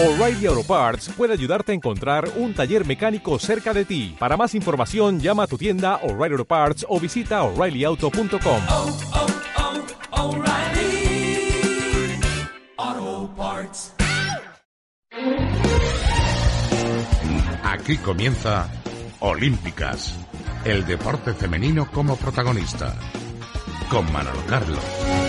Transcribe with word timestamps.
O'Reilly 0.00 0.46
Auto 0.46 0.62
Parts 0.62 1.08
puede 1.16 1.32
ayudarte 1.32 1.72
a 1.72 1.74
encontrar 1.74 2.30
un 2.36 2.54
taller 2.54 2.86
mecánico 2.86 3.36
cerca 3.40 3.74
de 3.74 3.84
ti. 3.84 4.14
Para 4.16 4.36
más 4.36 4.54
información, 4.54 5.18
llama 5.18 5.42
a 5.42 5.46
tu 5.48 5.58
tienda 5.58 5.96
O'Reilly 6.04 6.34
Auto 6.34 6.44
Parts 6.44 6.86
o 6.88 7.00
visita 7.00 7.42
oreillyauto.com. 7.42 8.62
oh, 8.70 8.96
oh, 12.76 13.30
Parts. 13.36 13.94
Aquí 17.64 17.96
comienza 17.96 18.70
Olímpicas, 19.18 20.14
el 20.64 20.86
deporte 20.86 21.34
femenino 21.34 21.90
como 21.90 22.14
protagonista, 22.14 22.94
con 23.90 24.12
Manolo 24.12 24.44
Carlos. 24.46 25.27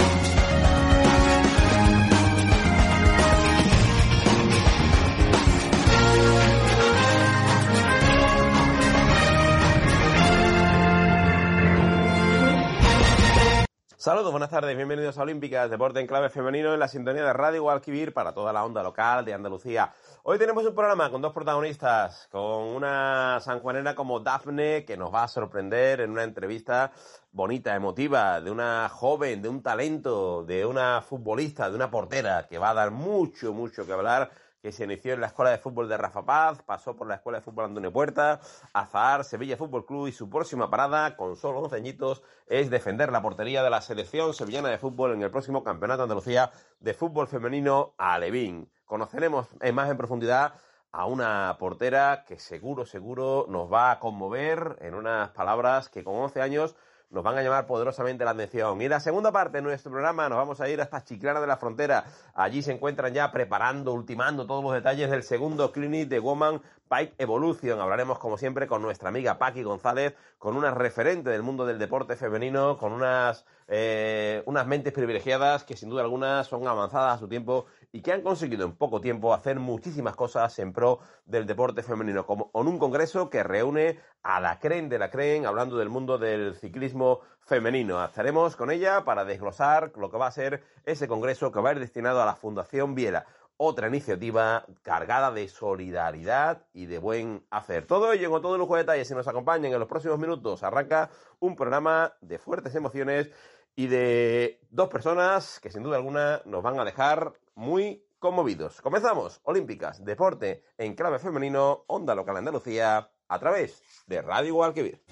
Saludos, 14.02 14.31
buenas 14.31 14.49
tardes, 14.49 14.77
bienvenidos 14.77 15.17
a 15.17 15.23
Olímpicas, 15.23 15.70
deporte 15.70 15.99
en 15.99 16.07
clave 16.07 16.30
femenino 16.30 16.73
en 16.73 16.80
la 16.80 16.88
sintonía 16.88 17.26
de 17.26 17.34
Radio 17.34 17.63
Guadalquivir 17.63 18.13
para 18.13 18.31
toda 18.31 18.53
la 18.53 18.63
onda 18.63 18.81
local 18.81 19.26
de 19.26 19.34
Andalucía. 19.34 19.91
Hoy 20.23 20.38
tenemos 20.38 20.66
un 20.66 20.73
programa 20.73 21.12
con 21.12 21.21
dos 21.21 21.34
protagonistas, 21.34 22.30
con 22.31 22.63
una 22.63 23.41
sanjuanera 23.41 23.95
como 23.95 24.21
Dafne 24.21 24.85
que 24.85 24.95
nos 24.95 25.13
va 25.13 25.23
a 25.23 25.27
sorprender 25.27 25.99
en 25.99 26.12
una 26.12 26.23
entrevista 26.23 26.93
bonita, 27.34 27.76
emotiva, 27.76 28.40
de 28.40 28.49
una 28.49 28.88
joven, 28.88 29.41
de 29.41 29.49
un 29.49 29.62
talento, 29.62 30.45
de 30.45 30.66
una 30.66 31.02
futbolista, 31.02 31.70
de 31.70 31.76
una 31.76 31.91
portera 31.91 32.48
que 32.48 32.57
va 32.57 32.70
a 32.70 32.76
dar 32.76 32.91
mucho, 32.91 33.52
mucho 33.52 33.85
que 33.85 33.91
hablar 33.91 34.31
que 34.62 34.72
se 34.72 34.84
inició 34.84 35.13
en 35.13 35.22
la 35.22 35.27
Escuela 35.27 35.52
de 35.52 35.58
Fútbol 35.58 35.88
de 35.88 35.98
Rafa 35.98 36.26
Paz, 36.26 36.62
pasó 36.63 36.95
por 36.95 37.08
la 37.08 37.16
Escuela 37.16 37.40
de 37.40 37.44
Fútbol 37.44 37.66
Antonio 37.66 37.94
Puerta, 37.94 38.41
Azahar, 38.74 39.24
Sevilla 39.24 39.57
Fútbol 39.57 39.85
Club 39.85 40.07
y 40.07 40.12
su 40.12 40.29
próxima 40.29 40.70
parada, 40.70 41.15
con 41.15 41.38
solo 41.38 41.60
11 41.62 41.76
añitos, 41.76 42.24
es 42.48 42.70
defender 42.70 43.12
la 43.12 43.21
portería 43.21 43.63
de 43.63 43.70
la 43.70 43.82
selección 43.82 44.34
sevillana 44.34 44.70
de 44.70 44.77
fútbol 44.77 45.13
en 45.13 45.21
el 45.21 45.32
próximo 45.32 45.63
Campeonato 45.63 45.99
de 45.99 46.04
Andalucía 46.04 46.52
de 46.80 46.93
Fútbol 46.93 47.27
Femenino 47.27 47.93
Alevín. 47.98 48.70
Conoceremos 48.85 49.48
en 49.62 49.76
más 49.76 49.90
en 49.90 49.98
profundidad 49.98 50.54
a 50.91 51.05
una 51.05 51.55
portera 51.60 52.26
que 52.27 52.40
seguro, 52.40 52.85
seguro 52.85 53.46
nos 53.48 53.71
va 53.71 53.91
a 53.91 53.99
conmover 53.99 54.77
en 54.82 54.96
unas 54.96 55.30
palabras 55.30 55.87
que 55.90 56.04
con 56.04 56.15
11 56.15 56.41
años 56.41 56.76
nos 57.10 57.24
van 57.24 57.38
a 57.38 57.41
llamar 57.41 57.65
poderosamente 57.65 58.24
la 58.24 58.32
atención. 58.32 58.82
Y 58.82 58.88
la 58.88 58.99
segunda 58.99 59.32
parte 59.32 59.57
de 59.57 59.62
nuestro 59.63 59.91
programa 59.91 60.29
nos 60.29 60.38
vamos 60.38 60.62
a 60.62 60.70
ir 60.70 60.79
hasta 60.79 61.04
Chiclana 61.04 61.41
de 61.41 61.48
la 61.48 61.57
Frontera. 61.57 62.05
Allí 62.35 62.62
se 62.62 62.71
encuentran 62.71 63.13
ya 63.13 63.32
preparando, 63.32 63.93
ultimando 63.93 64.46
todos 64.46 64.63
los 64.63 64.74
detalles 64.74 65.09
del 65.09 65.24
segundo 65.24 65.72
clinic 65.72 66.07
de 66.07 66.19
Woman 66.19 66.62
Bike 66.90 67.13
Evolution. 67.19 67.79
Hablaremos, 67.79 68.18
como 68.18 68.38
siempre, 68.38 68.66
con 68.66 68.81
nuestra 68.81 69.09
amiga 69.09 69.38
Paqui 69.38 69.62
González, 69.62 70.16
con 70.40 70.57
una 70.57 70.72
referente 70.72 71.29
del 71.29 71.44
mundo 71.44 71.66
del 71.66 71.78
deporte 71.78 72.16
femenino, 72.16 72.78
con 72.78 72.94
unas, 72.94 73.46
eh, 73.68 74.41
unas 74.47 74.66
mentes 74.66 74.91
privilegiadas 74.91 75.63
que, 75.63 75.78
sin 75.78 75.90
duda 75.90 76.01
alguna, 76.01 76.44
son 76.44 76.68
avanzadas 76.68 77.16
a 77.16 77.19
su 77.19 77.28
tiempo 77.28 77.68
y 77.91 78.01
que 78.01 78.12
han 78.12 78.22
conseguido 78.22 78.66
en 78.66 78.75
poco 78.75 79.01
tiempo 79.01 79.35
hacer 79.35 79.59
muchísimas 79.59 80.16
cosas 80.16 80.57
en 80.57 80.73
pro 80.73 81.00
del 81.25 81.46
deporte 81.46 81.84
femenino, 81.84 82.25
como 82.25 82.50
en 82.56 82.68
un 82.68 82.79
congreso 82.79 83.29
que 83.29 83.44
reúne 83.44 84.00
a 84.24 84.40
la 84.40 84.59
CREN 84.59 84.90
de 84.90 84.97
la 85.00 85.12
CREN, 85.12 85.46
hablando 85.46 85.78
del 85.78 85.90
mundo 85.90 86.18
del 86.18 86.56
ciclismo 86.56 87.22
femenino. 87.41 88.03
Estaremos 88.03 88.56
con 88.56 88.72
ella 88.72 89.03
para 89.06 89.25
desglosar 89.25 89.91
lo 89.96 90.09
que 90.09 90.18
va 90.18 90.28
a 90.28 90.31
ser 90.31 90.63
ese 90.85 91.07
congreso 91.07 91.51
que 91.51 91.62
va 91.62 91.69
a 91.69 91.74
ir 91.74 91.79
destinado 91.79 92.22
a 92.22 92.25
la 92.25 92.35
Fundación 92.35 92.96
Viera, 92.96 93.25
otra 93.62 93.90
iniciativa 93.90 94.66
cargada 94.84 95.31
de 95.31 95.50
solidaridad 95.50 96.66
y 96.72 96.85
de 96.85 96.97
buen 96.97 97.46
hacer. 97.52 97.85
Todo 97.85 98.13
ello 98.13 98.31
con 98.31 98.41
todo 98.41 98.57
lujo 98.57 98.75
de 98.75 98.84
detalles, 98.84 99.09
si 99.09 99.13
nos 99.13 99.28
acompañan 99.28 99.74
en 99.74 99.79
los 99.79 99.90
próximos 99.90 100.18
minutos, 100.18 100.63
arranca 100.63 101.09
un 101.40 101.57
programa 101.57 102.14
de 102.22 102.40
fuertes 102.40 102.74
emociones 102.75 103.30
y 103.75 103.88
de 103.88 104.62
dos 104.70 104.88
personas 104.88 105.59
que 105.59 105.72
sin 105.72 105.84
duda 105.84 105.97
alguna 105.97 106.42
nos 106.46 106.64
van 106.64 106.80
a 106.80 106.86
dejar 106.86 107.34
muy 107.53 108.06
conmovidos. 108.18 108.81
Comenzamos, 108.81 109.42
Olímpicas, 109.44 110.06
deporte 110.06 110.64
en 110.78 110.96
clave 110.96 111.20
femenino, 111.20 111.84
onda 111.88 112.16
local 112.16 112.38
Andalucía, 112.38 113.12
a 113.28 113.40
través 113.40 113.84
de 114.08 114.22
Radio 114.22 114.53
Guadalquivir. 114.53 115.03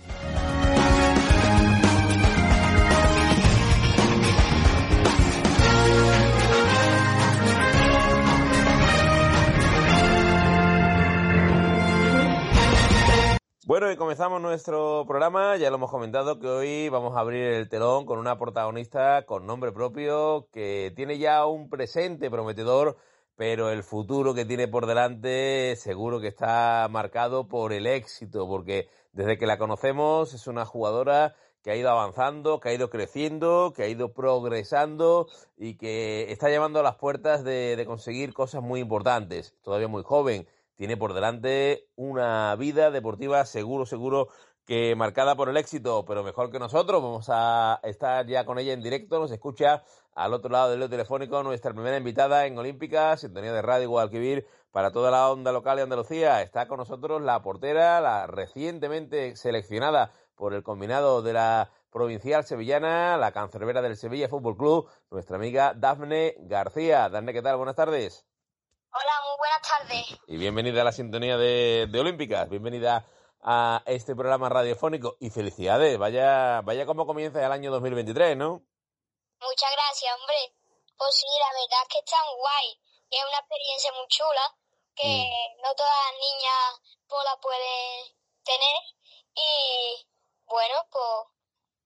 Bueno, 13.68 13.92
y 13.92 13.98
comenzamos 13.98 14.42
nuestro 14.42 15.04
programa. 15.06 15.58
Ya 15.58 15.70
lo 15.70 15.76
hemos 15.76 15.92
comentado 15.92 16.40
que 16.40 16.48
hoy 16.48 16.88
vamos 16.88 17.18
a 17.18 17.20
abrir 17.20 17.44
el 17.48 17.68
telón 17.68 18.06
con 18.06 18.18
una 18.18 18.40
protagonista 18.40 19.26
con 19.26 19.46
nombre 19.46 19.74
propio 19.74 20.48
que 20.54 20.94
tiene 20.96 21.18
ya 21.18 21.46
un 21.46 21.70
presente 21.70 22.32
prometedor, 22.32 22.96
pero 23.36 23.70
el 23.70 23.84
futuro 23.84 24.34
que 24.34 24.46
tiene 24.46 24.70
por 24.70 24.86
delante 24.86 25.76
seguro 25.76 26.22
que 26.22 26.30
está 26.30 26.88
marcado 26.90 27.50
por 27.50 27.74
el 27.74 27.88
éxito, 27.88 28.48
porque 28.48 28.88
desde 29.12 29.38
que 29.38 29.46
la 29.46 29.58
conocemos 29.58 30.34
es 30.34 30.48
una 30.48 30.64
jugadora 30.64 31.36
que 31.62 31.72
ha 31.72 31.76
ido 31.76 31.90
avanzando, 31.90 32.62
que 32.62 32.70
ha 32.70 32.74
ido 32.74 32.90
creciendo, 32.90 33.74
que 33.76 33.84
ha 33.84 33.90
ido 33.90 34.14
progresando 34.14 35.28
y 35.58 35.76
que 35.76 36.32
está 36.32 36.50
llamando 36.50 36.80
a 36.80 36.84
las 36.84 36.96
puertas 36.96 37.44
de, 37.44 37.76
de 37.76 37.86
conseguir 37.86 38.34
cosas 38.34 38.64
muy 38.64 38.80
importantes. 38.80 39.58
Todavía 39.62 39.90
muy 39.90 40.04
joven 40.04 40.48
tiene 40.78 40.96
por 40.96 41.14
delante 41.14 41.90
una 41.96 42.56
vida 42.56 42.92
deportiva 42.92 43.44
seguro, 43.46 43.86
seguro 43.86 44.30
que 44.66 44.96
marcada 44.96 45.36
por 45.36 45.50
el 45.50 45.58
éxito, 45.58 46.06
pero 46.06 46.24
mejor 46.24 46.52
que 46.52 46.60
nosotros. 46.60 47.02
Vamos 47.02 47.28
a 47.30 47.80
estar 47.84 48.28
ya 48.28 48.46
con 48.46 48.60
ella 48.60 48.74
en 48.74 48.84
directo. 48.84 49.20
Nos 49.20 49.32
escucha 49.32 49.84
al 50.14 50.34
otro 50.34 50.52
lado 50.52 50.70
del 50.70 50.90
telefónico 50.90 51.42
nuestra 51.42 51.74
primera 51.74 51.98
invitada 51.98 52.46
en 52.46 52.58
Olímpica, 52.58 53.18
sintonía 53.18 53.54
de 53.54 53.62
Radio 53.62 53.90
Guadalquivir 53.90 54.46
para 54.72 54.92
toda 54.92 55.10
la 55.10 55.32
onda 55.32 55.52
local 55.52 55.78
de 55.78 55.84
Andalucía. 55.84 56.42
Está 56.42 56.68
con 56.68 56.78
nosotros 56.78 57.22
la 57.22 57.42
portera, 57.42 58.00
la 58.02 58.28
recientemente 58.28 59.36
seleccionada 59.36 60.12
por 60.36 60.54
el 60.54 60.64
combinado 60.64 61.22
de 61.22 61.34
la 61.34 61.72
provincial 61.90 62.44
sevillana, 62.44 63.18
la 63.18 63.32
cancerbera 63.32 63.82
del 63.82 63.96
Sevilla 63.96 64.30
Fútbol 64.30 64.58
Club, 64.58 64.90
nuestra 65.10 65.38
amiga 65.38 65.74
Dafne 65.76 66.36
García. 66.42 67.10
Dafne, 67.10 67.34
¿qué 67.34 67.42
tal? 67.42 67.58
Buenas 67.58 67.76
tardes. 67.76 68.28
Buenas 69.48 69.62
tardes. 69.62 70.20
Y 70.28 70.36
bienvenida 70.36 70.82
a 70.82 70.84
la 70.84 70.92
sintonía 70.92 71.38
de, 71.38 71.88
de 71.90 72.00
Olímpicas, 72.02 72.50
bienvenida 72.50 73.08
a 73.42 73.82
este 73.86 74.14
programa 74.14 74.50
radiofónico 74.50 75.16
y 75.22 75.30
felicidades, 75.30 75.98
vaya, 75.98 76.60
vaya 76.66 76.86
como 76.86 77.06
comienza 77.06 77.46
el 77.46 77.52
año 77.54 77.72
2023, 77.72 78.36
¿no? 78.36 78.62
Muchas 79.40 79.72
gracias, 79.72 80.14
hombre. 80.20 80.36
Pues 80.98 81.16
sí, 81.16 81.28
la 81.40 81.48
verdad 81.48 81.80
es 81.82 81.88
que 81.88 82.00
es 82.00 82.12
tan 82.12 82.28
guay 82.36 82.68
y 83.10 83.16
es 83.16 83.24
una 83.24 83.40
experiencia 83.40 83.92
muy 83.94 84.08
chula 84.10 84.54
que 84.96 85.30
no 85.64 85.74
todas 85.76 85.96
las 85.96 86.20
niñas 86.20 87.00
pues, 87.08 87.24
la 87.24 87.40
pueden 87.40 88.16
tener 88.44 88.80
y 89.34 90.08
bueno, 90.46 90.76
pues 90.92 91.24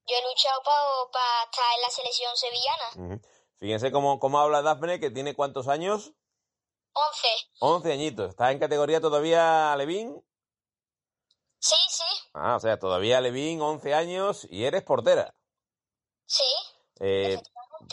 yo 0.07 0.15
he 0.17 0.23
luchado 0.23 1.11
para 1.13 1.43
estar 1.43 1.75
en 1.75 1.81
la 1.81 1.89
selección 1.91 2.35
sevillana. 2.35 3.21
Fíjense 3.59 3.91
cómo, 3.91 4.19
cómo 4.19 4.39
habla 4.39 4.63
Dafne, 4.63 4.99
que 4.99 5.11
tiene 5.11 5.35
cuántos 5.35 5.67
años? 5.67 6.13
11. 6.93 7.27
11 7.59 7.91
añitos. 7.93 8.29
¿Está 8.29 8.51
en 8.51 8.59
categoría 8.59 8.99
todavía 9.01 9.75
Levín? 9.77 10.23
Sí, 11.59 11.75
sí, 11.89 12.03
Ah, 12.33 12.55
o 12.55 12.59
sea, 12.59 12.79
todavía 12.79 13.21
Levín, 13.21 13.61
11 13.61 13.93
años 13.93 14.47
y 14.49 14.65
eres 14.65 14.83
portera. 14.83 15.35
sí. 16.25 16.43
Eh, 16.99 17.37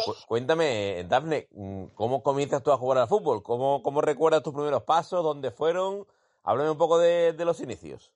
cu- 0.05 0.17
cuéntame, 0.27 1.05
Dafne, 1.05 1.49
¿cómo 1.95 2.23
comienzas 2.23 2.63
tú 2.63 2.73
a 2.73 2.79
jugar 2.79 2.99
al 2.99 3.09
fútbol? 3.09 3.43
¿Cómo, 3.43 3.83
cómo 3.83 4.01
recuerdas 4.01 4.43
tus 4.43 4.53
primeros 4.55 4.83
pasos? 4.85 5.23
¿Dónde 5.23 5.51
fueron? 5.51 6.07
Háblame 6.45 6.71
un 6.71 6.79
poco 6.79 6.99
de, 6.99 7.33
de 7.33 7.45
los 7.45 7.61
inicios. 7.61 8.13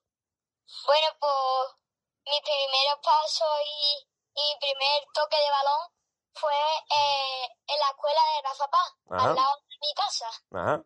Bueno, 0.87 1.07
pues 1.21 1.77
mi 2.25 2.41
primer 2.41 3.01
paso 3.03 3.45
y, 3.67 4.07
y 4.41 4.55
mi 4.55 4.59
primer 4.61 5.03
toque 5.13 5.37
de 5.37 5.51
balón 5.51 5.91
fue 6.35 6.53
eh, 6.53 7.45
en 7.69 7.79
la 7.81 7.89
escuela 7.91 8.21
de 8.37 8.49
Rafa 8.49 8.69
Paz, 8.71 8.93
al 9.11 9.35
lado 9.35 9.57
mi 9.83 9.95
casa. 9.95 10.27
Ajá. 10.53 10.85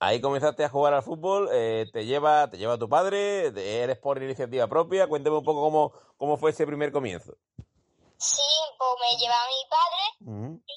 Ahí 0.00 0.20
comenzaste 0.20 0.64
a 0.64 0.68
jugar 0.68 0.94
al 0.94 1.02
fútbol, 1.02 1.48
eh, 1.52 1.86
te 1.92 2.06
lleva, 2.06 2.48
te 2.48 2.56
lleva 2.56 2.78
tu 2.78 2.88
padre, 2.88 3.48
eres 3.82 3.98
por 3.98 4.22
iniciativa 4.22 4.68
propia. 4.68 5.08
Cuéntame 5.08 5.36
un 5.38 5.44
poco 5.44 5.60
cómo, 5.60 5.92
cómo 6.16 6.36
fue 6.36 6.50
ese 6.52 6.66
primer 6.66 6.92
comienzo. 6.92 7.32
Sí, 8.16 8.42
pues 8.78 8.90
me 9.00 9.18
llevaba 9.18 9.46
mi 9.46 9.64
padre 9.68 10.62
y, 10.66 10.72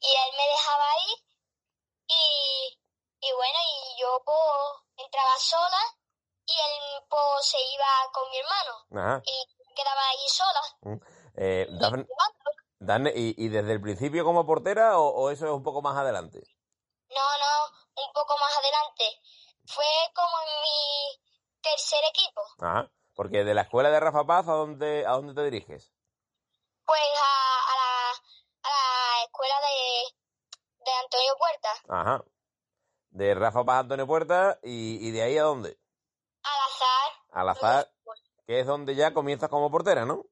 y 0.00 0.08
él 0.10 0.30
me 0.36 0.46
dejaba 0.48 0.84
ahí 0.90 1.14
y, 2.08 2.78
y 3.20 3.32
bueno, 3.32 3.58
y 3.70 4.00
yo 4.00 4.22
pues 4.24 5.04
entraba 5.06 5.36
sola 5.38 5.78
y 6.46 6.52
él 6.52 7.02
pues 7.08 7.46
se 7.46 7.58
iba 7.74 8.10
con 8.12 8.30
mi 8.30 8.38
hermano 8.38 9.06
Ajá. 9.08 9.22
y 9.24 9.74
quedaba 9.74 10.00
ahí 10.08 10.28
sola. 10.28 11.00
Eh, 11.36 11.66
Dafne, 11.80 12.04
jugando. 12.06 12.33
¿Y, 13.14 13.34
y 13.36 13.48
desde 13.48 13.72
el 13.72 13.80
principio 13.80 14.24
como 14.24 14.46
portera 14.46 14.98
o, 14.98 15.08
o 15.08 15.30
eso 15.30 15.46
es 15.46 15.52
un 15.52 15.62
poco 15.62 15.82
más 15.82 15.96
adelante? 15.96 16.42
No, 17.08 17.16
no, 17.16 18.02
un 18.06 18.12
poco 18.12 18.36
más 18.38 18.56
adelante. 18.58 19.04
Fue 19.66 19.84
como 20.14 20.36
en 20.46 20.62
mi 20.62 21.20
tercer 21.62 22.00
equipo. 22.10 22.42
Ajá. 22.60 22.90
Porque 23.14 23.44
de 23.44 23.54
la 23.54 23.62
escuela 23.62 23.90
de 23.90 24.00
Rafa 24.00 24.24
Paz, 24.24 24.48
¿a 24.48 24.52
dónde, 24.52 25.06
a 25.06 25.12
dónde 25.12 25.34
te 25.34 25.44
diriges? 25.44 25.92
Pues 26.84 27.00
a, 27.22 27.72
a 27.72 27.76
la, 27.76 28.10
a 28.62 28.70
la 28.70 29.24
escuela 29.24 29.54
de, 29.60 30.84
de 30.84 30.92
Antonio 30.92 31.32
Puerta, 31.38 31.68
Ajá. 31.88 32.24
De 33.10 33.34
Rafa 33.34 33.64
Paz 33.64 33.80
Antonio 33.80 34.06
Puerta 34.06 34.58
y, 34.62 35.06
y 35.06 35.10
de 35.12 35.22
ahí 35.22 35.38
a 35.38 35.44
dónde? 35.44 35.78
al 36.42 36.60
azar. 36.60 37.12
Al 37.30 37.48
azar, 37.48 37.92
que 38.46 38.60
es 38.60 38.66
donde 38.66 38.94
ya 38.94 39.14
comienzas 39.14 39.48
como 39.48 39.70
portera, 39.70 40.04
¿no? 40.04 40.24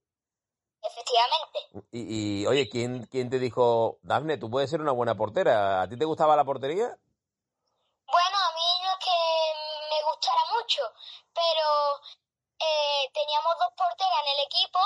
Efectivamente. 0.83 1.59
Y, 1.93 2.43
y, 2.43 2.47
oye, 2.47 2.69
¿quién, 2.69 3.07
¿quién 3.07 3.31
te 3.31 3.39
dijo, 3.39 3.99
Dafne, 4.03 4.37
tú 4.37 4.51
puedes 4.51 4.69
ser 4.69 4.81
una 4.81 4.93
buena 4.93 5.15
portera? 5.15 5.83
¿A 5.83 5.89
ti 5.89 5.97
te 5.97 6.05
gustaba 6.05 6.37
la 6.37 6.45
portería? 6.45 6.87
Bueno, 8.07 8.37
a 8.37 8.53
mí 8.53 8.69
no 8.83 8.91
es 8.91 8.99
que 8.99 9.19
me 9.91 10.03
gustara 10.11 10.43
mucho, 10.53 10.83
pero 11.33 11.67
eh, 12.59 13.11
teníamos 13.15 13.55
dos 13.59 13.73
porteras 13.77 14.21
en 14.27 14.33
el 14.33 14.47
equipo, 14.47 14.79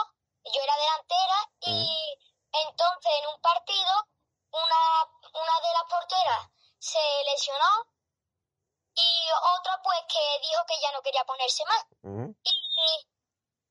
yo 0.45 0.63
era 0.63 0.77
delantera 0.77 1.39
y 1.61 2.19
entonces 2.53 3.13
en 3.21 3.35
un 3.35 3.41
partido 3.41 3.93
una, 4.53 4.83
una 5.33 5.57
de 5.61 5.73
las 5.75 5.85
porteras 5.91 6.51
se 6.79 7.03
lesionó 7.31 7.89
y 8.95 9.29
otra 9.59 9.81
pues 9.83 9.99
que 10.09 10.41
dijo 10.41 10.63
que 10.69 10.81
ya 10.81 10.93
no 10.93 11.03
quería 11.03 11.25
ponerse 11.25 11.65
más. 11.65 11.85
Ujú. 12.03 12.37
Y, 12.45 13.07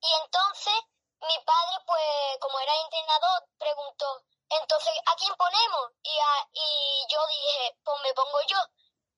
y 0.01 0.09
entonces 0.23 0.73
mi 1.21 1.37
padre, 1.45 1.75
pues 1.85 2.37
como 2.41 2.59
era 2.59 2.73
entrenador, 2.83 3.47
preguntó, 3.57 4.23
entonces, 4.49 4.93
¿a 5.05 5.15
quién 5.15 5.33
ponemos? 5.35 5.91
Y, 6.03 6.13
a- 6.19 6.47
y 6.53 7.05
yo 7.09 7.19
dije, 7.27 7.77
pues 7.83 7.97
me 8.03 8.13
pongo 8.13 8.39
yo. 8.47 8.57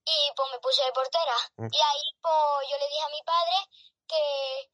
Y 0.06 0.32
pues 0.36 0.52
me 0.52 0.60
puse 0.60 0.84
de 0.86 0.94
portera. 0.94 1.36
Mm. 1.58 1.68
Y 1.70 1.78
ahí 1.82 2.08
pues 2.22 2.70
yo 2.72 2.78
le 2.78 2.88
dije 2.88 3.02
a 3.04 3.10
mi 3.10 3.22
padre 3.24 3.58
que 4.08 4.72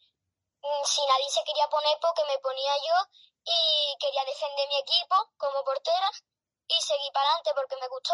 mm, 0.61 0.83
si 0.85 1.01
nadie 1.07 1.29
se 1.29 1.43
quería 1.43 1.67
poner, 1.69 1.97
pues 1.99 2.13
que 2.15 2.25
me 2.31 2.37
ponía 2.37 2.75
yo 2.77 2.97
y 3.45 3.97
quería 3.99 4.23
defender 4.25 4.67
mi 4.69 4.77
equipo 4.77 5.15
como 5.37 5.63
portera 5.63 6.09
y 6.67 6.75
seguí 6.81 7.09
para 7.11 7.25
adelante 7.27 7.51
porque 7.55 7.75
me 7.81 7.87
gustó. 7.87 8.13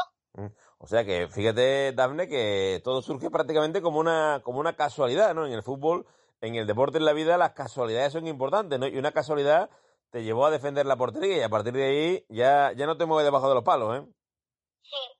O 0.79 0.87
sea 0.87 1.03
que 1.03 1.27
fíjate, 1.27 1.91
Dafne, 1.91 2.29
que 2.29 2.79
todo 2.85 3.01
surge 3.01 3.29
prácticamente 3.29 3.81
como 3.81 3.99
una, 3.99 4.41
como 4.43 4.59
una 4.59 4.75
casualidad, 4.77 5.33
¿no? 5.33 5.45
En 5.45 5.51
el 5.51 5.63
fútbol, 5.63 6.07
en 6.41 6.55
el 6.55 6.67
deporte, 6.67 6.97
en 6.97 7.05
la 7.05 7.13
vida, 7.13 7.37
las 7.37 7.53
casualidades 7.53 8.13
son 8.13 8.27
importantes, 8.27 8.79
¿no? 8.79 8.87
Y 8.87 8.97
una 8.97 9.11
casualidad 9.11 9.69
te 10.11 10.23
llevó 10.23 10.45
a 10.45 10.51
defender 10.51 10.85
la 10.85 10.95
portería 10.95 11.37
y 11.37 11.41
a 11.41 11.49
partir 11.49 11.73
de 11.73 11.85
ahí 11.85 12.25
ya, 12.29 12.71
ya 12.75 12.85
no 12.85 12.97
te 12.97 13.05
mueves 13.05 13.25
debajo 13.25 13.49
de 13.49 13.55
los 13.55 13.63
palos, 13.63 13.97
¿eh? 13.97 14.07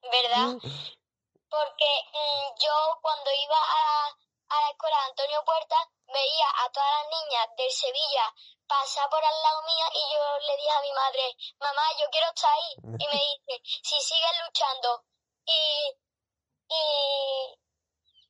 ¿Verdad? 0.01 0.57
Porque 1.49 1.91
mm, 2.13 2.45
yo 2.59 2.73
cuando 3.01 3.29
iba 3.31 3.57
a, 3.57 4.07
a 4.49 4.61
la 4.61 4.69
escuela 4.71 4.97
de 4.97 5.09
Antonio 5.09 5.43
Puerta 5.45 5.75
veía 6.07 6.49
a 6.65 6.71
todas 6.71 6.89
las 6.89 7.07
niñas 7.21 7.47
del 7.57 7.71
Sevilla 7.71 8.33
pasar 8.67 9.09
por 9.09 9.23
al 9.23 9.41
lado 9.41 9.61
mío 9.63 9.85
y 9.93 10.13
yo 10.13 10.23
le 10.47 10.57
dije 10.57 10.71
a 10.71 10.81
mi 10.81 10.93
madre, 10.93 11.35
mamá, 11.59 11.81
yo 11.99 12.05
quiero 12.11 12.27
estar 12.29 12.51
ahí. 12.53 12.73
Y 12.97 13.05
me 13.09 13.21
dice, 13.33 13.61
si 13.83 13.99
sigues 13.99 14.35
luchando 14.45 15.03
y, 15.45 15.93
y, 16.69 16.83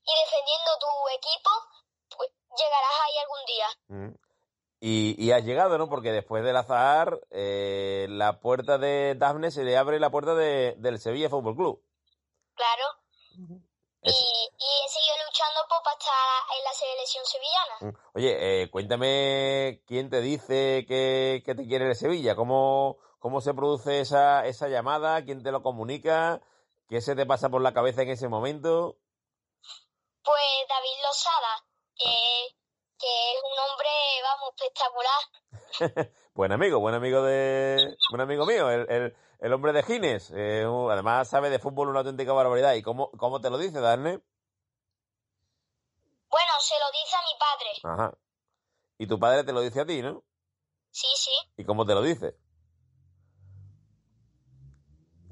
y 0.03 0.13
defendiendo 0.19 0.71
tu 0.79 0.91
equipo, 1.09 1.51
llegarás 2.57 2.95
ahí 3.05 3.17
algún 3.17 3.45
día. 3.45 3.67
Mm. 3.87 4.15
Y, 4.81 5.15
y 5.25 5.31
has 5.31 5.43
llegado, 5.43 5.77
¿no? 5.77 5.89
Porque 5.89 6.11
después 6.11 6.43
del 6.43 6.55
azar, 6.55 7.19
eh, 7.31 8.07
la 8.09 8.39
puerta 8.39 8.77
de 8.77 9.15
Dafne 9.15 9.51
se 9.51 9.63
le 9.63 9.77
abre 9.77 9.99
la 9.99 10.09
puerta 10.09 10.35
de, 10.35 10.75
del 10.77 10.99
Sevilla 10.99 11.29
Fútbol 11.29 11.55
Club. 11.55 11.83
Claro. 12.55 12.85
Y, 14.01 14.11
y 14.11 14.11
he 14.11 14.89
seguido 14.89 15.15
luchando 15.27 15.59
pues, 15.67 15.81
para 15.83 15.97
estar 15.97 16.13
en 16.57 16.63
la 16.63 16.73
selección 16.73 17.25
sevillana. 17.25 17.77
Mm. 17.81 17.97
Oye, 18.15 18.63
eh, 18.63 18.71
cuéntame 18.71 19.83
quién 19.85 20.09
te 20.09 20.21
dice 20.21 20.85
que, 20.87 21.43
que 21.45 21.55
te 21.55 21.67
quiere 21.67 21.87
el 21.87 21.95
Sevilla, 21.95 22.35
cómo, 22.35 22.97
cómo 23.19 23.41
se 23.41 23.53
produce 23.53 23.99
esa, 23.99 24.45
esa 24.45 24.69
llamada, 24.69 25.25
quién 25.25 25.43
te 25.43 25.51
lo 25.51 25.61
comunica, 25.61 26.41
qué 26.87 27.01
se 27.01 27.15
te 27.15 27.25
pasa 27.25 27.49
por 27.49 27.61
la 27.61 27.73
cabeza 27.73 28.03
en 28.03 28.11
ese 28.11 28.29
momento. 28.29 28.97
Pues 30.23 30.67
David 30.69 31.03
Lozada, 31.03 31.65
que, 31.99 32.55
que 32.97 33.31
es 33.33 33.41
un 33.43 33.59
hombre, 33.59 33.89
vamos, 34.23 34.53
espectacular. 34.55 36.11
Buen 36.33 36.51
amigo, 36.53 36.79
buen 36.79 36.95
amigo 36.95 37.21
de, 37.23 37.95
buen 38.11 38.21
amigo 38.21 38.45
mío, 38.45 38.69
el, 38.71 38.89
el, 38.89 39.15
el 39.39 39.53
hombre 39.53 39.73
de 39.73 39.83
Gines. 39.83 40.31
Eh, 40.33 40.63
además 40.89 41.27
sabe 41.29 41.49
de 41.49 41.59
fútbol 41.59 41.89
una 41.89 41.99
auténtica 41.99 42.31
barbaridad. 42.31 42.73
¿Y 42.75 42.81
cómo, 42.81 43.11
cómo 43.11 43.41
te 43.41 43.49
lo 43.49 43.57
dice, 43.57 43.81
Darne? 43.81 44.21
Bueno, 46.29 46.51
se 46.59 46.75
lo 46.79 46.85
dice 46.91 47.15
a 47.15 47.21
mi 47.21 47.37
padre. 47.39 47.69
Ajá. 47.83 48.17
Y 48.99 49.07
tu 49.07 49.19
padre 49.19 49.43
te 49.43 49.51
lo 49.51 49.59
dice 49.61 49.81
a 49.81 49.85
ti, 49.85 50.01
¿no? 50.01 50.23
Sí, 50.91 51.07
sí. 51.17 51.31
¿Y 51.57 51.65
cómo 51.65 51.85
te 51.85 51.93
lo 51.93 52.01
dice? 52.01 52.37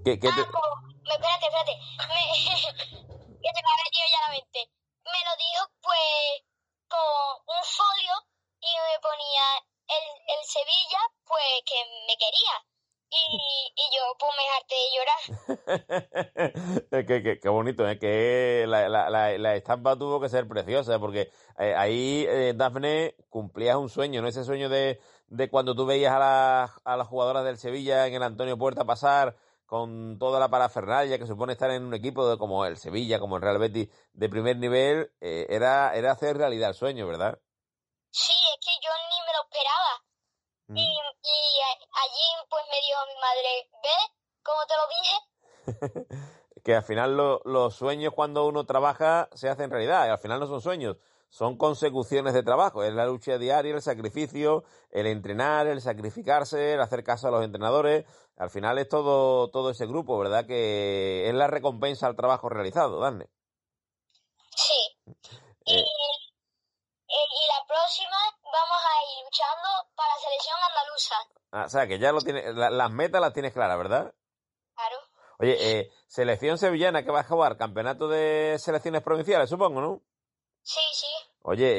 ¿Qué, 0.03 0.19
qué 0.19 0.27
te- 0.27 0.41
Ah, 0.41 0.49
pues, 0.51 1.13
espérate, 1.13 1.45
espérate. 1.45 1.77
Me, 2.07 2.15
que 3.41 3.49
se 3.53 3.61
me 3.63 3.69
ha 3.69 3.77
venido 3.83 4.05
ya 4.11 4.21
la 4.27 4.29
mente. 4.35 4.71
Me 5.05 5.19
lo 5.23 5.33
dijo, 5.37 5.71
pues, 5.81 6.43
un 7.47 7.63
folio 7.63 8.13
y 8.59 8.67
me 8.67 8.99
ponía 9.01 9.57
el, 9.87 10.03
el 10.37 10.43
Sevilla, 10.45 10.99
pues, 11.25 11.63
que 11.65 11.75
me 12.07 12.15
quería. 12.17 12.61
Y, 13.09 13.71
y 13.73 13.83
yo, 13.95 14.03
pues, 14.19 14.31
me 14.35 14.49
harté 14.51 14.75
llorar. 14.95 15.21
qué, 17.07 17.23
qué- 17.23 17.39
qué 17.39 17.49
bonito, 17.49 17.87
¿eh? 17.87 17.97
Que 17.99 18.65
la, 18.67 18.89
la, 18.89 19.09
la, 19.09 19.37
la 19.37 19.55
estampa 19.55 19.95
tuvo 19.97 20.19
que 20.19 20.27
ser 20.29 20.47
preciosa, 20.47 20.99
porque 20.99 21.31
eh, 21.57 21.73
ahí, 21.75 22.25
eh, 22.27 22.53
Dafne, 22.55 23.15
cumplías 23.29 23.77
un 23.77 23.89
sueño, 23.89 24.21
¿no? 24.21 24.27
Ese 24.27 24.43
sueño 24.43 24.69
de, 24.69 24.99
de 25.27 25.49
cuando 25.49 25.75
tú 25.75 25.85
veías 25.85 26.13
a 26.13 26.65
a 26.83 26.97
las 26.97 27.07
jugadoras 27.07 27.45
del 27.45 27.57
Sevilla 27.57 28.07
en 28.07 28.15
el 28.15 28.23
Antonio 28.23 28.57
Puerta 28.57 28.83
pasar 28.85 29.35
con 29.67 30.17
toda 30.17 30.39
la 30.39 30.49
parafernalia 30.49 31.19
que 31.19 31.27
supone 31.27 31.53
estar 31.53 31.69
en 31.69 31.83
un 31.83 31.93
equipo 31.93 32.27
de- 32.27 32.37
como 32.39 32.65
el 32.65 32.77
Sevilla, 32.77 33.19
como 33.19 33.35
el 33.35 33.43
Real 33.43 33.59
Betis, 33.59 33.89
de 34.13 34.29
primer 34.29 34.57
nivel, 34.57 35.11
eh, 35.21 35.45
era, 35.49 35.93
era 35.95 36.11
hacer 36.13 36.37
realidad 36.37 36.69
el 36.69 36.75
sueño, 36.75 37.05
¿verdad? 37.05 37.37
Sí, 38.09 38.33
es 38.33 38.65
que 38.65 38.71
yo 38.81 38.89
ni 39.11 39.25
me 39.27 39.33
lo 39.33 39.43
esperaba. 39.43 40.03
Mm. 40.69 40.77
Y, 40.77 40.81
y 40.81 41.61
a- 41.61 42.01
allí, 42.01 42.47
pues, 42.49 42.63
me 42.71 42.77
dijo 42.81 42.99
mi 43.07 43.19
madre, 43.21 43.69
¿ves? 43.83 44.11
Como 44.41 44.65
te 44.65 44.75
lo 44.77 44.87
dije. 44.97 46.35
que 46.63 46.75
al 46.75 46.83
final 46.83 47.15
lo- 47.17 47.41
los 47.45 47.75
sueños 47.75 48.13
cuando 48.13 48.45
uno 48.47 48.65
trabaja 48.65 49.29
se 49.33 49.49
hacen 49.49 49.69
realidad 49.69 50.07
y 50.07 50.09
al 50.09 50.17
final 50.19 50.39
no 50.39 50.47
son 50.47 50.61
sueños, 50.61 50.95
son 51.29 51.57
consecuciones 51.57 52.33
de 52.33 52.41
trabajo, 52.43 52.83
es 52.83 52.93
la 52.93 53.05
lucha 53.05 53.37
diaria, 53.37 53.73
el 53.75 53.81
sacrificio, 53.81 54.63
el 54.91 55.07
entrenar, 55.07 55.67
el 55.67 55.81
sacrificarse, 55.81 56.73
el 56.73 56.81
hacer 56.81 57.03
caso 57.03 57.27
a 57.27 57.31
los 57.31 57.43
entrenadores, 57.43 58.05
al 58.37 58.49
final 58.49 58.77
es 58.77 58.87
todo, 58.87 59.49
todo 59.49 59.71
ese 59.71 59.85
grupo, 59.85 60.17
¿verdad? 60.17 60.45
Que 60.45 61.27
es 61.27 61.33
la 61.33 61.47
recompensa 61.47 62.07
al 62.07 62.15
trabajo 62.15 62.49
realizado, 62.49 62.99
Dane. 62.99 63.27
Sí. 64.55 64.73
Y, 65.65 65.73
Eh. 65.79 65.81
eh, 65.81 65.83
y 67.07 67.47
la 67.47 67.65
próxima 67.67 68.17
vamos 68.43 68.81
a 68.83 69.19
ir 69.19 69.25
luchando 69.25 69.89
para 69.95 70.09
la 70.13 70.19
selección 70.21 70.55
andaluza. 70.69 71.15
Ah, 71.51 71.63
o 71.65 71.69
sea, 71.69 71.87
que 71.87 71.99
ya 71.99 72.11
lo 72.11 72.21
tienes, 72.21 72.55
la- 72.55 72.69
las 72.69 72.91
metas 72.91 73.21
las 73.21 73.33
tienes 73.33 73.53
claras, 73.53 73.77
¿verdad? 73.77 74.13
Claro. 74.75 74.97
Oye, 75.39 75.55
eh, 75.79 75.91
selección 76.07 76.57
sevillana 76.57 77.03
que 77.03 77.11
va 77.11 77.19
a 77.21 77.23
jugar, 77.23 77.57
campeonato 77.57 78.07
de 78.07 78.57
selecciones 78.59 79.01
provinciales, 79.03 79.49
supongo, 79.49 79.81
¿no? 79.81 80.01
Sí, 80.63 80.79
sí. 80.93 81.07
Oye, 81.43 81.71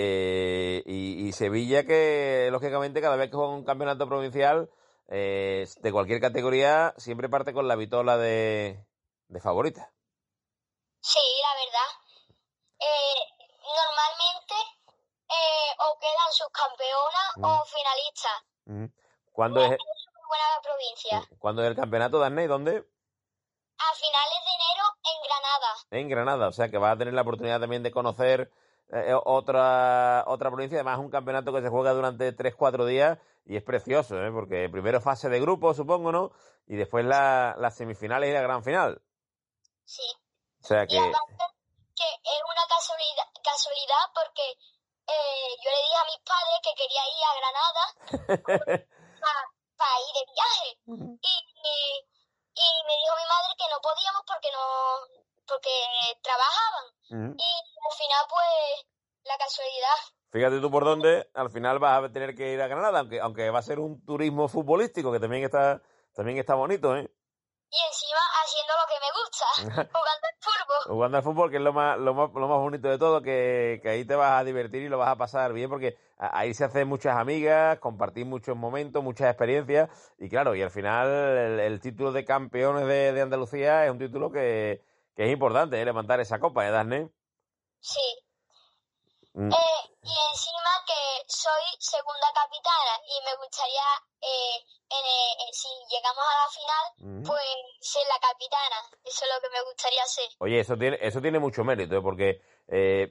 eh, 0.78 0.82
y, 0.86 1.26
y 1.28 1.32
Sevilla 1.32 1.84
que 1.84 2.48
lógicamente 2.50 3.00
cada 3.02 3.16
vez 3.16 3.28
que 3.30 3.36
juega 3.36 3.52
un 3.52 3.64
campeonato 3.64 4.08
provincial 4.08 4.70
eh, 5.08 5.66
de 5.80 5.92
cualquier 5.92 6.20
categoría 6.20 6.94
siempre 6.96 7.28
parte 7.28 7.52
con 7.52 7.66
la 7.68 7.76
vitola 7.76 8.16
de, 8.16 8.84
de 9.28 9.40
favorita. 9.40 9.92
Sí, 11.00 11.18
la 11.42 11.54
verdad. 11.64 11.90
Eh, 12.80 13.20
normalmente 13.62 14.54
eh, 15.28 15.76
o 15.78 15.98
quedan 15.98 16.32
subcampeonas 16.32 17.36
Mm. 17.36 17.44
o 17.44 17.64
finalistas. 17.66 18.44
Ujú. 18.66 18.92
¿Cuándo 19.32 19.60
es, 19.62 19.72
Es 19.72 19.78
muy 19.78 20.26
buena 20.28 20.44
la 20.56 20.60
provincia. 20.62 21.28
¿cuándo 21.38 21.62
es 21.62 21.68
el 21.68 21.76
campeonato, 21.76 22.18
Darnay? 22.18 22.46
¿Dónde? 22.46 22.72
A 23.78 23.94
finales 23.94 24.38
de 24.44 24.52
enero 24.54 24.84
en 25.04 25.22
Granada. 25.28 25.76
En 25.90 26.08
Granada, 26.08 26.48
o 26.48 26.52
sea 26.52 26.68
que 26.68 26.78
vas 26.78 26.94
a 26.94 26.98
tener 26.98 27.14
la 27.14 27.22
oportunidad 27.22 27.60
también 27.60 27.82
de 27.84 27.92
conocer 27.92 28.50
eh, 28.90 29.14
otra, 29.24 30.24
otra 30.26 30.50
provincia, 30.50 30.76
además 30.78 30.98
un 30.98 31.10
campeonato 31.10 31.52
que 31.52 31.62
se 31.62 31.68
juega 31.68 31.92
durante 31.92 32.34
3-4 32.34 32.86
días 32.86 33.18
y 33.44 33.56
es 33.56 33.62
precioso, 33.62 34.16
¿eh? 34.22 34.30
porque 34.32 34.68
primero 34.70 35.00
fase 35.00 35.28
de 35.28 35.40
grupo, 35.40 35.74
supongo, 35.74 36.12
¿no? 36.12 36.32
Y 36.66 36.76
después 36.76 37.04
la- 37.04 37.54
las 37.58 37.76
semifinales 37.76 38.28
y 38.30 38.32
la 38.32 38.42
gran 38.42 38.62
final. 38.62 39.00
Sí. 39.84 40.02
O 40.62 40.66
sea 40.66 40.84
Y 40.84 40.88
que... 40.88 40.98
aparte 40.98 41.44
que 41.96 42.04
es 42.04 42.40
una 42.44 42.64
casualidad, 42.68 43.24
casualidad 43.42 44.04
porque 44.14 44.42
eh, 44.52 45.50
yo 45.64 45.70
le 45.70 45.80
dije 45.82 45.98
a 45.98 46.04
mis 46.04 46.20
padres 46.22 46.58
que 46.62 46.74
quería 46.76 47.02
ir 47.08 47.24
a 47.24 47.38
Granada 47.40 48.86
para 49.78 49.94
ir 50.00 50.12
de 50.14 50.24
viaje. 50.32 50.68
Y, 50.86 51.34
y, 51.62 51.76
y 52.54 52.68
me 52.86 52.94
dijo 52.98 53.14
mi 53.16 53.26
madre 53.28 53.52
que 53.56 53.68
no 53.70 53.78
podíamos 53.80 54.22
porque 54.26 54.50
no 54.52 54.64
porque 55.48 55.70
trabajaban. 56.22 56.84
Y 57.10 57.48
al 57.48 57.96
final, 57.96 58.24
pues, 58.28 58.86
la 59.24 59.36
casualidad. 59.38 59.98
Fíjate 60.30 60.60
tú 60.60 60.70
por 60.70 60.84
dónde, 60.84 61.26
al 61.34 61.50
final 61.50 61.78
vas 61.78 62.04
a 62.04 62.12
tener 62.12 62.34
que 62.34 62.52
ir 62.52 62.60
a 62.60 62.66
Granada, 62.66 63.00
aunque, 63.00 63.20
aunque 63.20 63.50
va 63.50 63.60
a 63.60 63.62
ser 63.62 63.78
un 63.78 64.04
turismo 64.04 64.48
futbolístico, 64.48 65.10
que 65.10 65.20
también 65.20 65.44
está, 65.44 65.80
también 66.14 66.36
está 66.38 66.54
bonito, 66.54 66.94
¿eh? 66.96 67.10
Y 67.70 67.76
encima 67.86 68.20
haciendo 68.42 68.72
lo 68.78 68.86
que 68.88 69.00
me 69.00 69.10
gusta, 69.20 69.90
jugando 69.98 70.26
al 70.26 70.36
fútbol. 70.40 70.94
Jugando 70.94 71.16
al 71.18 71.22
fútbol, 71.22 71.50
que 71.50 71.56
es 71.56 71.62
lo 71.62 71.72
más, 71.72 71.98
lo 71.98 72.14
más, 72.14 72.30
lo 72.34 72.48
más 72.48 72.58
bonito 72.58 72.88
de 72.88 72.98
todo, 72.98 73.22
que, 73.22 73.80
que 73.82 73.88
ahí 73.88 74.04
te 74.04 74.16
vas 74.16 74.40
a 74.40 74.44
divertir 74.44 74.82
y 74.82 74.88
lo 74.88 74.98
vas 74.98 75.10
a 75.10 75.16
pasar 75.16 75.52
bien, 75.54 75.70
porque 75.70 75.96
ahí 76.18 76.52
se 76.52 76.64
hacen 76.64 76.88
muchas 76.88 77.16
amigas, 77.16 77.78
compartir 77.78 78.26
muchos 78.26 78.56
momentos, 78.56 79.02
muchas 79.02 79.28
experiencias, 79.28 79.88
y 80.18 80.28
claro, 80.28 80.54
y 80.54 80.62
al 80.62 80.70
final 80.70 81.08
el, 81.08 81.60
el 81.60 81.80
título 81.80 82.12
de 82.12 82.24
campeones 82.26 82.86
de, 82.86 83.12
de 83.12 83.20
Andalucía 83.22 83.86
es 83.86 83.90
un 83.90 83.98
título 83.98 84.30
que, 84.30 84.82
que 85.18 85.24
es 85.24 85.32
importante, 85.32 85.82
¿eh? 85.82 85.84
levantar 85.84 86.20
esa 86.20 86.38
copa, 86.38 86.64
¿eh, 86.64 86.70
Dafne? 86.70 87.10
Sí. 87.80 87.98
Mm. 89.34 89.50
Eh, 89.50 89.82
y 90.04 90.14
encima 90.30 90.70
que 90.86 91.24
soy 91.26 91.64
segunda 91.80 92.28
capitana 92.32 92.94
y 93.02 93.24
me 93.24 93.34
gustaría, 93.42 93.82
eh, 94.22 94.62
en, 94.88 95.04
eh, 95.04 95.50
si 95.50 95.66
llegamos 95.90 96.22
a 96.22 96.38
la 96.38 96.48
final, 96.54 96.84
Mm. 96.98 97.26
pues 97.26 97.42
ser 97.80 98.02
la 98.06 98.28
capitana. 98.28 98.76
Eso 99.04 99.24
es 99.24 99.30
lo 99.34 99.40
que 99.42 99.52
me 99.52 99.62
gustaría 99.68 100.02
hacer. 100.04 100.24
Oye, 100.38 100.60
eso 100.60 100.76
tiene, 100.76 100.98
eso 101.00 101.20
tiene 101.20 101.40
mucho 101.40 101.64
mérito, 101.64 102.00
porque 102.00 102.40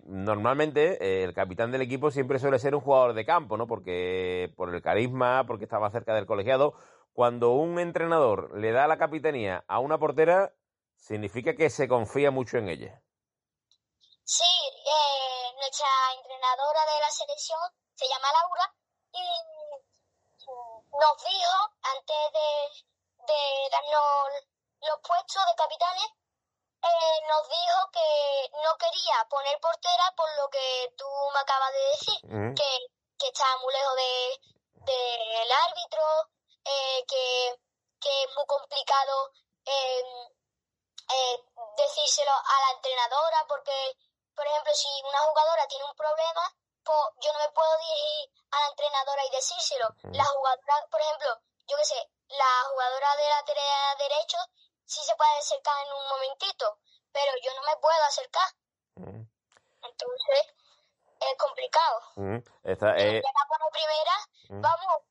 normalmente 0.06 1.24
el 1.26 1.34
capitán 1.34 1.72
del 1.74 1.82
equipo 1.82 2.10
siempre 2.10 2.40
suele 2.40 2.60
ser 2.60 2.74
un 2.74 2.82
jugador 2.82 3.16
de 3.16 3.26
campo, 3.26 3.58
¿no? 3.58 3.68
Porque 3.68 4.54
por 4.56 4.74
el 4.74 4.82
carisma, 4.82 5.44
porque 5.46 5.68
más 5.68 5.92
cerca 5.92 6.16
del 6.16 6.26
colegiado. 6.26 6.74
Cuando 7.12 7.50
un 7.50 7.80
entrenador 7.80 8.58
le 8.58 8.72
da 8.72 8.88
la 8.88 8.98
capitanía 8.98 9.66
a 9.68 9.80
una 9.80 9.98
portera, 9.98 10.54
significa 10.98 11.56
que 11.56 11.70
se 11.70 11.88
confía 11.88 12.32
mucho 12.32 12.58
en 12.58 12.70
ella. 12.70 13.02
Sí, 14.24 14.44
eh, 14.44 15.54
nuestra 15.56 15.88
entrenadora 16.18 16.86
de 16.86 17.00
la 17.00 17.10
selección 17.12 17.60
se 17.96 18.08
llama 18.08 18.28
Laura 18.32 18.74
y 19.14 19.24
nos 20.48 21.24
dijo 21.24 21.58
antes 21.82 22.32
de, 22.34 23.32
de 23.34 23.70
darnos 23.72 24.30
los 24.82 25.00
puestos 25.02 25.44
de 25.46 25.56
capitanes, 25.56 26.10
eh, 26.84 27.20
nos 27.28 27.48
dijo 27.50 27.90
que 27.92 28.50
no 28.64 28.78
quería 28.78 29.28
poner 29.30 29.60
portera 29.60 30.14
por 30.16 30.30
lo 30.38 30.50
que 30.50 30.94
tú 30.98 31.06
me 31.34 31.40
acabas 31.40 31.72
de 31.74 31.80
decir, 31.92 32.20
Mm. 32.24 32.54
que, 32.54 32.70
que 33.18 33.28
estaba 33.28 33.58
muy 33.58 33.74
lejos 33.74 33.96
de, 33.96 34.92
del 34.92 35.52
árbitro, 35.52 36.04
eh, 36.66 37.04
que, 37.08 37.56
que 38.00 38.24
es 38.24 38.30
muy 38.36 38.46
complicado 38.46 39.32
eh, 39.66 40.04
eh, 41.10 41.44
decírselo 41.78 42.32
a 42.32 42.56
la 42.68 42.72
entrenadora 42.76 43.46
porque, 43.48 43.98
por 44.36 44.46
ejemplo, 44.46 44.74
si 44.74 44.88
una 45.04 45.20
jugadora 45.20 45.68
tiene 45.68 45.86
un 45.86 45.96
problema, 45.96 46.44
pues 46.84 47.00
yo 47.22 47.34
no 47.34 47.40
me 47.40 47.50
puedo 47.52 47.78
dirigir 47.80 48.32
a 48.52 48.60
la 48.62 48.68
entrenadora 48.70 49.26
y 49.26 49.30
decírselo. 49.32 49.88
La 50.12 50.26
jugadora, 50.26 50.88
por 50.90 51.02
ejemplo, 51.02 51.30
yo 51.68 51.78
qué 51.78 51.86
sé, 51.86 52.10
la 52.30 52.70
jugadora 52.70 53.16
de 53.18 53.30
lateral 53.30 53.98
derecho 53.98 54.38
sí 54.86 55.02
se 55.04 55.16
puede 55.16 55.38
acercar 55.38 55.76
en 55.86 55.94
un 55.94 56.08
momentito, 56.10 56.80
pero 57.12 57.32
yo 57.44 57.54
no 57.56 57.62
me 57.64 57.76
puedo 57.78 58.04
acercar. 58.04 58.48
Entonces, 58.96 60.42
es 61.20 61.38
complicado. 61.38 62.02
Esta, 62.64 62.98
eh, 62.98 63.22
primera, 63.72 64.16
vamos, 64.50 65.02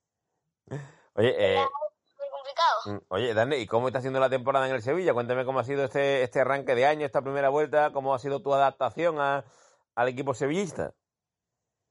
oye, 1.15 1.35
eh, 1.39 1.69
complicado. 2.47 2.81
Mm, 2.87 2.99
Oye, 3.09 3.35
Dani, 3.35 3.57
¿y 3.57 3.67
cómo 3.67 3.89
está 3.89 4.01
siendo 4.01 4.21
la 4.21 4.31
temporada 4.31 4.67
en 4.69 4.75
el 4.75 4.83
Sevilla? 4.83 5.13
Cuéntame 5.13 5.45
cómo 5.45 5.59
ha 5.61 5.65
sido 5.65 5.85
este, 5.85 6.23
este 6.23 6.41
arranque 6.41 6.75
de 6.75 6.87
año, 6.87 7.05
esta 7.07 7.23
primera 7.23 7.49
vuelta, 7.49 7.93
cómo 7.93 8.15
ha 8.15 8.19
sido 8.19 8.41
tu 8.43 8.55
adaptación 8.55 9.21
a- 9.21 9.45
al 9.95 10.09
equipo 10.09 10.35
sevillista. 10.35 10.93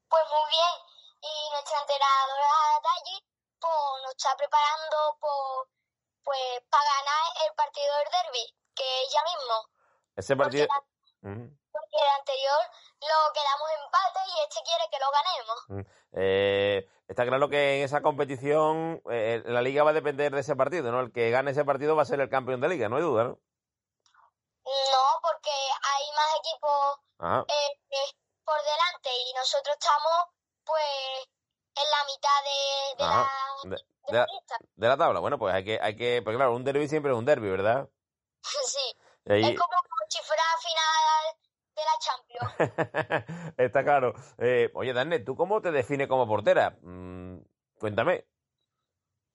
Pues 0.10 0.24
muy 0.30 0.50
bien. 0.50 0.76
Y 1.22 1.52
nuestra 1.52 1.80
entrenadora 1.82 2.54
de 2.82 2.90
allí 3.02 3.28
pues, 3.60 3.74
nos 4.04 4.12
está 4.16 4.36
preparando 4.38 5.18
pues, 5.20 5.70
pues, 6.24 6.64
para 6.70 6.84
ganar 6.84 7.24
el 7.50 7.56
partido 7.56 7.98
del 7.98 8.12
derby, 8.12 8.56
que 8.76 9.04
es 9.04 9.14
ya 9.14 9.22
mismo. 9.24 9.70
Ese 10.16 10.36
Porque, 10.36 10.68
partido... 10.68 11.58
porque 11.96 12.08
el 12.08 12.20
anterior 12.20 12.60
lo 13.02 13.34
quedamos 13.34 13.70
empate 13.84 14.20
y 14.28 14.44
este 14.44 14.62
quiere 14.64 14.84
que 14.92 15.00
lo 15.00 15.12
ganemos. 15.12 15.66
mm. 15.68 15.92
Eh, 16.18 16.90
está 17.08 17.26
claro 17.26 17.50
que 17.50 17.78
en 17.80 17.84
esa 17.84 18.02
competición 18.02 19.02
eh, 19.12 19.42
la 19.46 19.62
liga 19.62 19.84
va 19.84 19.92
a 19.92 19.94
depender 19.94 20.34
de 20.34 20.42
ese 20.42 20.56
partido, 20.56 20.92
¿no? 20.92 21.00
El 21.02 21.12
que 21.12 21.30
gane 21.30 21.52
ese 21.52 21.66
partido 21.66 21.96
va 21.96 22.04
a 22.04 22.06
ser 22.06 22.20
el 22.22 22.30
campeón 22.30 22.62
de 22.62 22.70
liga, 22.70 22.90
no 22.90 22.98
hay 22.98 23.02
duda, 23.04 23.24
¿no? 23.26 23.40
No, 24.66 25.20
porque 25.22 25.52
hay 25.52 26.04
más 26.16 26.36
equipos 26.40 27.00
Ajá. 27.20 27.46
eh, 27.48 27.80
eh, 27.92 28.12
por 28.44 28.58
delante 28.58 29.10
y 29.14 29.34
nosotros 29.34 29.76
estamos 29.80 30.26
pues 30.64 31.28
en 31.76 31.92
la 31.92 32.04
mitad 32.06 32.44
de, 32.44 32.96
de 32.98 33.04
Ajá. 33.04 33.32
la, 33.64 33.70
De, 33.70 33.76
de 34.08 34.18
la 34.18 34.26
de 34.76 34.88
la 34.88 34.98
tabla. 34.98 35.20
Bueno, 35.20 35.38
pues 35.38 35.54
hay 35.54 35.64
que, 35.64 35.80
hay 35.82 35.96
que, 35.96 36.22
pues 36.24 36.36
claro, 36.36 36.56
un 36.56 36.64
derby 36.64 36.88
siempre 36.88 37.12
es 37.12 37.18
un 37.18 37.26
derby, 37.26 37.50
¿verdad? 37.50 37.88
sí. 38.68 38.96
Y 39.26 39.34
ahí- 39.34 39.54
Es 39.54 39.60
como 39.60 39.74
si 40.10 40.22
fuera 40.24 40.44
final 40.62 41.36
de 41.76 41.82
la 41.84 41.98
Champions. 42.00 43.54
Está 43.58 43.84
claro. 43.84 44.14
Eh, 44.38 44.72
oye, 44.74 44.94
Dani, 44.94 45.24
¿tú 45.24 45.36
cómo 45.36 45.62
te 45.62 45.72
defines 45.72 46.08
como 46.08 46.28
portera? 46.28 46.78
Mm, 46.82 47.40
cuéntame. 47.80 48.26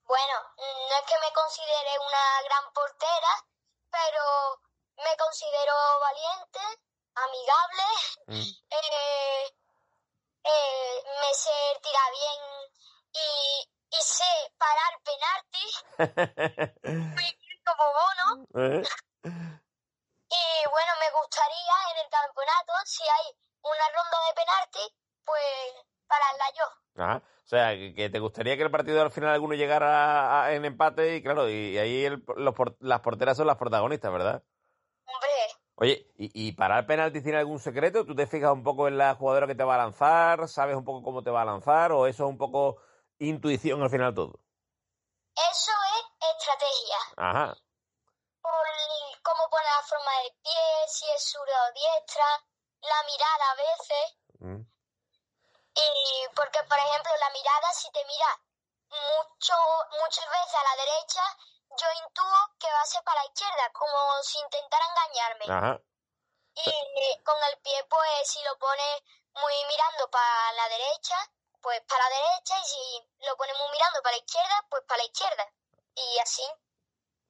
Bueno, 0.05 0.35
no 0.57 0.97
es 0.97 1.05
que 1.07 1.15
me 1.21 1.33
considere 1.35 1.99
una 1.99 2.43
gran 2.45 2.73
portera, 2.73 3.33
pero 3.91 4.61
me 4.97 5.17
considero 5.19 5.75
valiente, 6.01 6.61
amigable, 7.15 7.85
Mm. 8.27 8.33
eh, 8.71 9.45
eh, 10.45 11.03
me 11.21 11.35
sé 11.35 11.51
tirar 11.83 12.11
bien 12.13 12.41
y, 13.13 13.69
y 13.91 14.03
sé 14.03 14.53
parar 14.57 15.01
penaltis, 15.05 15.73
como 17.65 17.85
bono. 17.93 19.60
Y 20.31 20.69
bueno, 20.71 20.93
me 21.01 21.11
gustaría 21.21 21.75
en 21.93 22.05
el 22.05 22.11
campeonato, 22.11 22.73
si 22.85 23.03
hay 23.03 23.35
una 23.63 23.87
ronda 23.95 24.19
de 24.29 24.35
penaltis, 24.35 24.97
pues 25.25 25.87
pararla 26.07 26.45
yo. 26.57 27.03
Ajá. 27.03 27.17
O 27.17 27.49
sea, 27.51 27.71
que, 27.75 28.09
te 28.11 28.19
gustaría 28.21 28.57
que 28.57 28.63
el 28.63 28.71
partido 28.71 29.03
al 29.03 29.11
final 29.11 29.31
alguno 29.31 29.55
llegara 29.55 30.45
a- 30.45 30.53
en 30.55 30.65
empate 30.65 31.17
y 31.17 31.23
claro, 31.23 31.49
y, 31.49 31.53
y 31.75 31.79
ahí 31.79 32.05
el- 32.05 32.23
los 32.37 32.55
las 32.79 33.01
porteras 33.01 33.37
son 33.37 33.47
las 33.49 33.57
protagonistas, 33.57 34.13
¿verdad? 34.13 34.43
Hombre, 35.07 35.29
Oye, 35.77 36.07
¿y, 36.17 36.49
y 36.49 36.53
para 36.53 36.79
el 36.79 36.87
penalti 36.87 37.23
tiene 37.23 37.39
algún 37.39 37.59
secreto? 37.59 38.05
¿Tú 38.05 38.15
te 38.15 38.27
fijas 38.27 38.53
un 38.53 38.63
poco 38.63 38.87
en 38.87 38.99
la 38.99 39.15
jugadora 39.17 39.47
que 39.49 39.55
te 39.55 39.65
va 39.65 39.75
a 39.77 39.79
lanzar? 39.79 40.47
¿Sabes 40.47 40.77
un 40.77 40.85
poco 40.85 41.03
cómo 41.03 41.23
te 41.25 41.31
va 41.31 41.43
a 41.43 41.45
lanzar? 41.47 41.91
¿O 41.93 42.07
eso 42.07 42.25
es 42.25 42.29
un 42.31 42.39
poco 42.39 42.77
intuición 43.19 43.83
al 43.83 43.91
final 43.91 44.15
todo? 44.15 44.39
eso 45.35 45.73
es 45.97 46.29
estrategia. 46.37 46.97
Ajá. 47.17 47.57
por 48.43 48.53
cómo 49.23 49.49
pone 49.51 49.65
la 49.65 49.83
forma 49.83 50.19
del 50.21 50.33
pie, 50.43 50.89
si 50.89 51.11
es 51.11 51.25
zurda 51.25 51.65
o 51.69 51.73
diestra, 51.73 52.27
la 52.83 53.03
mirada 53.05 53.51
a 53.51 53.55
veces. 53.55 54.17
Mm. 54.41 54.63
Y 55.75 56.29
porque, 56.35 56.63
por 56.65 56.79
ejemplo, 56.79 57.13
la 57.19 57.31
mirada, 57.31 57.73
si 57.73 57.91
te 57.93 58.05
mira 58.05 58.41
mucho, 58.89 59.55
muchas 60.01 60.29
veces 60.29 60.55
a 60.55 60.65
la 60.65 60.85
derecha, 60.85 61.23
yo 61.77 61.87
intuo 62.05 62.39
que 62.59 62.71
va 62.73 62.81
a 62.81 62.87
ser 62.87 63.03
para 63.05 63.21
la 63.21 63.27
izquierda, 63.27 63.73
como 63.73 64.23
si 64.23 64.39
intentara 64.41 64.85
engañarme. 64.87 65.45
Ajá. 65.49 65.81
Y 66.55 67.23
con 67.23 67.37
el 67.45 67.59
pie, 67.61 67.85
pues, 67.85 68.29
si 68.29 68.43
lo 68.43 68.59
pone 68.59 69.05
muy 69.35 69.65
mirando 69.69 70.11
para 70.11 70.53
la 70.53 70.69
derecha, 70.69 71.17
pues 71.63 71.81
para 71.83 72.09
la 72.09 72.17
derecha, 72.17 72.59
y 72.59 72.65
si 72.65 73.09
lo 73.27 73.37
pone 73.37 73.55
muy 73.55 73.71
mirando 73.71 74.03
para 74.03 74.17
la 74.17 74.23
izquierda, 74.23 74.67
pues 74.69 74.83
para 74.85 74.99
la 74.99 75.05
izquierda. 75.05 75.53
Y 75.95 76.19
así. 76.19 76.43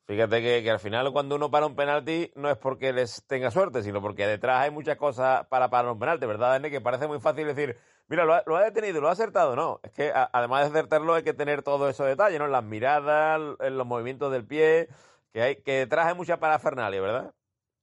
Fíjate 0.06 0.42
que, 0.42 0.62
que 0.62 0.70
al 0.70 0.80
final 0.80 1.12
cuando 1.12 1.36
uno 1.36 1.50
para 1.50 1.66
un 1.66 1.76
penalti 1.76 2.32
no 2.34 2.50
es 2.50 2.56
porque 2.56 2.92
les 2.92 3.24
tenga 3.26 3.50
suerte, 3.52 3.82
sino 3.82 4.02
porque 4.02 4.26
detrás 4.26 4.62
hay 4.62 4.70
muchas 4.70 4.96
cosas 4.96 5.46
para 5.46 5.70
parar 5.70 5.92
un 5.92 5.98
penalti, 6.00 6.26
¿verdad, 6.26 6.50
Dani? 6.50 6.68
Que 6.70 6.80
parece 6.80 7.06
muy 7.06 7.20
fácil 7.20 7.46
decir, 7.46 7.78
mira, 8.08 8.24
lo 8.24 8.34
ha, 8.34 8.42
lo 8.44 8.56
ha 8.56 8.64
detenido, 8.64 9.00
lo 9.00 9.08
ha 9.08 9.12
acertado. 9.12 9.54
No, 9.54 9.78
es 9.84 9.92
que 9.92 10.10
a- 10.10 10.28
además 10.32 10.62
de 10.62 10.78
acertarlo 10.78 11.14
hay 11.14 11.22
que 11.22 11.32
tener 11.34 11.62
todos 11.62 11.88
esos 11.88 12.06
detalles, 12.06 12.40
¿no? 12.40 12.48
Las 12.48 12.64
miradas, 12.64 13.38
los 13.60 13.86
movimientos 13.86 14.32
del 14.32 14.46
pie, 14.46 14.88
que 15.32 15.42
hay 15.42 15.62
que 15.62 15.78
detrás 15.78 16.08
hay 16.08 16.14
mucha 16.14 16.38
parafernalia, 16.38 17.00
¿verdad? 17.00 17.32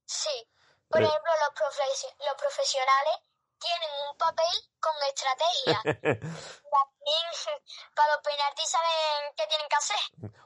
Sí. 0.04 0.28
Por 0.88 1.00
ejemplo, 1.00 1.30
los 1.40 2.36
profesionales 2.38 3.14
tienen 3.58 3.90
un 4.10 4.16
papel 4.16 4.46
con 4.80 4.92
estrategia. 5.08 5.80
También 6.70 7.24
para 7.94 8.12
los 8.14 8.22
penaltis 8.22 8.70
saben 8.70 9.34
qué 9.36 9.46
tienen 9.46 9.68
que 9.68 9.76
hacer. 9.76 9.96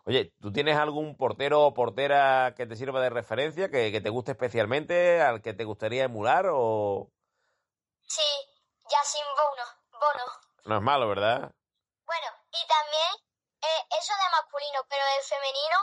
Oye, 0.04 0.32
¿tú 0.40 0.52
tienes 0.52 0.76
algún 0.76 1.16
portero 1.16 1.62
o 1.62 1.74
portera 1.74 2.54
que 2.56 2.66
te 2.66 2.76
sirva 2.76 3.00
de 3.00 3.10
referencia, 3.10 3.70
que, 3.70 3.92
que 3.92 4.00
te 4.00 4.10
guste 4.10 4.32
especialmente, 4.32 5.20
al 5.20 5.42
que 5.42 5.54
te 5.54 5.64
gustaría 5.64 6.04
emular 6.04 6.46
o...? 6.50 7.10
Sí, 8.06 8.22
ya 8.90 9.04
sin 9.04 9.24
bono. 9.36 9.64
bono. 9.92 10.32
No 10.64 10.76
es 10.76 10.82
malo, 10.82 11.08
¿verdad? 11.08 11.50
Bueno, 12.04 12.26
y 12.50 12.66
también 12.66 13.12
eh, 13.62 13.86
eso 13.98 14.12
de 14.12 14.30
masculino, 14.30 14.80
pero 14.88 15.02
de 15.04 15.22
femenino, 15.22 15.78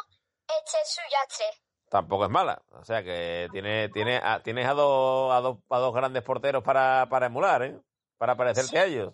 este 0.47 0.81
es 0.81 0.93
su 0.93 1.01
yastre. 1.09 1.68
Tampoco 1.89 2.25
es 2.25 2.29
mala. 2.31 2.61
O 2.71 2.85
sea 2.85 3.03
que 3.03 3.47
tiene, 3.51 3.89
tiene, 3.89 4.17
a- 4.23 4.41
tienes 4.43 4.67
a 4.67 4.73
dos, 4.73 5.33
a 5.33 5.39
dos, 5.41 5.57
a 5.69 5.77
dos 5.79 5.93
grandes 5.93 6.23
porteros 6.23 6.63
para, 6.63 7.07
para 7.09 7.25
emular, 7.27 7.63
¿eh? 7.63 7.79
Para 8.17 8.35
parecerte 8.35 8.79
a 8.79 8.85
ellos. 8.85 9.13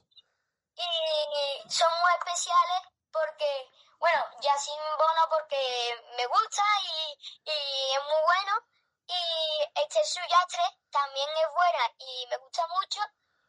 y 0.76 1.70
son 1.70 1.90
muy 2.02 2.12
especiales 2.20 2.82
porque, 3.12 3.70
bueno, 4.00 4.22
Yacine 4.42 4.90
Bono 4.98 5.24
porque 5.30 5.58
me 6.18 6.26
gusta 6.28 6.64
y, 6.84 7.18
y 7.50 7.94
es 7.96 8.04
muy 8.04 8.22
bueno 8.26 8.54
y 9.08 9.80
Estesu 9.82 10.20
Yastre 10.28 10.64
también 10.92 11.30
es 11.42 11.48
buena 11.54 11.84
y 12.00 12.28
me 12.30 12.38
gusta 12.38 12.66
mucho 12.68 13.00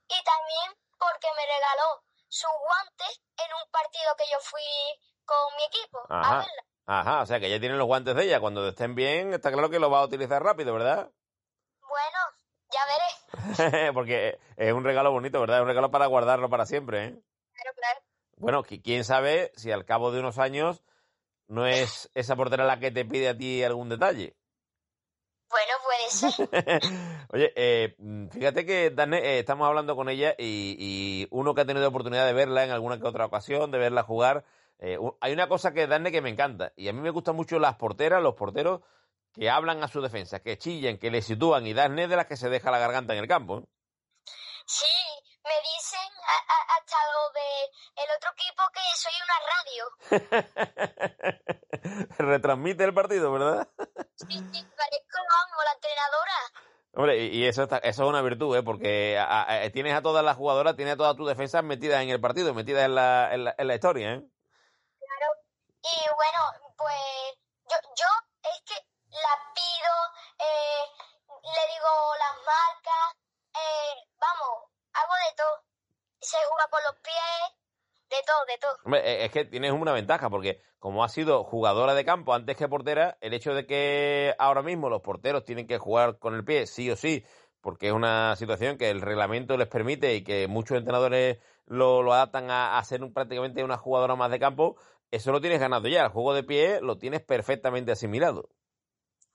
y 0.09 0.23
también 0.23 0.77
porque 0.99 1.29
me 1.37 1.43
regaló 1.47 2.03
sus 2.29 2.51
guantes 2.61 3.21
en 3.45 3.53
un 3.55 3.71
partido 3.71 4.15
que 4.17 4.29
yo 4.31 4.39
fui 4.41 4.63
con 5.25 5.57
mi 5.57 5.65
equipo 5.65 5.99
a 6.11 6.39
verla. 6.39 6.63
Ajá, 6.87 7.23
o 7.23 7.27
sea 7.27 7.41
que 7.41 7.51
ya 7.51 7.59
tienen 7.59 7.79
los 7.79 7.87
guantes 7.87 8.15
de 8.15 8.25
ella. 8.25 8.41
Cuando 8.41 8.69
estén 8.69 8.95
bien, 8.95 9.35
está 9.35 9.51
claro 9.51 9.69
que 9.71 9.79
los 9.81 9.93
va 9.93 10.01
a 10.01 10.05
utilizar 10.05 10.43
rápido, 10.43 10.73
¿verdad? 10.73 11.11
Bueno, 11.81 12.19
ya 12.73 12.81
veré. 13.67 13.93
Porque 13.95 14.39
es 14.57 14.73
un 14.73 14.85
regalo 14.85 15.11
bonito, 15.11 15.41
¿verdad? 15.41 15.57
Es 15.59 15.63
un 15.63 15.69
regalo 15.69 15.91
para 15.91 16.07
guardarlo 16.07 16.49
para 16.49 16.65
siempre, 16.67 17.05
¿eh? 17.05 17.21
Claro, 17.55 17.71
claro. 17.77 18.01
Bueno, 18.37 18.63
qui- 18.65 18.83
quién 18.83 19.05
sabe 19.05 19.51
si 19.57 19.73
al 19.73 19.85
cabo 19.85 20.13
de 20.13 20.21
unos 20.21 20.39
años 20.39 20.85
no 21.49 21.67
es 21.67 22.11
esa 22.15 22.37
portera 22.37 22.65
la 22.65 22.79
que 22.79 22.91
te 22.91 23.05
pide 23.05 23.29
a 23.31 23.37
ti 23.37 23.65
algún 23.65 23.89
detalle. 23.89 24.37
Bueno, 25.49 25.73
puede 25.85 26.11
ser. 26.11 27.29
Oye, 27.33 27.53
eh, 27.57 27.97
fíjate 28.33 28.67
que 28.67 28.91
Dane, 28.91 29.19
eh, 29.19 29.39
estamos 29.39 29.67
hablando 29.67 29.97
con 29.97 30.09
ella 30.09 30.35
y, 30.39 30.77
y 30.79 31.29
uno 31.31 31.55
que 31.55 31.63
ha 31.63 31.67
tenido 31.67 31.89
oportunidad 31.89 32.27
de 32.27 32.33
verla 32.33 32.65
en 32.65 32.71
alguna 32.73 32.99
que 33.01 33.07
otra 33.07 33.27
ocasión, 33.27 33.71
de 33.71 33.79
verla 33.79 34.03
jugar, 34.03 34.45
eh, 34.79 34.99
hay 35.21 35.33
una 35.33 35.49
cosa 35.49 35.73
que 35.73 35.87
Dane 35.87 36.13
que 36.13 36.21
me 36.23 36.31
encanta 36.31 36.73
y 36.77 36.89
a 36.89 36.93
mí 36.93 37.01
me 37.01 37.11
gustan 37.11 37.37
mucho 37.37 37.59
las 37.59 37.77
porteras, 37.77 38.23
los 38.23 38.35
porteros 38.35 38.81
que 39.33 39.51
hablan 39.51 39.83
a 39.85 39.89
su 39.89 40.01
defensa, 40.01 40.41
que 40.41 40.59
chillan, 40.59 40.99
que 40.99 41.11
le 41.11 41.23
sitúan 41.23 41.67
y 41.67 41.75
Dane 41.75 42.05
es 42.05 42.09
de 42.11 42.17
las 42.17 42.27
que 42.27 42.37
se 42.37 42.49
deja 42.49 42.71
la 42.71 42.79
garganta 42.79 43.13
en 43.13 43.19
el 43.21 43.29
campo. 43.29 43.59
¿eh? 43.59 43.63
Sí, 44.67 44.87
me 45.45 45.51
dicen 45.75 46.01
a- 46.01 46.45
a- 46.53 46.67
hasta 46.77 46.97
los 47.15 47.33
de 47.35 48.03
el 48.03 48.09
otro 48.17 48.31
equipo 48.33 48.63
que 48.73 48.81
soy 48.97 49.13
una 49.23 49.39
radio. 49.53 51.17
Retransmite 52.19 52.85
el 52.85 52.95
partido, 52.95 53.33
¿verdad? 53.33 53.69
Sí, 54.15 54.27
sí, 54.29 54.39
parezco, 54.77 55.19
vamos, 55.29 55.65
la 55.65 55.73
entrenadora. 55.75 56.33
Hombre, 56.95 57.19
y 57.27 57.37
y 57.39 57.45
eso, 57.47 57.65
está- 57.65 57.79
eso 57.79 58.03
es 58.05 58.09
una 58.09 58.23
virtud, 58.23 58.57
¿eh? 58.57 58.63
Porque 58.63 59.19
a- 59.19 59.43
a- 59.65 59.71
tienes 59.71 59.95
a 59.95 60.03
todas 60.03 60.25
las 60.25 60.37
jugadoras, 60.37 60.77
tienes 60.77 60.95
a 60.95 60.97
todas 60.97 61.15
tus 61.17 61.29
defensas 61.29 61.63
metidas 61.63 62.03
en 62.03 62.09
el 62.09 62.21
partido, 62.21 62.55
metidas 62.55 62.85
en 62.87 62.95
la, 62.95 63.35
en 63.35 63.45
la, 63.45 63.55
en 63.59 63.67
la 63.69 63.75
historia, 63.75 64.15
¿eh? 64.15 64.23
Y 65.87 65.99
bueno, 66.15 66.41
pues 66.77 67.39
yo, 67.71 67.77
yo 67.97 68.11
es 68.43 68.61
que 68.67 68.75
la 69.11 69.35
pido, 69.55 69.95
eh, 70.41 70.83
le 71.29 71.73
digo 71.73 71.91
las 72.19 72.37
marcas, 72.45 73.17
eh, 73.55 74.09
vamos, 74.21 74.71
hago 74.93 75.15
de 75.29 75.37
todo. 75.37 75.63
Se 76.21 76.37
juega 76.49 76.69
por 76.71 76.83
los 76.83 76.97
pies, 77.03 77.57
de 78.11 78.17
todo, 78.27 78.45
de 78.47 78.59
todo. 78.59 78.97
Eh, 78.97 79.25
es 79.27 79.31
que 79.31 79.45
tienes 79.45 79.73
una 79.73 79.93
ventaja, 79.93 80.29
porque 80.29 80.61
como 80.81 81.05
has 81.05 81.13
sido 81.13 81.45
jugadora 81.45 81.95
de 81.95 82.05
campo 82.05 82.35
antes 82.35 82.57
que 82.57 82.69
portera, 82.69 83.17
el 83.21 83.33
hecho 83.35 83.55
de 83.55 83.67
que 83.67 84.35
ahora 84.39 84.63
mismo 84.63 84.89
los 84.89 85.03
porteros 85.03 85.45
tienen 85.45 85.67
que 85.67 85.79
jugar 85.79 86.19
con 86.19 86.35
el 86.35 86.45
pie, 86.45 86.67
sí 86.67 86.91
o 86.91 86.97
sí, 86.97 87.25
porque 87.61 87.89
es 87.89 87.93
una 87.93 88.35
situación 88.37 88.77
que 88.79 88.91
el 88.91 89.01
reglamento 89.03 89.57
les 89.57 89.69
permite 89.69 90.15
y 90.15 90.25
que 90.25 90.47
muchos 90.49 90.79
entrenadores 90.79 91.39
lo, 91.67 92.03
lo 92.03 92.13
adaptan 92.13 92.51
a, 92.51 92.79
a 92.79 92.85
ser 92.85 93.03
un- 93.03 93.13
prácticamente 93.13 93.65
una 93.65 93.77
jugadora 93.77 94.15
más 94.15 94.31
de 94.31 94.39
campo, 94.39 94.77
eso 95.11 95.33
lo 95.33 95.41
tienes 95.41 95.61
ganado 95.61 95.89
ya. 95.89 96.05
El 96.05 96.11
juego 96.11 96.35
de 96.35 96.45
pie 96.45 96.81
lo 96.81 96.99
tienes 96.99 97.23
perfectamente 97.23 97.93
asimilado. 97.93 98.49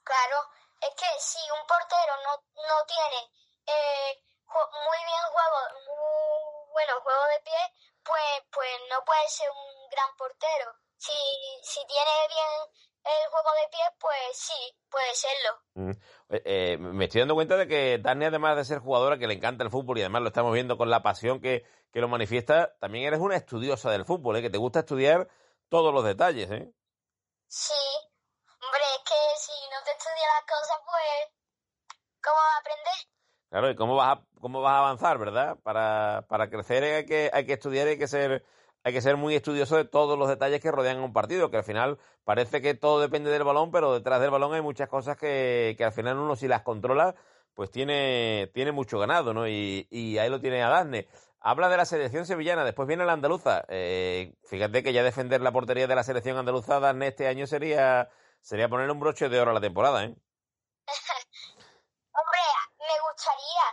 Claro, 0.04 0.38
es 0.82 0.90
que 0.96 1.06
si 1.20 1.40
un 1.52 1.66
portero 1.68 2.14
no, 2.26 2.34
no 2.56 2.86
tiene 2.86 3.32
eh, 3.68 4.22
muy 4.52 5.00
bien 5.06 5.26
juego, 5.32 5.58
muy 5.88 6.72
bueno 6.72 7.02
juego 7.02 7.26
de 7.28 7.40
pie, 7.44 7.62
pues, 8.04 8.44
pues 8.52 8.70
no 8.90 9.04
puede 9.06 9.28
ser 9.30 9.50
un 9.50 9.90
gran 9.90 10.10
portero. 10.18 10.74
Si, 10.98 11.14
si 11.64 11.80
tiene 11.88 12.12
bien 12.28 12.72
el 13.04 13.30
juego 13.32 13.50
de 13.52 13.70
pie, 13.72 13.86
pues 14.00 14.38
sí, 14.38 14.76
puede 14.90 15.16
serlo. 15.16 15.52
Mm. 15.74 15.92
Eh, 16.30 16.42
eh, 16.46 16.78
me 16.78 17.06
estoy 17.06 17.22
dando 17.22 17.36
cuenta 17.36 17.58
de 17.58 17.68
que 17.68 17.98
Dani, 17.98 18.26
además 18.26 18.58
de 18.58 18.66
ser 18.66 18.80
jugadora 18.80 19.18
que 19.18 19.28
le 19.28 19.34
encanta 19.34 19.64
el 19.64 19.72
fútbol 19.72 19.98
y 19.98 20.02
además 20.02 20.22
lo 20.22 20.28
estamos 20.28 20.54
viendo 20.54 20.78
con 20.78 20.90
la 20.90 21.02
pasión 21.02 21.42
que, 21.42 21.66
que 21.92 22.02
lo 22.02 22.08
manifiesta, 22.08 22.76
también 22.80 23.06
eres 23.06 23.20
una 23.20 23.36
estudiosa 23.36 23.90
del 23.90 24.06
fútbol, 24.06 24.38
¿eh? 24.38 24.42
que 24.42 24.50
te 24.50 24.58
gusta 24.58 24.80
estudiar 24.80 25.28
todos 25.72 25.94
los 25.94 26.04
detalles. 26.04 26.52
¿eh? 26.52 26.70
Sí, 27.48 27.74
hombre, 28.46 28.82
es 28.98 29.04
que 29.10 29.16
si 29.40 29.52
no 29.72 29.84
te 29.86 29.92
estudias 29.92 30.30
las 30.38 30.46
cosas, 30.46 30.78
pues, 30.86 32.22
¿cómo 32.22 32.36
vas 32.36 32.56
a 32.56 32.60
aprender? 32.60 32.94
Claro, 33.50 33.70
¿y 33.72 33.76
cómo 33.76 33.96
vas 33.96 34.18
a, 34.18 34.26
cómo 34.40 34.62
vas 34.62 34.74
a 34.74 34.78
avanzar, 34.80 35.18
verdad? 35.18 35.58
Para, 35.64 36.26
para 36.28 36.50
crecer 36.50 36.84
hay 36.84 37.06
que, 37.06 37.32
hay 37.34 37.46
que 37.46 37.54
estudiar 37.54 37.88
hay 37.88 37.98
que 37.98 38.08
ser 38.08 38.46
hay 38.84 38.94
que 38.94 39.02
ser 39.02 39.16
muy 39.16 39.36
estudioso 39.36 39.76
de 39.78 39.86
todos 39.86 40.18
los 40.18 40.28
detalles 40.28 40.60
que 40.60 40.72
rodean 40.72 40.98
a 40.98 41.04
un 41.06 41.14
partido, 41.14 41.52
que 41.52 41.58
al 41.58 41.64
final 41.64 42.00
parece 42.24 42.62
que 42.62 42.74
todo 42.74 43.00
depende 43.00 43.30
del 43.30 43.44
balón, 43.44 43.70
pero 43.72 43.94
detrás 43.94 44.20
del 44.22 44.32
balón 44.32 44.56
hay 44.56 44.62
muchas 44.62 44.90
cosas 44.90 45.18
que, 45.18 45.76
que 45.78 45.84
al 45.86 45.92
final 45.92 46.18
uno 46.18 46.36
si 46.36 46.48
las 46.48 46.64
controla, 46.64 47.14
pues 47.54 47.70
tiene, 47.70 48.50
tiene 48.56 48.72
mucho 48.72 48.98
ganado, 48.98 49.36
¿no? 49.36 49.48
Y, 49.48 49.88
y 49.92 50.18
ahí 50.18 50.30
lo 50.32 50.42
tiene 50.42 50.64
a 50.64 50.70
Dasne. 50.70 51.08
Habla 51.44 51.70
de 51.70 51.78
la 51.78 51.86
selección 51.86 52.28
sevillana, 52.28 52.64
después 52.64 52.88
viene 52.88 53.04
la 53.04 53.14
andaluza. 53.14 53.66
Eh, 53.68 54.36
fíjate 54.48 54.84
que 54.84 54.94
ya 54.94 55.02
defender 55.02 55.42
la 55.42 55.52
portería 55.52 55.88
de 55.88 55.96
la 55.96 56.04
selección 56.04 56.38
andaluza, 56.38 56.80
Dasne, 56.80 57.08
este 57.08 57.28
año 57.28 57.48
sería, 57.48 58.10
sería 58.42 58.70
poner 58.70 58.92
un 58.92 59.00
broche 59.00 59.28
de 59.28 59.42
oro 59.42 59.50
a 59.50 59.56
la 59.56 59.62
temporada, 59.62 60.04
¿eh? 60.04 60.16
Hombre, 62.14 62.42
me 62.78 63.00
gustaría, 63.10 63.66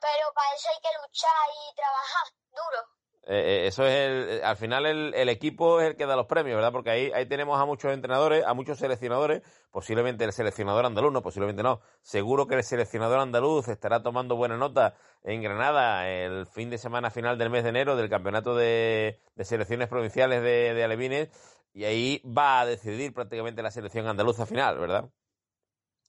pero 0.00 0.32
para 0.34 0.54
eso 0.54 0.68
hay 0.70 0.80
que 0.80 0.98
luchar 1.02 1.48
y 1.50 1.74
trabajar 1.74 2.26
duro. 2.52 2.96
Eh, 3.28 3.64
eh, 3.64 3.66
eso 3.66 3.84
es 3.84 3.92
el, 3.92 4.28
eh, 4.38 4.44
al 4.44 4.56
final 4.56 4.86
el, 4.86 5.12
el 5.14 5.28
equipo 5.28 5.80
es 5.80 5.88
el 5.88 5.96
que 5.96 6.06
da 6.06 6.14
los 6.14 6.26
premios, 6.26 6.54
¿verdad? 6.54 6.70
Porque 6.70 6.90
ahí, 6.90 7.10
ahí 7.12 7.26
tenemos 7.26 7.60
a 7.60 7.64
muchos 7.64 7.92
entrenadores, 7.92 8.44
a 8.46 8.54
muchos 8.54 8.78
seleccionadores, 8.78 9.42
posiblemente 9.72 10.22
el 10.22 10.32
seleccionador 10.32 10.86
andaluz, 10.86 11.12
no, 11.12 11.22
posiblemente 11.22 11.64
no. 11.64 11.80
Seguro 12.02 12.46
que 12.46 12.54
el 12.54 12.62
seleccionador 12.62 13.18
andaluz 13.18 13.66
estará 13.66 14.00
tomando 14.00 14.36
buena 14.36 14.56
nota 14.56 14.94
en 15.24 15.42
Granada 15.42 16.08
el 16.08 16.46
fin 16.46 16.70
de 16.70 16.78
semana 16.78 17.10
final 17.10 17.36
del 17.36 17.50
mes 17.50 17.64
de 17.64 17.70
enero 17.70 17.96
del 17.96 18.08
campeonato 18.08 18.54
de, 18.54 19.20
de 19.34 19.44
selecciones 19.44 19.88
provinciales 19.88 20.40
de, 20.40 20.74
de 20.74 20.84
Alevines 20.84 21.28
y 21.74 21.84
ahí 21.84 22.22
va 22.24 22.60
a 22.60 22.66
decidir 22.66 23.12
prácticamente 23.12 23.60
la 23.60 23.72
selección 23.72 24.06
andaluza 24.06 24.46
final, 24.46 24.78
¿verdad? 24.78 25.04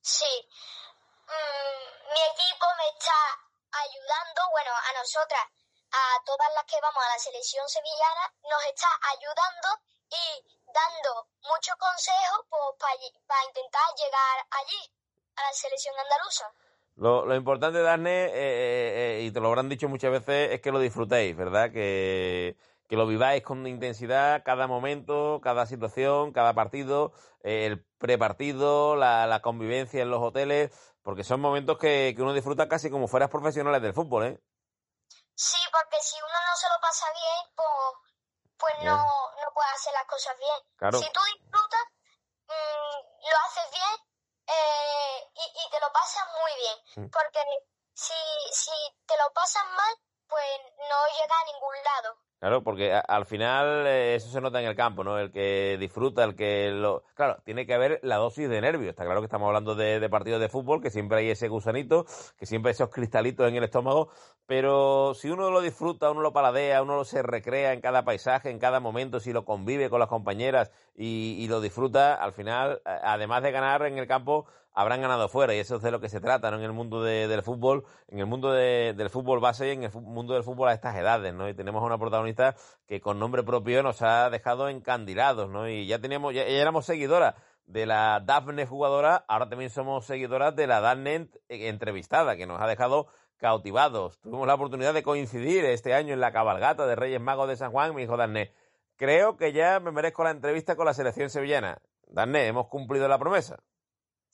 Sí. 0.01 0.23
Mm, 1.25 2.13
mi 2.13 2.21
equipo 2.31 2.65
me 2.77 2.87
está 2.95 3.17
ayudando, 3.73 4.41
bueno, 4.51 4.71
a 4.71 4.99
nosotras, 4.99 5.56
a 5.97 6.23
todas 6.23 6.49
las 6.53 6.65
que 6.65 6.79
vamos 6.81 7.01
a 7.03 7.09
la 7.09 7.19
selección 7.19 7.67
sevillana, 7.67 8.25
nos 8.43 8.61
está 8.69 8.87
ayudando 9.17 9.69
y 10.09 10.25
dando 10.69 11.27
muchos 11.41 11.75
consejos 11.77 12.45
para 12.49 13.45
intentar 13.45 13.87
llegar 13.97 14.35
allí, 14.51 14.93
a 15.35 15.43
la 15.43 15.53
selección 15.53 15.95
andaluza. 15.97 16.45
Lo, 16.95 17.25
lo 17.25 17.35
importante, 17.35 17.81
Darne, 17.81 18.25
eh, 18.25 18.31
eh, 18.33 19.19
eh, 19.19 19.23
y 19.23 19.31
te 19.31 19.39
lo 19.39 19.47
habrán 19.47 19.69
dicho 19.69 19.87
muchas 19.87 20.11
veces, 20.11 20.51
es 20.51 20.61
que 20.61 20.71
lo 20.71 20.79
disfrutéis, 20.79 21.35
¿verdad? 21.35 21.71
Que, 21.71 22.57
que 22.87 22.95
lo 22.95 23.05
viváis 23.05 23.43
con 23.43 23.67
intensidad 23.67 24.43
cada 24.43 24.65
momento, 24.65 25.39
cada 25.43 25.67
situación, 25.67 26.33
cada 26.33 26.53
partido, 26.53 27.11
el 27.43 27.85
prepartido, 27.99 28.95
la, 28.95 29.27
la 29.27 29.41
convivencia 29.41 30.01
en 30.01 30.09
los 30.09 30.23
hoteles, 30.23 30.71
porque 31.03 31.23
son 31.23 31.39
momentos 31.39 31.77
que, 31.77 32.13
que 32.15 32.21
uno 32.21 32.33
disfruta 32.33 32.67
casi 32.67 32.89
como 32.89 33.07
fueras 33.07 33.29
profesionales 33.29 33.81
del 33.81 33.93
fútbol, 33.93 34.25
¿eh? 34.25 34.39
Sí, 35.37 35.59
porque 35.71 36.01
si 36.01 36.17
uno 36.17 36.33
no 36.47 36.55
se 36.55 36.67
lo 36.67 36.79
pasa 36.81 37.05
bien, 37.11 37.53
pues, 37.55 37.69
pues 38.57 38.73
no, 38.81 38.97
no 38.97 39.53
puede 39.53 39.69
hacer 39.69 39.93
las 39.93 40.05
cosas 40.05 40.35
bien. 40.39 40.57
Claro. 40.77 40.97
Si 40.97 41.11
tú 41.11 41.19
disfrutas, 41.25 41.85
mm, 42.47 43.29
lo 43.29 43.37
haces 43.45 43.69
bien 43.71 43.95
eh, 44.47 45.31
y, 45.35 45.61
y 45.63 45.69
te 45.69 45.79
lo 45.79 45.93
pasas 45.93 46.27
muy 46.41 46.55
bien. 46.55 46.77
Mm. 46.95 47.11
Porque 47.11 47.45
si, 47.93 48.15
si 48.51 48.71
te 49.05 49.15
lo 49.17 49.31
pasas 49.33 49.63
mal, 49.65 49.95
pues 50.27 50.59
no 50.89 51.07
llega 51.21 51.39
a 51.39 51.45
ningún 51.45 51.83
lado. 51.83 52.17
Claro, 52.39 52.63
porque 52.63 52.93
al 52.93 53.25
final 53.25 53.87
eh, 53.87 54.13
eso 54.13 54.29
se 54.29 54.39
nota 54.41 54.61
en 54.61 54.67
el 54.67 54.75
campo, 54.75 55.03
¿no? 55.03 55.17
El 55.17 55.31
que 55.31 55.75
disfruta, 55.79 56.23
el 56.23 56.35
que 56.35 56.69
lo... 56.69 57.03
Claro, 57.15 57.37
tiene 57.43 57.65
que 57.65 57.73
haber 57.73 57.99
la 58.03 58.17
dosis 58.17 58.47
de 58.47 58.61
nervios. 58.61 58.91
Está 58.91 59.05
claro 59.05 59.21
que 59.21 59.25
estamos 59.25 59.47
hablando 59.47 59.73
de, 59.73 60.07
partidos 60.07 60.39
de 60.39 60.47
fútbol, 60.47 60.79
que 60.79 60.91
siempre 60.91 61.17
hay 61.17 61.31
ese 61.31 61.47
gusanito, 61.47 62.05
que 62.37 62.45
siempre 62.45 62.69
hay 62.69 62.73
esos 62.73 62.89
cristalitos 62.91 63.47
en 63.49 63.55
el 63.55 63.63
estómago, 63.63 64.09
pero 64.45 65.15
si 65.15 65.31
uno 65.31 65.49
lo 65.49 65.61
disfruta, 65.61 66.11
uno 66.11 66.21
lo 66.21 66.31
paladea, 66.31 66.83
uno 66.83 66.97
lo 66.97 67.05
se 67.05 67.23
recrea 67.23 67.73
en 67.73 67.81
cada 67.81 68.05
paisaje, 68.05 68.51
en 68.51 68.59
cada 68.59 68.79
momento, 68.79 69.19
si 69.19 69.33
lo 69.33 69.43
convive 69.43 69.89
con 69.89 69.99
las 69.99 70.07
compañeras 70.07 70.71
y, 70.95 71.37
y 71.39 71.47
lo 71.47 71.59
disfruta, 71.59 72.13
al 72.13 72.33
final, 72.33 72.81
además 72.85 73.41
de 73.41 73.51
ganar 73.51 73.83
en 73.87 73.97
el 73.97 74.05
campo, 74.05 74.45
habrán 74.79 75.01
ganado 75.01 75.27
fuera 75.27 75.55
y 75.55 75.59
eso 75.59 75.77
es 75.77 75.81
de 75.81 75.89
lo 75.89 75.99
que 75.99 76.07
se 76.07 76.19
trata, 76.21 76.51
¿no? 76.51 76.57
En 76.57 76.63
el 76.63 76.71
mundo 76.71 77.01
de- 77.01 77.27
del 77.27 77.41
fútbol, 77.41 77.83
en 78.07 78.19
el 78.19 78.27
mundo 78.27 78.51
de- 78.51 78.93
del 78.95 79.09
fútbol 79.09 79.39
base 79.39 79.67
y 79.69 79.71
en 79.71 79.83
el 79.83 79.91
mundo 79.91 80.35
del 80.35 80.43
fútbol 80.43 80.69
a 80.69 80.73
estas 80.73 80.95
edades, 80.95 81.33
¿no? 81.33 81.49
Y 81.49 81.55
tenemos 81.55 81.81
a 81.81 81.85
una 81.87 81.97
protagonista 81.97 82.55
que 82.85 83.01
con 83.01 83.17
nombre 83.17 83.41
propio 83.41 83.81
nos 83.81 84.03
ha 84.03 84.29
dejado 84.29 84.69
encandilados, 84.69 85.49
¿no? 85.49 85.67
Y 85.67 85.87
ya 85.87 85.97
teníamos, 85.99 86.35
ya, 86.35 86.43
éramos 86.43 86.85
seguidoras 86.85 87.33
de 87.65 87.87
la 87.87 88.21
Daphne 88.23 88.67
jugadora, 88.67 89.25
ahora 89.27 89.49
también 89.49 89.71
somos 89.71 90.05
seguidoras 90.05 90.55
de 90.55 90.67
la 90.67 90.79
Daphne 90.79 91.29
entrevistada, 91.49 92.37
que 92.37 92.45
nos 92.45 92.61
ha 92.61 92.67
dejado 92.67 93.07
cautivados. 93.37 94.19
Tuvimos 94.19 94.45
la 94.45 94.53
oportunidad 94.53 94.93
de 94.93 95.01
coincidir 95.03 95.65
este 95.65 95.93
año 95.95 96.13
en 96.13 96.19
la 96.19 96.31
cabalgata 96.31 96.85
de 96.85 96.95
Reyes 96.95 97.19
Magos 97.19 97.47
de 97.49 97.55
San 97.55 97.71
Juan. 97.71 97.95
Me 97.95 98.01
dijo 98.01 98.15
Daphne, 98.15 98.53
creo 98.95 99.37
que 99.37 99.53
ya 99.53 99.79
me 99.79 99.91
merezco 99.91 100.23
la 100.23 100.31
entrevista 100.31 100.75
con 100.75 100.85
la 100.85 100.93
selección 100.93 101.29
sevillana. 101.29 101.79
Daphne, 102.07 102.47
hemos 102.47 102.67
cumplido 102.67 103.07
la 103.07 103.17
promesa. 103.17 103.57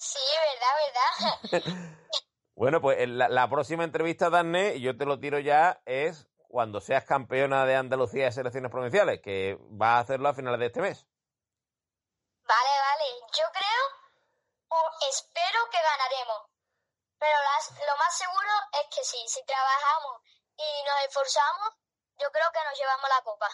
Sí, 0.03 0.19
verdad, 1.49 1.61
verdad. 1.61 1.73
Bueno, 2.55 2.81
pues 2.81 3.09
la, 3.09 3.29
la 3.29 3.49
próxima 3.49 3.83
entrevista, 3.83 4.29
y 4.75 4.81
yo 4.81 4.95
te 4.95 5.05
lo 5.05 5.19
tiro 5.19 5.39
ya, 5.39 5.81
es 5.85 6.27
cuando 6.47 6.81
seas 6.81 7.03
campeona 7.03 7.65
de 7.65 7.75
Andalucía 7.75 8.25
de 8.25 8.31
selecciones 8.31 8.69
provinciales, 8.69 9.21
que 9.21 9.57
va 9.71 9.95
a 9.95 9.99
hacerlo 9.99 10.29
a 10.29 10.35
finales 10.35 10.59
de 10.59 10.67
este 10.67 10.81
mes. 10.81 11.07
Vale, 12.45 12.69
vale. 12.69 13.05
Yo 13.35 13.45
creo 13.51 13.83
o 14.69 14.81
espero 15.09 15.59
que 15.71 15.77
ganaremos. 15.81 16.49
Pero 17.17 17.31
las- 17.31 17.71
lo 17.71 17.97
más 17.97 18.15
seguro 18.15 18.51
es 18.73 18.95
que 18.95 19.03
sí, 19.03 19.17
si 19.27 19.43
trabajamos 19.45 20.21
y 20.57 20.85
nos 20.87 21.07
esforzamos, 21.07 21.69
yo 22.19 22.29
creo 22.31 22.51
que 22.53 22.59
nos 22.69 22.77
llevamos 22.77 23.09
la 23.09 23.23
copa. 23.23 23.47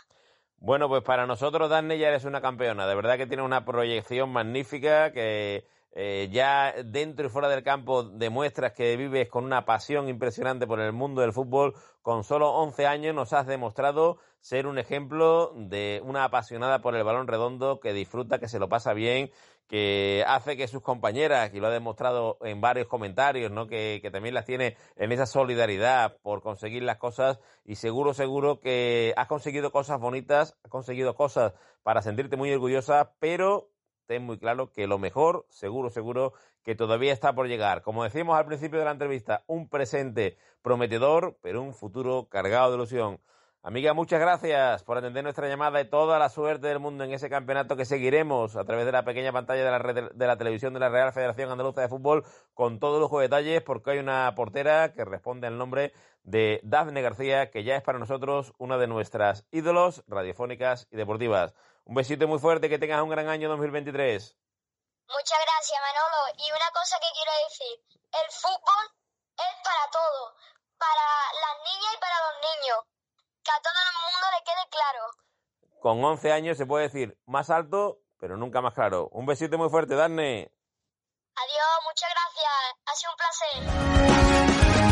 Bueno, 0.58 0.90
pues 0.90 1.04
para 1.04 1.26
nosotros, 1.26 1.70
Daphne, 1.70 1.98
ya 1.98 2.10
eres 2.10 2.26
una 2.26 2.42
campeona. 2.42 2.86
De 2.86 2.96
verdad 2.96 3.16
que 3.18 3.28
tienes 3.28 3.46
una 3.46 3.64
proyección 3.64 4.30
magnífica, 4.34 5.14
que 5.14 5.66
eh, 5.92 6.30
ya 6.32 6.74
dentro 6.86 7.26
y 7.26 7.30
fuera 7.30 7.50
del 7.50 7.64
campo 7.64 8.04
demuestras 8.04 8.74
que 8.74 8.96
vives 8.96 9.28
con 9.28 9.44
una 9.44 9.66
pasión 9.66 10.08
impresionante 10.08 10.68
por 10.68 10.80
el 10.80 10.94
mundo 10.94 11.22
del 11.22 11.34
fútbol. 11.34 11.74
Con 12.02 12.24
solo 12.24 12.52
11 12.52 12.88
años 12.88 13.16
nos 13.16 13.34
has 13.34 13.48
demostrado 13.48 14.20
ser 14.40 14.68
un 14.68 14.78
ejemplo 14.78 15.52
de 15.56 16.02
una 16.04 16.24
apasionada 16.24 16.80
por 16.80 16.96
el 16.96 17.04
balón 17.04 17.28
redondo, 17.28 17.80
que 17.80 17.94
disfruta, 17.94 18.40
que 18.40 18.48
se 18.48 18.60
lo 18.60 18.70
pasa 18.70 18.94
bien, 18.94 19.32
que 19.68 20.24
hace 20.28 20.58
que 20.58 20.68
sus 20.68 20.82
compañeras, 20.82 21.54
y 21.54 21.60
lo 21.60 21.68
ha 21.68 21.72
demostrado 21.72 22.38
en 22.42 22.62
varios 22.62 22.88
comentarios, 22.88 23.52
¿no? 23.52 23.68
que, 23.68 24.00
que 24.02 24.10
también 24.10 24.34
las 24.34 24.46
tiene 24.46 24.78
en 24.96 25.12
esa 25.12 25.26
solidaridad 25.26 26.18
por 26.22 26.42
conseguir 26.42 26.84
las 26.84 26.98
cosas 26.98 27.40
y 27.66 27.76
seguro, 27.76 28.14
seguro 28.14 28.60
que 28.60 29.14
has 29.18 29.28
conseguido 29.28 29.72
cosas 29.72 30.00
bonitas, 30.00 30.58
has 30.64 30.72
conseguido 30.72 31.16
cosas 31.16 31.54
para 31.84 32.02
sentirte 32.02 32.38
muy 32.38 32.52
orgullosa, 32.52 33.14
pero 33.20 33.70
ten 34.10 34.24
muy 34.24 34.40
claro 34.40 34.72
que 34.74 34.88
lo 34.88 34.98
mejor, 34.98 35.46
seguro, 35.50 35.92
seguro, 35.92 36.34
que 36.64 36.74
todavía 36.74 37.14
está 37.14 37.34
por 37.34 37.48
llegar. 37.48 37.84
Como 37.84 38.04
decíamos 38.04 38.40
al 38.40 38.48
principio 38.48 38.80
de 38.80 38.86
la 38.86 38.92
entrevista, 38.92 39.44
un 39.46 39.70
presente 39.70 40.36
prometedor, 40.64 41.38
pero 41.44 41.62
un 41.62 41.76
futuro 41.76 42.28
cargado 42.28 42.72
de 42.72 42.78
ilusión. 42.78 43.20
Amiga, 43.62 43.94
muchas 43.94 44.22
gracias 44.22 44.84
por 44.84 44.98
atender 44.98 45.22
nuestra 45.22 45.50
llamada 45.50 45.82
y 45.82 45.90
toda 45.90 46.18
la 46.18 46.30
suerte 46.30 46.68
del 46.68 46.80
mundo 46.80 47.04
en 47.04 47.12
ese 47.12 47.30
campeonato 47.30 47.76
que 47.76 47.84
seguiremos 47.84 48.56
a 48.56 48.64
través 48.64 48.86
de 48.86 48.94
la 48.94 49.04
pequeña 49.04 49.34
pantalla 49.34 49.66
de 49.66 49.72
la, 49.72 49.80
red 49.80 50.12
de 50.14 50.28
la 50.28 50.38
televisión 50.38 50.74
de 50.74 50.80
la 50.80 50.88
Real 50.88 51.12
Federación 51.12 51.52
Andaluza 51.52 51.82
de 51.82 51.90
Fútbol 51.90 52.26
con 52.54 52.80
todo 52.80 53.02
lujo 53.02 53.20
de 53.20 53.24
detalles 53.24 53.62
porque 53.62 53.92
hay 53.92 53.98
una 53.98 54.34
portera 54.34 54.94
que 54.94 55.04
responde 55.04 55.48
al 55.48 55.58
nombre 55.58 55.92
de 56.24 56.62
Dafne 56.64 57.02
García 57.02 57.52
que 57.52 57.66
ya 57.66 57.76
es 57.76 57.84
para 57.84 58.00
nosotros 58.00 58.54
una 58.60 58.78
de 58.78 58.88
nuestras 58.88 59.46
ídolos 59.52 60.06
radiofónicas 60.08 60.88
y 60.90 60.96
deportivas. 60.96 61.54
Un 61.84 61.96
besito 61.96 62.30
muy 62.30 62.40
fuerte, 62.40 62.70
que 62.70 62.80
tengas 62.80 63.02
un 63.02 63.10
gran 63.10 63.28
año 63.28 63.50
2023. 63.50 64.38
Muchas 65.10 65.40
gracias, 65.44 65.82
Manolo. 65.82 66.32
Y 66.38 66.48
una 66.50 66.72
cosa 66.72 66.96
que 66.98 67.12
quiero 67.12 67.32
decir, 67.44 67.76
el 68.24 68.32
fútbol 68.32 68.86
es 69.36 69.56
para 69.66 69.92
todo, 69.92 70.34
para 70.78 71.08
las 71.44 71.56
niñas 71.66 71.94
y 71.94 72.00
para 72.00 72.16
los 72.24 72.36
niños. 72.40 72.99
Que 73.44 73.52
a 73.52 73.62
todo 73.62 73.74
el 73.74 73.94
mundo 74.02 74.28
le 74.38 74.44
quede 74.44 74.70
claro. 74.70 75.04
Con 75.82 76.04
11 76.04 76.32
años 76.32 76.58
se 76.58 76.66
puede 76.66 76.84
decir 76.84 77.18
más 77.26 77.50
alto, 77.50 78.00
pero 78.20 78.38
nunca 78.38 78.62
más 78.62 78.74
claro. 78.74 79.10
Un 79.12 79.26
besito 79.26 79.58
muy 79.58 79.70
fuerte, 79.70 79.96
Dafne. 79.96 80.52
Adiós, 81.36 81.80
muchas 81.86 82.10
gracias. 82.14 82.54
Ha 82.86 82.96
sido 82.96 83.12
un 83.12 83.18
placer. 83.18 84.89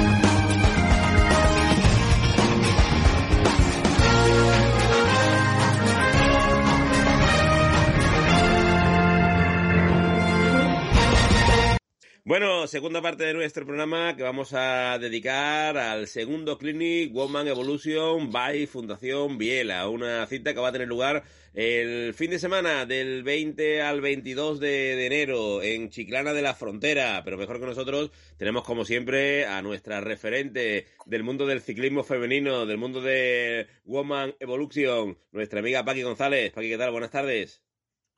Bueno, 12.28 12.68
segunda 12.68 13.02
parte 13.02 13.24
de 13.24 13.34
nuestro 13.34 13.66
programa 13.66 14.18
que 14.18 14.24
vamos 14.24 14.52
a 14.52 15.00
dedicar 15.00 15.78
al 15.78 16.08
segundo 16.08 16.58
Clinic 16.58 17.14
Woman 17.14 17.48
Evolution 17.48 18.34
by 18.34 18.68
Fundación 18.68 19.38
Biela, 19.38 19.88
una 19.88 20.28
cita 20.28 20.54
que 20.54 20.60
va 20.60 20.68
a 20.68 20.72
tener 20.74 20.90
lugar 20.90 21.24
el 21.54 22.14
fin 22.14 22.30
de 22.32 22.38
semana 22.38 22.86
del 22.86 23.24
20 23.24 23.82
al 23.82 24.02
22 24.02 24.60
de, 24.60 24.68
de 24.68 25.06
enero 25.06 25.62
en 25.62 25.90
Chiclana 25.90 26.34
de 26.34 26.42
la 26.42 26.54
Frontera, 26.54 27.22
pero 27.24 27.38
mejor 27.38 27.62
que 27.62 27.66
nosotros 27.66 28.12
tenemos 28.38 28.66
como 28.66 28.84
siempre 28.84 29.46
a 29.46 29.62
nuestra 29.62 30.02
referente 30.02 30.86
del 31.06 31.24
mundo 31.24 31.46
del 31.46 31.62
ciclismo 31.62 32.04
femenino, 32.04 32.66
del 32.66 32.78
mundo 32.78 33.00
de 33.00 33.70
Woman 33.86 34.36
Evolution, 34.42 35.18
nuestra 35.32 35.62
amiga 35.62 35.86
Paqui 35.86 36.04
González. 36.04 36.52
Paqui, 36.52 36.68
¿qué 36.68 36.78
tal? 36.78 36.92
Buenas 36.92 37.12
tardes. 37.12 37.64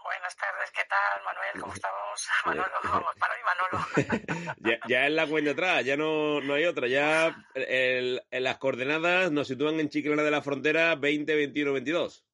Buenas 0.03 0.35
tardes, 0.35 0.71
¿qué 0.71 0.81
tal, 0.89 1.23
Manuel? 1.25 1.61
¿Cómo 1.61 1.73
estamos? 1.75 2.08
Manolo, 2.45 2.71
vamos, 2.84 3.10
Manu 3.19 3.34
y 3.39 3.43
Manolo. 3.45 4.55
ya, 4.60 4.79
ya 4.88 5.08
es 5.08 5.13
la 5.13 5.27
cuenta 5.27 5.51
atrás, 5.51 5.86
ya 5.86 5.97
no, 5.97 6.41
no 6.41 6.53
hay 6.53 6.65
otra. 6.65 6.88
Ya 6.88 7.36
el- 7.55 8.21
en 8.32 8.43
las 8.43 8.58
coordenadas 8.58 9.32
nos 9.32 9.47
sitúan 9.47 9.79
en 9.79 9.89
Chiclana 9.89 10.23
de 10.23 10.32
la 10.32 10.41
Frontera 10.41 10.95
20, 10.95 11.36
21, 11.36 11.73
22. 11.73 12.25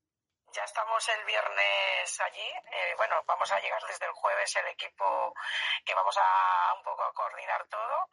Ya 0.56 0.64
estamos 0.64 1.04
el 1.10 1.26
viernes 1.26 2.08
allí. 2.24 2.48
eh, 2.72 2.94
bueno, 2.96 3.16
vamos 3.28 3.52
a 3.52 3.60
llegar 3.60 3.82
desde 3.90 4.06
el 4.06 4.14
jueves 4.14 4.56
el 4.56 4.72
equipo 4.72 5.36
que 5.84 5.94
vamos 5.94 6.16
a 6.18 6.74
un 6.78 6.84
poco 6.84 7.04
a 7.04 7.12
coordinar 7.12 7.68
todo. 7.68 8.08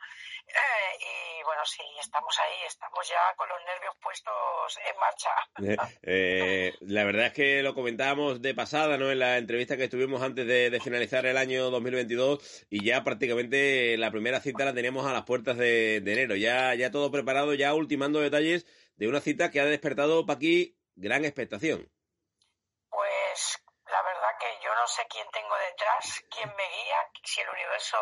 Eh, 0.48 1.38
y 1.38 1.44
bueno, 1.44 1.64
sí, 1.64 1.84
estamos 2.00 2.36
ahí, 2.40 2.66
estamos 2.66 3.08
ya 3.08 3.34
con 3.36 3.48
los 3.48 3.58
nervios 3.64 3.94
puestos 4.02 4.78
en 4.90 4.98
marcha. 4.98 5.30
Eh, 5.62 5.96
eh, 6.02 6.74
la 6.80 7.04
verdad 7.04 7.26
es 7.26 7.32
que 7.32 7.62
lo 7.62 7.74
comentábamos 7.74 8.42
de 8.42 8.54
pasada, 8.54 8.98
¿no? 8.98 9.12
En 9.12 9.20
la 9.20 9.38
entrevista 9.38 9.76
que 9.76 9.84
estuvimos 9.84 10.20
antes 10.20 10.44
de, 10.44 10.80
finalizar 10.82 11.24
el 11.26 11.36
año 11.36 11.70
2022 11.70 12.66
y 12.70 12.84
ya 12.84 13.04
prácticamente 13.04 13.96
la 13.98 14.10
primera 14.10 14.40
cita 14.40 14.64
la 14.64 14.74
teníamos 14.74 15.06
a 15.06 15.12
las 15.12 15.22
puertas 15.22 15.56
de, 15.56 16.00
de 16.00 16.12
enero. 16.12 16.34
Ya, 16.34 16.74
ya 16.74 16.90
todo 16.90 17.12
preparado, 17.12 17.54
ya 17.54 17.72
ultimando 17.72 18.18
detalles 18.18 18.66
de 18.96 19.06
una 19.06 19.20
cita 19.20 19.52
que 19.52 19.60
ha 19.60 19.64
despertado 19.64 20.26
para 20.26 20.38
aquí 20.38 20.76
gran 20.96 21.24
expectación. 21.24 21.88
Pues 23.32 23.64
la 23.86 24.02
verdad 24.02 24.36
que 24.38 24.60
yo 24.62 24.74
no 24.74 24.86
sé 24.86 25.06
quién 25.08 25.26
tengo 25.30 25.56
detrás, 25.56 26.22
quién 26.28 26.54
me 26.54 26.68
guía, 26.68 27.08
si 27.24 27.40
el 27.40 27.48
universo 27.48 27.96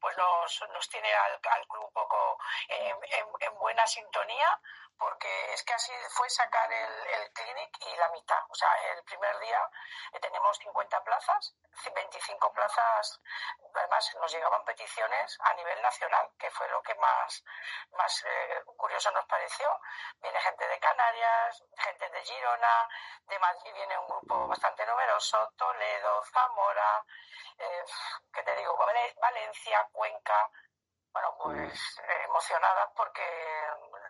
pues 0.00 0.16
nos, 0.16 0.64
nos 0.70 0.88
tiene 0.88 1.12
al, 1.14 1.40
al 1.50 1.66
club 1.68 1.84
un 1.84 1.92
poco 1.92 2.38
en, 2.68 2.96
en- 3.04 3.28
en 3.40 3.58
buena 3.58 3.86
sintonía, 3.86 4.60
porque 4.98 5.52
es 5.54 5.62
que 5.62 5.74
así 5.74 5.92
fue 6.10 6.28
sacar 6.28 6.70
el, 6.72 7.06
el 7.06 7.32
clinic 7.32 7.70
y 7.86 7.96
la 7.96 8.08
mitad. 8.10 8.42
O 8.48 8.54
sea, 8.54 8.68
el 8.92 9.02
primer 9.04 9.38
día 9.38 9.60
eh, 10.12 10.20
tenemos 10.20 10.56
50 10.58 11.04
plazas, 11.04 11.54
25 11.94 12.52
plazas, 12.52 13.20
además 13.74 14.16
nos 14.20 14.32
llegaban 14.32 14.64
peticiones 14.64 15.38
a 15.40 15.54
nivel 15.54 15.80
nacional, 15.82 16.28
que 16.38 16.50
fue 16.50 16.68
lo 16.68 16.82
que 16.82 16.94
más, 16.96 17.44
más 17.92 18.24
eh, 18.24 18.62
curioso 18.76 19.10
nos 19.12 19.24
pareció. 19.26 19.68
Viene 20.20 20.40
gente 20.40 20.66
de 20.66 20.80
Canarias, 20.80 21.62
gente 21.76 22.10
de 22.10 22.24
Girona, 22.24 22.88
de 23.28 23.38
Madrid 23.38 23.72
viene 23.74 23.98
un 23.98 24.08
grupo 24.08 24.48
bastante 24.48 24.84
numeroso, 24.84 25.48
Toledo, 25.56 26.24
Zamora, 26.24 27.04
eh, 27.58 27.84
¿qué 28.32 28.42
te 28.42 28.56
digo? 28.56 28.76
Vale- 28.76 29.14
Cuenca. 29.92 30.50
Bueno, 31.12 31.34
pues 31.42 31.98
eh, 32.00 32.22
emocionadas 32.24 32.90
porque 32.94 33.24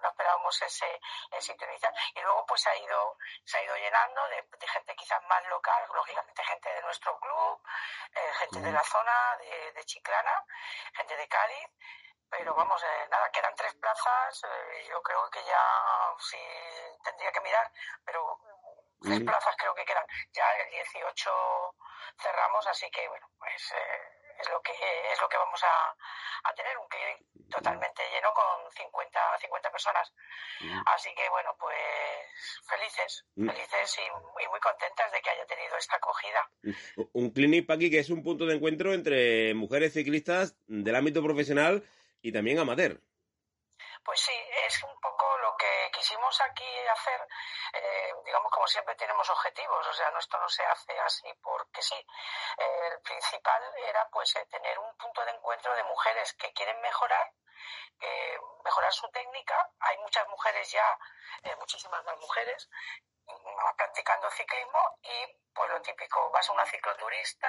no 0.02 0.08
esperábamos 0.08 0.62
ese, 0.62 1.00
ese 1.32 1.56
inicial. 1.68 1.94
Y 2.14 2.20
luego 2.20 2.44
pues 2.46 2.60
se 2.60 2.70
ha 2.70 2.76
ido, 2.76 3.16
se 3.44 3.58
ha 3.58 3.62
ido 3.62 3.76
llenando 3.76 4.28
de, 4.28 4.42
de 4.58 4.68
gente 4.68 4.94
quizás 4.96 5.22
más 5.24 5.44
local, 5.48 5.88
lógicamente 5.94 6.44
gente 6.44 6.68
de 6.74 6.82
nuestro 6.82 7.18
club, 7.20 7.62
eh, 8.14 8.32
gente 8.40 8.60
de 8.60 8.72
la 8.72 8.82
zona 8.82 9.36
de, 9.38 9.72
de 9.72 9.84
Chiclana, 9.84 10.44
gente 10.94 11.16
de 11.16 11.28
Cádiz. 11.28 11.68
Pero 12.30 12.54
vamos, 12.54 12.82
eh, 12.82 13.08
nada, 13.10 13.30
quedan 13.30 13.54
tres 13.54 13.74
plazas. 13.76 14.44
eh, 14.44 14.86
yo 14.88 15.00
creo 15.02 15.30
que 15.30 15.42
ya 15.44 16.14
sí 16.18 16.38
tendría 17.02 17.32
que 17.32 17.40
mirar, 17.40 17.72
pero 18.04 18.38
tres 19.00 19.22
plazas 19.24 19.56
creo 19.56 19.74
que 19.74 19.84
quedan. 19.84 20.06
Ya 20.32 20.44
el 20.56 20.70
18 20.70 21.74
cerramos, 22.20 22.66
así 22.66 22.90
que 22.90 23.08
bueno, 23.08 23.26
pues 23.38 23.72
eh, 23.72 24.17
es 24.40 24.48
lo 24.50 24.60
que 24.62 24.72
es 25.12 25.20
lo 25.20 25.28
que 25.28 25.36
vamos 25.36 25.60
a, 25.64 26.48
a 26.48 26.54
tener 26.54 26.76
un 26.78 26.88
clinic 26.88 27.18
totalmente 27.50 28.02
lleno 28.10 28.32
con 28.34 28.70
50 28.72 29.38
50 29.40 29.70
personas. 29.70 30.12
Así 30.86 31.14
que 31.14 31.28
bueno, 31.30 31.54
pues 31.58 31.76
felices, 32.66 33.24
Mm. 33.36 33.48
felices 33.48 33.98
y, 33.98 34.44
y 34.44 34.48
muy 34.48 34.60
contentas 34.60 35.10
de 35.12 35.20
que 35.20 35.30
haya 35.30 35.46
tenido 35.46 35.76
esta 35.76 35.96
acogida. 35.96 36.50
Un 37.12 37.30
clinic 37.30 37.70
aquí 37.70 37.90
que 37.90 38.00
es 38.00 38.10
un 38.10 38.22
punto 38.22 38.46
de 38.46 38.54
encuentro 38.56 38.92
entre 38.94 39.54
mujeres 39.54 39.92
ciclistas 39.92 40.56
del 40.66 40.94
ámbito 40.96 41.22
profesional 41.22 41.84
y 42.22 42.32
también 42.32 42.58
amateur. 42.58 43.00
Pues 44.04 44.20
sí, 44.20 44.32
es 44.66 44.82
un 44.82 45.00
poco 45.00 45.17
quisimos 46.08 46.40
aquí 46.40 46.64
hacer, 46.88 47.20
eh, 47.74 48.14
digamos, 48.24 48.50
como 48.50 48.66
siempre 48.66 48.94
tenemos 48.94 49.28
objetivos, 49.28 49.86
o 49.86 49.92
sea, 49.92 50.10
no, 50.10 50.18
esto 50.18 50.38
no 50.38 50.48
se 50.48 50.64
hace 50.64 50.98
así 51.00 51.28
porque 51.42 51.82
sí. 51.82 52.06
el 52.56 53.00
principal 53.02 53.62
era 53.76 54.08
pues 54.10 54.34
eh, 54.36 54.46
tener 54.46 54.78
un 54.78 54.96
punto 54.96 55.22
de 55.24 55.32
encuentro 55.32 55.74
de 55.74 55.84
mujeres 55.84 56.32
que 56.34 56.52
quieren 56.52 56.80
mejorar 56.80 57.32
mejorar 58.64 58.92
su 58.92 59.08
técnica. 59.10 59.70
Hay 59.80 59.98
muchas 59.98 60.26
mujeres 60.28 60.70
ya, 60.70 60.98
muchísimas 61.58 62.04
más 62.04 62.16
mujeres, 62.18 62.70
practicando 63.76 64.30
ciclismo 64.30 64.98
y 65.02 65.26
pues 65.54 65.70
lo 65.70 65.80
típico, 65.82 66.30
vas 66.30 66.48
a 66.48 66.52
una 66.52 66.66
cicloturista 66.66 67.48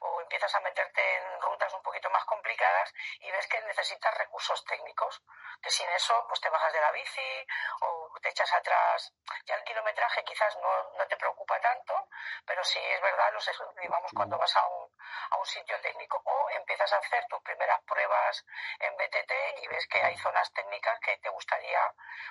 o 0.00 0.20
empiezas 0.20 0.52
a 0.54 0.60
meterte 0.60 1.00
en 1.16 1.40
rutas 1.40 1.72
un 1.74 1.82
poquito 1.82 2.10
más 2.10 2.24
complicadas 2.24 2.92
y 3.20 3.30
ves 3.30 3.46
que 3.46 3.60
necesitas 3.62 4.18
recursos 4.18 4.64
técnicos, 4.64 5.22
que 5.62 5.70
sin 5.70 5.88
eso 5.90 6.24
pues 6.28 6.40
te 6.40 6.50
bajas 6.50 6.72
de 6.72 6.80
la 6.80 6.90
bici 6.90 7.46
o 7.82 8.05
te 8.20 8.28
echas 8.30 8.52
atrás. 8.52 9.12
Ya 9.46 9.54
el 9.54 9.64
kilometraje 9.64 10.24
quizás 10.24 10.56
no, 10.56 10.90
no 10.98 11.06
te 11.06 11.16
preocupa 11.16 11.60
tanto, 11.60 12.08
pero 12.44 12.64
sí 12.64 12.78
es 12.78 13.00
verdad, 13.00 13.32
los, 13.32 13.50
digamos, 13.80 14.10
cuando 14.14 14.38
vas 14.38 14.56
a 14.56 14.66
un, 14.68 14.90
a 15.30 15.36
un 15.36 15.46
sitio 15.46 15.80
técnico 15.80 16.20
o 16.24 16.50
empiezas 16.50 16.92
a 16.92 16.98
hacer 16.98 17.24
tus 17.28 17.40
primeras 17.42 17.82
pruebas 17.84 18.44
en 18.80 18.96
BTT 18.96 19.32
y 19.62 19.68
ves 19.68 19.86
que 19.88 20.02
hay 20.02 20.16
zonas 20.16 20.52
técnicas 20.52 20.98
que 21.00 21.16
te 21.18 21.28
gustaría 21.30 21.80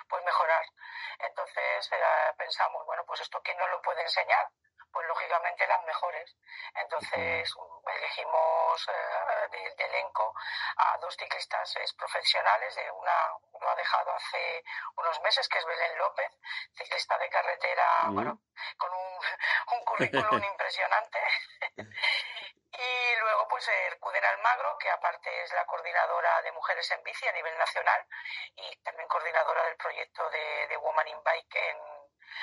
pues 0.08 0.24
mejorar. 0.24 0.64
Entonces 1.20 1.92
eh, 1.92 2.34
pensamos, 2.36 2.84
bueno, 2.86 3.04
pues 3.06 3.20
esto 3.20 3.40
quién 3.42 3.58
nos 3.58 3.70
lo 3.70 3.82
puede 3.82 4.02
enseñar 4.02 4.50
pues 4.96 5.08
lógicamente 5.08 5.66
las 5.66 5.84
mejores. 5.84 6.34
Entonces 6.74 7.54
elegimos 7.98 8.88
eh, 8.88 9.48
de, 9.50 9.84
elenco 9.84 10.34
a 10.78 10.96
dos 10.96 11.14
ciclistas 11.14 11.74
profesionales, 11.98 12.74
de 12.74 12.90
una 12.90 13.28
lo 13.60 13.68
ha 13.68 13.74
dejado 13.74 14.10
hace 14.12 14.64
unos 14.96 15.20
meses, 15.20 15.46
que 15.48 15.58
es 15.58 15.66
Belén 15.66 15.98
López, 15.98 16.32
ciclista 16.78 17.18
de 17.18 17.28
carretera, 17.28 17.84
bueno, 18.08 18.38
con 18.78 18.90
un, 18.90 19.18
un 19.78 19.84
currículum 19.84 20.42
impresionante. 20.52 21.18
Y 22.78 23.20
luego, 23.20 23.48
pues, 23.48 23.66
Ercuden 23.68 24.22
Almagro, 24.22 24.76
que 24.76 24.90
aparte 24.90 25.42
es 25.42 25.50
la 25.54 25.64
coordinadora 25.64 26.42
de 26.42 26.52
mujeres 26.52 26.90
en 26.90 27.02
bici 27.04 27.26
a 27.26 27.32
nivel 27.32 27.56
nacional 27.56 28.04
y 28.54 28.76
también 28.82 29.08
coordinadora 29.08 29.64
del 29.64 29.76
proyecto 29.76 30.28
de, 30.28 30.66
de 30.68 30.76
Woman 30.76 31.08
in 31.08 31.22
Bike 31.24 31.56
en, 31.56 31.95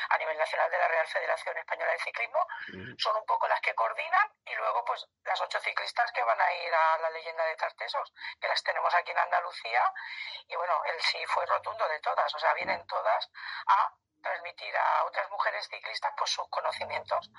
a 0.09 0.17
nivel 0.17 0.37
nacional 0.37 0.69
de 0.71 0.77
la 0.77 0.87
Real 0.87 1.07
Federación 1.07 1.57
Española 1.57 1.91
de 1.91 1.99
Ciclismo, 1.99 2.47
son 2.97 3.15
un 3.17 3.25
poco 3.25 3.47
las 3.47 3.61
que 3.61 3.73
coordinan 3.75 4.27
y 4.45 4.55
luego 4.55 4.83
pues 4.85 5.05
las 5.23 5.39
ocho 5.41 5.59
ciclistas 5.59 6.11
que 6.11 6.23
van 6.23 6.39
a 6.39 6.53
ir 6.53 6.73
a 6.73 6.97
la 6.99 7.09
leyenda 7.09 7.45
de 7.45 7.55
Tartesos, 7.55 8.13
que 8.39 8.47
las 8.47 8.61
tenemos 8.63 8.93
aquí 8.93 9.11
en 9.11 9.17
Andalucía 9.17 9.93
y 10.47 10.55
bueno, 10.55 10.73
el 10.85 11.01
sí 11.01 11.23
fue 11.27 11.45
rotundo 11.45 11.87
de 11.87 11.99
todas, 11.99 12.33
o 12.33 12.39
sea, 12.39 12.53
vienen 12.53 12.85
todas 12.87 13.29
a 13.67 13.93
transmitir 14.21 14.75
a 14.75 15.03
otras 15.03 15.29
mujeres 15.29 15.67
ciclistas 15.67 16.13
pues 16.17 16.31
sus 16.31 16.47
conocimientos. 16.49 17.29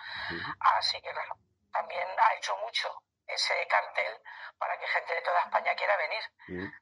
Así 0.60 1.00
que 1.00 1.10
claro, 1.10 1.36
también 1.72 2.08
ha 2.18 2.34
hecho 2.34 2.56
mucho 2.58 3.02
ese 3.26 3.66
cartel 3.66 4.20
para 4.58 4.78
que 4.78 4.86
gente 4.86 5.14
de 5.14 5.22
toda 5.22 5.40
España 5.40 5.74
quiera 5.74 5.96
venir. 5.96 6.72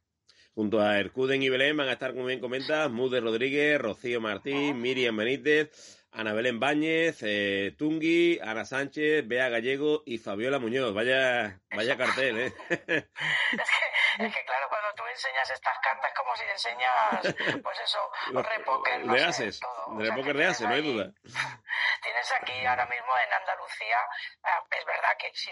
Junto 0.55 0.81
a 0.81 0.99
Ercuden 0.99 1.43
y 1.43 1.49
Belén 1.49 1.77
van 1.77 1.89
a 1.89 1.93
estar, 1.93 2.13
como 2.13 2.27
bien 2.27 2.41
comentas, 2.41 2.91
Mude 2.91 3.21
Rodríguez, 3.21 3.81
Rocío 3.81 4.21
Martín, 4.21 4.81
Miriam 4.83 5.17
Benítez, 5.17 5.71
Ana 6.11 6.35
Belén 6.35 6.61
Báñez, 6.61 7.23
eh, 7.23 7.75
Tungui, 7.79 8.39
Ana 8.43 8.67
Sánchez, 8.67 9.27
Bea 9.27 9.49
Gallego 9.49 10.03
y 10.05 10.19
Fabiola 10.19 10.59
Muñoz. 10.59 10.93
Vaya, 10.93 11.63
vaya 11.75 11.97
cartel, 11.97 12.39
¿eh? 12.39 12.53
es, 14.19 14.35
que, 14.35 14.45
claro, 14.45 14.69
cuando 14.69 14.95
tú 14.95 15.07
enseñas 15.07 15.51
estas 15.51 15.79
cartas 15.79 16.13
como 16.15 16.37
si 16.37 16.45
enseñas, 16.45 17.63
pues 17.63 17.81
eso, 17.81 18.11
repóquer, 18.33 19.05
no 19.05 19.15
de 19.15 19.25
haces, 19.25 19.61
de 19.99 20.11
repóquer 20.11 20.37
de 20.37 20.47
haces, 20.47 20.67
no 20.67 20.75
hay 20.75 20.83
duda. 20.83 21.11
Tienes 22.03 22.33
aquí 22.33 22.67
ahora 22.67 22.87
mismo 22.87 23.17
en 23.19 23.33
Andalucía, 23.33 23.99
ah, 24.43 24.65
es 24.71 24.85
verdad 24.85 25.17
que 25.19 25.31
si 25.35 25.51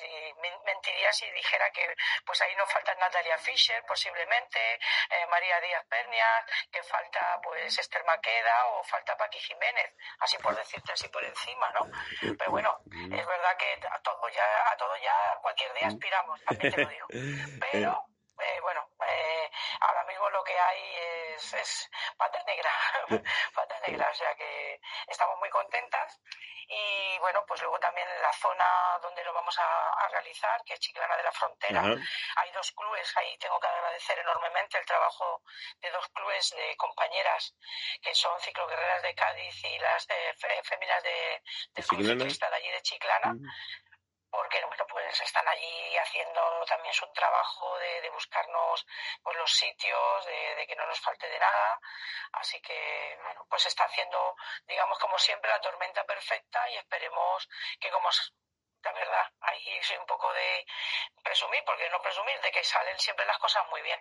mentiría 0.64 1.12
si 1.12 1.30
dijera 1.30 1.70
que 1.70 1.94
pues 2.26 2.40
ahí 2.42 2.54
no 2.56 2.66
falta 2.66 2.94
Natalia 2.96 3.38
Fischer, 3.38 3.82
posiblemente, 3.86 4.74
eh, 4.74 5.26
María 5.30 5.60
Díaz 5.60 5.84
Pernia, 5.88 6.44
que 6.72 6.82
falta 6.82 7.40
pues 7.42 7.78
Esther 7.78 8.04
Maqueda 8.04 8.66
o 8.66 8.84
falta 8.84 9.16
Paqui 9.16 9.38
Jiménez, 9.38 9.94
así 10.20 10.36
por 10.38 10.56
decirte 10.56 10.92
así 10.92 11.08
por 11.08 11.24
encima, 11.24 11.70
¿no? 11.70 11.88
Pero 12.20 12.50
bueno, 12.50 12.78
es 12.86 13.26
verdad 13.26 13.56
que 13.58 13.86
a 13.88 13.98
todo 14.00 14.28
ya, 14.28 14.70
a 14.70 14.76
todo 14.76 14.96
ya 14.96 15.38
cualquier 15.40 15.72
día 15.74 15.88
aspiramos, 15.88 16.44
también 16.44 16.72
te 16.72 16.82
lo 16.82 16.88
digo. 16.88 17.06
Pero 17.72 18.06
eh, 18.42 18.60
bueno, 18.60 18.88
eh, 19.06 19.50
ahora 19.80 20.04
mismo 20.04 20.30
lo 20.30 20.42
que 20.44 20.58
hay 20.58 20.96
es, 21.34 21.52
es 21.54 21.90
pata 22.16 22.42
negra, 22.46 22.70
pata 23.54 23.80
negra, 23.86 24.08
o 24.10 24.14
sea 24.14 24.34
que 24.34 24.80
estamos 25.06 25.38
muy 25.38 25.50
contentas. 25.50 26.20
Y 26.72 27.18
bueno, 27.18 27.44
pues 27.48 27.60
luego 27.62 27.80
también 27.80 28.06
en 28.08 28.22
la 28.22 28.32
zona 28.32 28.98
donde 29.02 29.24
lo 29.24 29.32
vamos 29.32 29.58
a, 29.58 30.08
realizar, 30.10 30.62
que 30.64 30.74
es 30.74 30.80
Chiclana 30.80 31.16
de 31.16 31.22
la 31.22 31.32
Frontera, 31.32 31.82
hay 31.82 32.52
dos 32.52 32.72
clubes, 32.72 33.16
ahí 33.16 33.36
tengo 33.38 33.58
que 33.60 33.66
agradecer 33.66 34.18
enormemente 34.18 34.78
el 34.78 34.86
trabajo 34.86 35.42
de 35.80 35.90
dos 35.90 36.08
clubes 36.08 36.50
de 36.50 36.76
compañeras 36.76 37.54
que 38.02 38.14
son 38.14 38.38
cicloguerreras 38.40 39.02
de 39.02 39.14
Cádiz 39.14 39.64
y 39.64 39.78
las 39.78 40.06
de, 40.06 40.34
féminas 40.64 41.02
de, 41.02 41.42
de 41.74 41.82
Club 41.82 42.02
Ciclista 42.02 42.50
de 42.50 42.56
allí 42.56 42.70
de 42.70 42.82
Chiclana 42.82 43.34
porque 44.30 44.60
pues 45.10 45.22
están 45.22 45.48
allí 45.48 45.96
haciendo 45.96 46.64
también 46.68 46.94
su 46.94 47.04
trabajo 47.12 47.76
de, 47.78 48.00
de 48.00 48.10
buscarnos 48.10 48.86
pues, 49.24 49.36
los 49.36 49.50
sitios, 49.50 50.24
de, 50.24 50.64
que 50.68 50.76
no 50.76 50.86
nos 50.86 51.00
falte 51.00 51.28
de 51.28 51.36
nada. 51.36 51.80
Así 52.34 52.60
que, 52.62 53.18
bueno, 53.20 53.44
pues 53.50 53.66
está 53.66 53.86
haciendo, 53.86 54.36
digamos, 54.68 54.96
como 55.00 55.18
siempre, 55.18 55.50
la 55.50 55.60
tormenta 55.60 56.04
perfecta 56.04 56.70
y 56.70 56.76
esperemos 56.76 57.48
que 57.80 57.90
como 57.90 58.08
la 58.84 58.92
verdad, 58.92 59.32
ahí 59.40 59.82
soy 59.82 59.96
un 59.96 60.06
poco 60.06 60.32
de 60.32 60.64
presumir, 61.24 61.64
porque 61.64 61.90
no 61.90 62.00
presumir, 62.00 62.40
de 62.40 62.52
que 62.52 62.62
salen 62.62 62.98
siempre 63.00 63.26
las 63.26 63.38
cosas 63.38 63.66
muy 63.68 63.82
bien. 63.82 64.00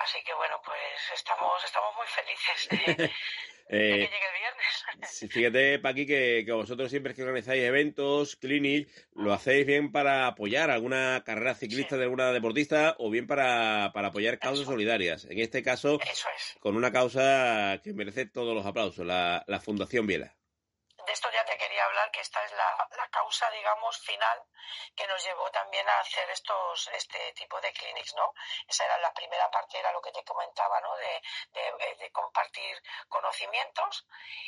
Así 0.00 0.22
que 0.24 0.34
bueno, 0.34 0.60
pues 0.64 0.78
estamos, 1.14 1.64
estamos 1.64 1.94
muy 1.96 2.06
felices 2.06 2.68
de, 2.96 3.10
Eh, 3.68 3.90
que 3.90 3.96
llegue 3.96 4.06
el 4.06 5.00
viernes. 5.00 5.32
fíjate, 5.32 5.78
Paqui, 5.80 6.06
que, 6.06 6.44
que 6.46 6.52
vosotros 6.52 6.88
siempre 6.88 7.14
que 7.14 7.22
organizáis 7.22 7.62
eventos, 7.62 8.36
clinic, 8.36 8.88
lo 9.14 9.32
hacéis 9.32 9.66
bien 9.66 9.90
para 9.90 10.28
apoyar 10.28 10.70
alguna 10.70 11.24
carrera 11.26 11.54
ciclista 11.56 11.96
de 11.96 12.04
alguna 12.04 12.32
deportista 12.32 12.94
o 12.98 13.10
bien 13.10 13.26
para, 13.26 13.90
para 13.92 14.08
apoyar 14.08 14.38
causas 14.38 14.66
solidarias. 14.66 15.24
En 15.24 15.40
este 15.40 15.64
caso, 15.64 15.98
con 16.60 16.76
una 16.76 16.92
causa 16.92 17.80
que 17.82 17.92
merece 17.92 18.26
todos 18.26 18.54
los 18.54 18.66
aplausos, 18.66 19.04
la, 19.04 19.42
la 19.48 19.58
Fundación 19.58 20.06
Viela 20.06 20.36
de 21.06 21.12
esto 21.12 21.30
ya 21.30 21.44
te 21.44 21.56
quería 21.56 21.84
hablar, 21.84 22.10
que 22.10 22.20
esta 22.20 22.44
es 22.44 22.52
la, 22.52 22.88
la, 22.96 23.08
causa, 23.08 23.48
digamos, 23.50 23.98
final 24.00 24.42
que 24.94 25.06
nos 25.06 25.24
llevó 25.24 25.50
también 25.50 25.88
a 25.88 26.00
hacer 26.00 26.28
estos, 26.30 26.88
este 26.88 27.32
tipo 27.32 27.60
de 27.60 27.72
clinics, 27.72 28.14
¿no? 28.14 28.34
Esa 28.66 28.84
era 28.84 28.98
la 28.98 29.12
primera 29.14 29.50
parte, 29.50 29.78
era 29.78 29.92
lo 29.92 30.02
que 30.02 30.12
te 30.12 30.24
comentaba, 30.24 30.80
¿no? 30.80 30.96
De, 30.96 31.22
de, 31.52 31.94
de 31.96 32.10
compartir 32.10 32.82
conocimientos 33.08 34.06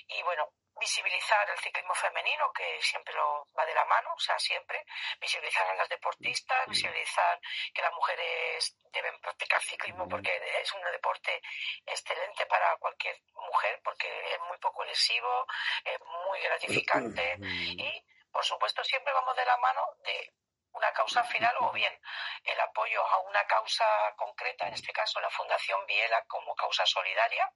y, 0.08 0.22
bueno, 0.22 0.52
visibilizar 0.78 1.48
el 1.50 1.58
ciclismo 1.58 1.94
femenino, 1.94 2.52
que 2.52 2.80
siempre 2.82 3.14
lo 3.14 3.46
va 3.56 3.66
de 3.66 3.74
la 3.74 3.84
mano, 3.84 4.12
o 4.14 4.18
sea, 4.18 4.38
siempre, 4.38 4.84
visibilizar 5.20 5.66
a 5.68 5.74
las 5.74 5.88
deportistas, 5.88 6.68
visibilizar 6.68 7.40
que 7.74 7.82
las 7.82 7.92
mujeres 7.92 8.76
deben 8.92 9.18
practicar 9.20 9.60
ciclismo 9.62 10.08
porque 10.08 10.30
es 10.62 10.72
un 10.72 10.82
deporte 10.82 11.42
excelente 11.86 12.46
para 12.46 12.76
cualquier 12.76 13.20
mujer, 13.34 13.80
porque 13.84 14.08
es 14.34 14.40
muy 14.48 14.58
poco 14.58 14.84
lesivo, 14.84 15.46
es 15.84 16.00
muy 16.00 16.40
gratificante. 16.48 17.38
Y, 17.40 18.04
por 18.32 18.44
supuesto, 18.44 18.82
siempre 18.84 19.12
vamos 19.12 19.36
de 19.36 19.44
la 19.44 19.56
mano 19.58 19.80
de 20.04 20.32
una 20.72 20.92
causa 20.92 21.22
final 21.24 21.54
o 21.60 21.72
bien 21.72 21.92
el 22.44 22.60
apoyo 22.60 23.04
a 23.06 23.18
una 23.20 23.44
causa 23.46 23.86
concreta, 24.16 24.66
en 24.66 24.74
este 24.74 24.92
caso 24.92 25.20
la 25.20 25.30
Fundación 25.30 25.84
Biela 25.86 26.24
como 26.26 26.54
causa 26.54 26.84
solidaria, 26.86 27.50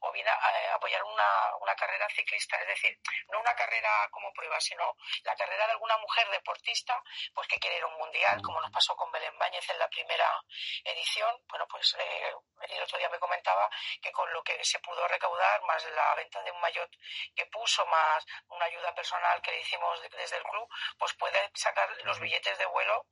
o 0.00 0.12
bien 0.12 0.26
a, 0.28 0.74
apoyar 0.74 1.02
una, 1.02 1.56
una, 1.60 1.74
carrera 1.74 2.08
ciclista, 2.10 2.56
es 2.60 2.68
decir, 2.68 2.98
no 3.28 3.40
una 3.40 3.54
carrera 3.54 4.08
como 4.10 4.32
prueba, 4.32 4.58
sino 4.60 4.96
la 5.24 5.34
carrera 5.36 5.66
de 5.66 5.72
alguna 5.72 5.96
mujer 5.98 6.28
deportista, 6.30 7.02
pues 7.34 7.46
que 7.48 7.58
quiere 7.58 7.76
ir 7.76 7.82
a 7.82 7.86
un 7.86 7.98
mundial, 7.98 8.40
como 8.42 8.60
nos 8.60 8.70
pasó 8.70 8.96
con 8.96 9.10
Belén 9.12 9.36
Báñez 9.38 9.68
en 9.68 9.78
la 9.78 9.88
primera 9.88 10.42
edición. 10.84 11.36
Bueno, 11.48 11.66
pues 11.68 11.94
eh, 11.98 12.34
el 12.68 12.82
otro 12.82 12.98
día 12.98 13.08
me 13.10 13.18
comentaba 13.18 13.68
que 14.00 14.12
con 14.12 14.32
lo 14.32 14.42
que 14.42 14.62
se 14.64 14.78
pudo 14.80 15.06
recaudar, 15.08 15.62
más 15.62 15.84
la 15.90 16.14
venta 16.14 16.42
de 16.42 16.50
un 16.50 16.60
maillot 16.60 16.90
que 17.34 17.46
puso, 17.46 17.84
más 17.86 18.24
una 18.48 18.64
ayuda 18.64 18.94
personal 18.94 19.40
que 19.42 19.50
le 19.50 19.60
hicimos 19.60 20.00
desde 20.02 20.36
el 20.36 20.44
club, 20.44 20.68
pues 20.98 21.12
puede 21.14 21.50
sacar 21.54 21.88
los 22.04 22.18
billetes 22.20 22.49
de 22.58 22.66
vuelo 22.66 23.06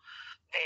de, 0.50 0.58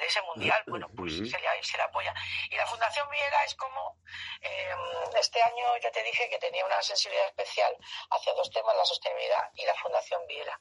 de, 0.00 0.06
ese 0.06 0.20
mundial, 0.22 0.62
bueno, 0.66 0.88
pues 0.96 1.14
se, 1.16 1.38
le, 1.38 1.62
se 1.62 1.76
le 1.76 1.82
apoya. 1.82 2.14
Y 2.50 2.56
la 2.56 2.66
Fundación 2.66 3.08
Viera 3.10 3.44
es 3.44 3.54
como, 3.54 3.98
eh, 4.40 4.74
este 5.18 5.42
año 5.42 5.76
ya 5.82 5.90
te 5.90 6.02
dije 6.02 6.28
que 6.28 6.38
tenía 6.38 6.64
una 6.64 6.82
sensibilidad 6.82 7.26
especial 7.28 7.76
hacia 8.10 8.32
dos 8.34 8.50
temas, 8.50 8.76
la 8.76 8.84
sostenibilidad 8.84 9.50
y 9.54 9.64
la 9.64 9.74
Fundación 9.74 10.26
Viera. 10.26 10.58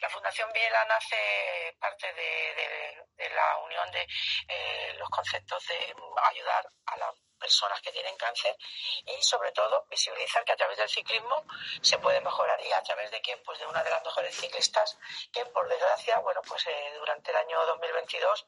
La 0.00 0.08
Fundación 0.08 0.50
Viera 0.52 0.84
nace 0.84 1.76
parte 1.80 2.12
de, 2.12 3.02
de 3.16 3.30
la 3.30 3.56
unión 3.58 3.90
de 3.90 4.06
eh, 4.48 4.94
los 4.98 5.08
conceptos 5.10 5.66
de 5.66 5.94
ayudar 6.30 6.66
a 6.86 6.96
la 6.96 7.12
personas 7.42 7.80
que 7.82 7.90
tienen 7.90 8.16
cáncer 8.16 8.56
y 9.04 9.22
sobre 9.22 9.50
todo 9.52 9.84
visibilizar 9.90 10.44
que 10.44 10.52
a 10.52 10.56
través 10.56 10.78
del 10.78 10.88
ciclismo 10.88 11.44
se 11.82 11.98
puede 11.98 12.20
mejorar. 12.20 12.58
Y 12.64 12.72
a 12.72 12.82
través 12.82 13.10
de 13.10 13.20
quién 13.20 13.42
pues 13.44 13.58
de 13.58 13.66
una 13.66 13.82
de 13.82 13.90
las 13.90 14.02
mejores 14.04 14.34
ciclistas 14.34 14.96
que 15.32 15.44
por 15.46 15.68
desgracia 15.68 16.18
bueno 16.20 16.40
pues 16.46 16.66
eh, 16.68 16.94
durante 16.98 17.30
el 17.32 17.36
año 17.36 17.66
2022 17.66 18.46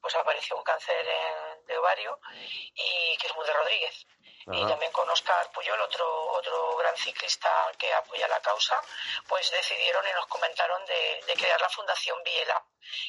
pues 0.00 0.14
apareció 0.16 0.56
un 0.56 0.64
cáncer 0.64 1.06
de 1.64 1.78
ovario 1.78 2.18
y 2.74 3.16
que 3.18 3.28
es 3.28 3.34
Mude 3.36 3.52
Rodríguez 3.52 4.06
y 4.46 4.66
también 4.66 4.90
con 4.92 5.08
Oscar 5.08 5.50
Puyol, 5.52 5.80
otro, 5.80 6.32
otro 6.32 6.76
gran 6.76 6.96
ciclista 6.96 7.48
que 7.78 7.92
apoya 7.92 8.26
la 8.28 8.40
causa, 8.40 8.80
pues 9.28 9.50
decidieron 9.50 10.06
y 10.08 10.12
nos 10.12 10.26
comentaron 10.26 10.84
de, 10.86 11.34
crear 11.36 11.60
la 11.60 11.68
Fundación 11.68 12.22
Biela, 12.24 12.62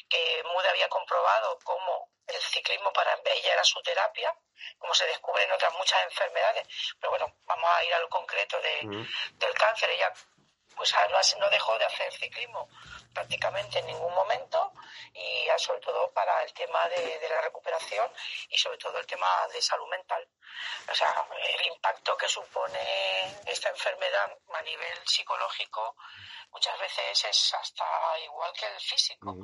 que 0.08 0.42
Mude 0.44 0.68
había 0.68 0.88
comprobado 0.88 1.58
cómo 1.64 2.10
el 2.26 2.40
ciclismo 2.40 2.92
para 2.92 3.18
ella 3.24 3.52
era 3.52 3.64
su 3.64 3.80
terapia, 3.82 4.34
como 4.78 4.94
se 4.94 5.06
descubre 5.06 5.44
en 5.44 5.52
otras 5.52 5.72
muchas 5.74 6.02
enfermedades. 6.04 6.66
Pero 6.98 7.10
bueno, 7.10 7.36
vamos 7.44 7.70
a 7.70 7.84
ir 7.84 7.94
a 7.94 7.98
lo 8.00 8.08
concreto 8.08 8.58
de, 8.60 9.06
del 9.34 9.54
cáncer. 9.54 9.90
Ella 9.90 10.12
pues 10.76 10.92
no 11.38 11.48
dejó 11.50 11.78
de 11.78 11.84
hacer 11.84 12.12
ciclismo 12.12 12.68
prácticamente 13.14 13.78
en 13.78 13.86
ningún 13.86 14.12
momento 14.12 14.72
y 15.14 15.48
sobre 15.56 15.80
todo 15.80 16.12
para 16.12 16.42
el 16.42 16.52
tema 16.52 16.88
de, 16.88 17.28
la 17.28 17.40
recuperación 17.40 18.10
y 18.50 18.58
sobre 18.58 18.76
todo 18.78 18.98
el 18.98 19.06
tema 19.06 19.46
de 19.52 19.62
salud 19.62 19.88
mental. 19.88 20.28
O 20.90 20.94
sea, 20.94 21.26
el 21.40 21.66
impacto 21.66 22.16
que 22.16 22.28
supone 22.28 23.40
esta 23.46 23.70
enfermedad 23.70 24.36
a 24.52 24.62
nivel 24.62 24.98
psicológico 25.06 25.96
muchas 26.50 26.78
veces 26.78 27.24
es 27.24 27.54
hasta 27.54 28.18
igual 28.20 28.52
que 28.52 28.66
el 28.66 28.80
físico. 28.80 29.34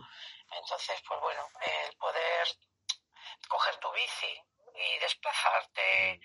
Entonces, 0.51 1.01
pues 1.07 1.21
bueno, 1.21 1.49
el 1.61 1.97
poder 1.97 2.49
coger 3.49 3.77
tu 3.77 3.91
bici, 3.93 4.43
y 4.75 4.99
desplazarte 4.99 6.21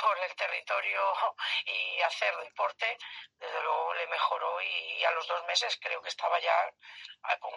por 0.00 0.18
el 0.18 0.34
territorio 0.34 1.00
y 1.66 2.00
hacer 2.02 2.34
deporte, 2.38 2.98
desde 3.38 3.62
luego 3.62 3.94
le 3.94 4.06
mejoró 4.08 4.60
y, 4.62 5.04
a 5.04 5.10
los 5.12 5.26
dos 5.26 5.44
meses 5.46 5.78
creo 5.80 6.00
que 6.00 6.08
estaba 6.08 6.38
ya 6.40 6.72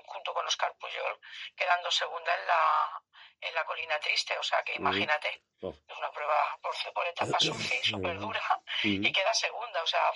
junto 0.05 0.33
con 0.33 0.45
Oscar 0.45 0.75
Puyol 0.77 1.19
quedando 1.55 1.91
segunda 1.91 2.33
en 2.35 2.47
la 2.47 3.01
en 3.41 3.53
la 3.53 3.65
colina 3.65 3.99
triste, 3.99 4.37
o 4.37 4.43
sea 4.43 4.63
que 4.63 4.73
imagínate, 4.75 5.43
oh. 5.61 5.69
es 5.69 5.97
una 5.97 6.11
prueba 6.11 6.57
por, 6.61 6.73
por 6.93 7.05
etapa 7.05 7.37
súper 7.83 8.19
dura 8.19 8.61
y 8.83 9.11
queda 9.11 9.33
segunda, 9.33 9.83
o 9.83 9.87
sea, 9.87 10.11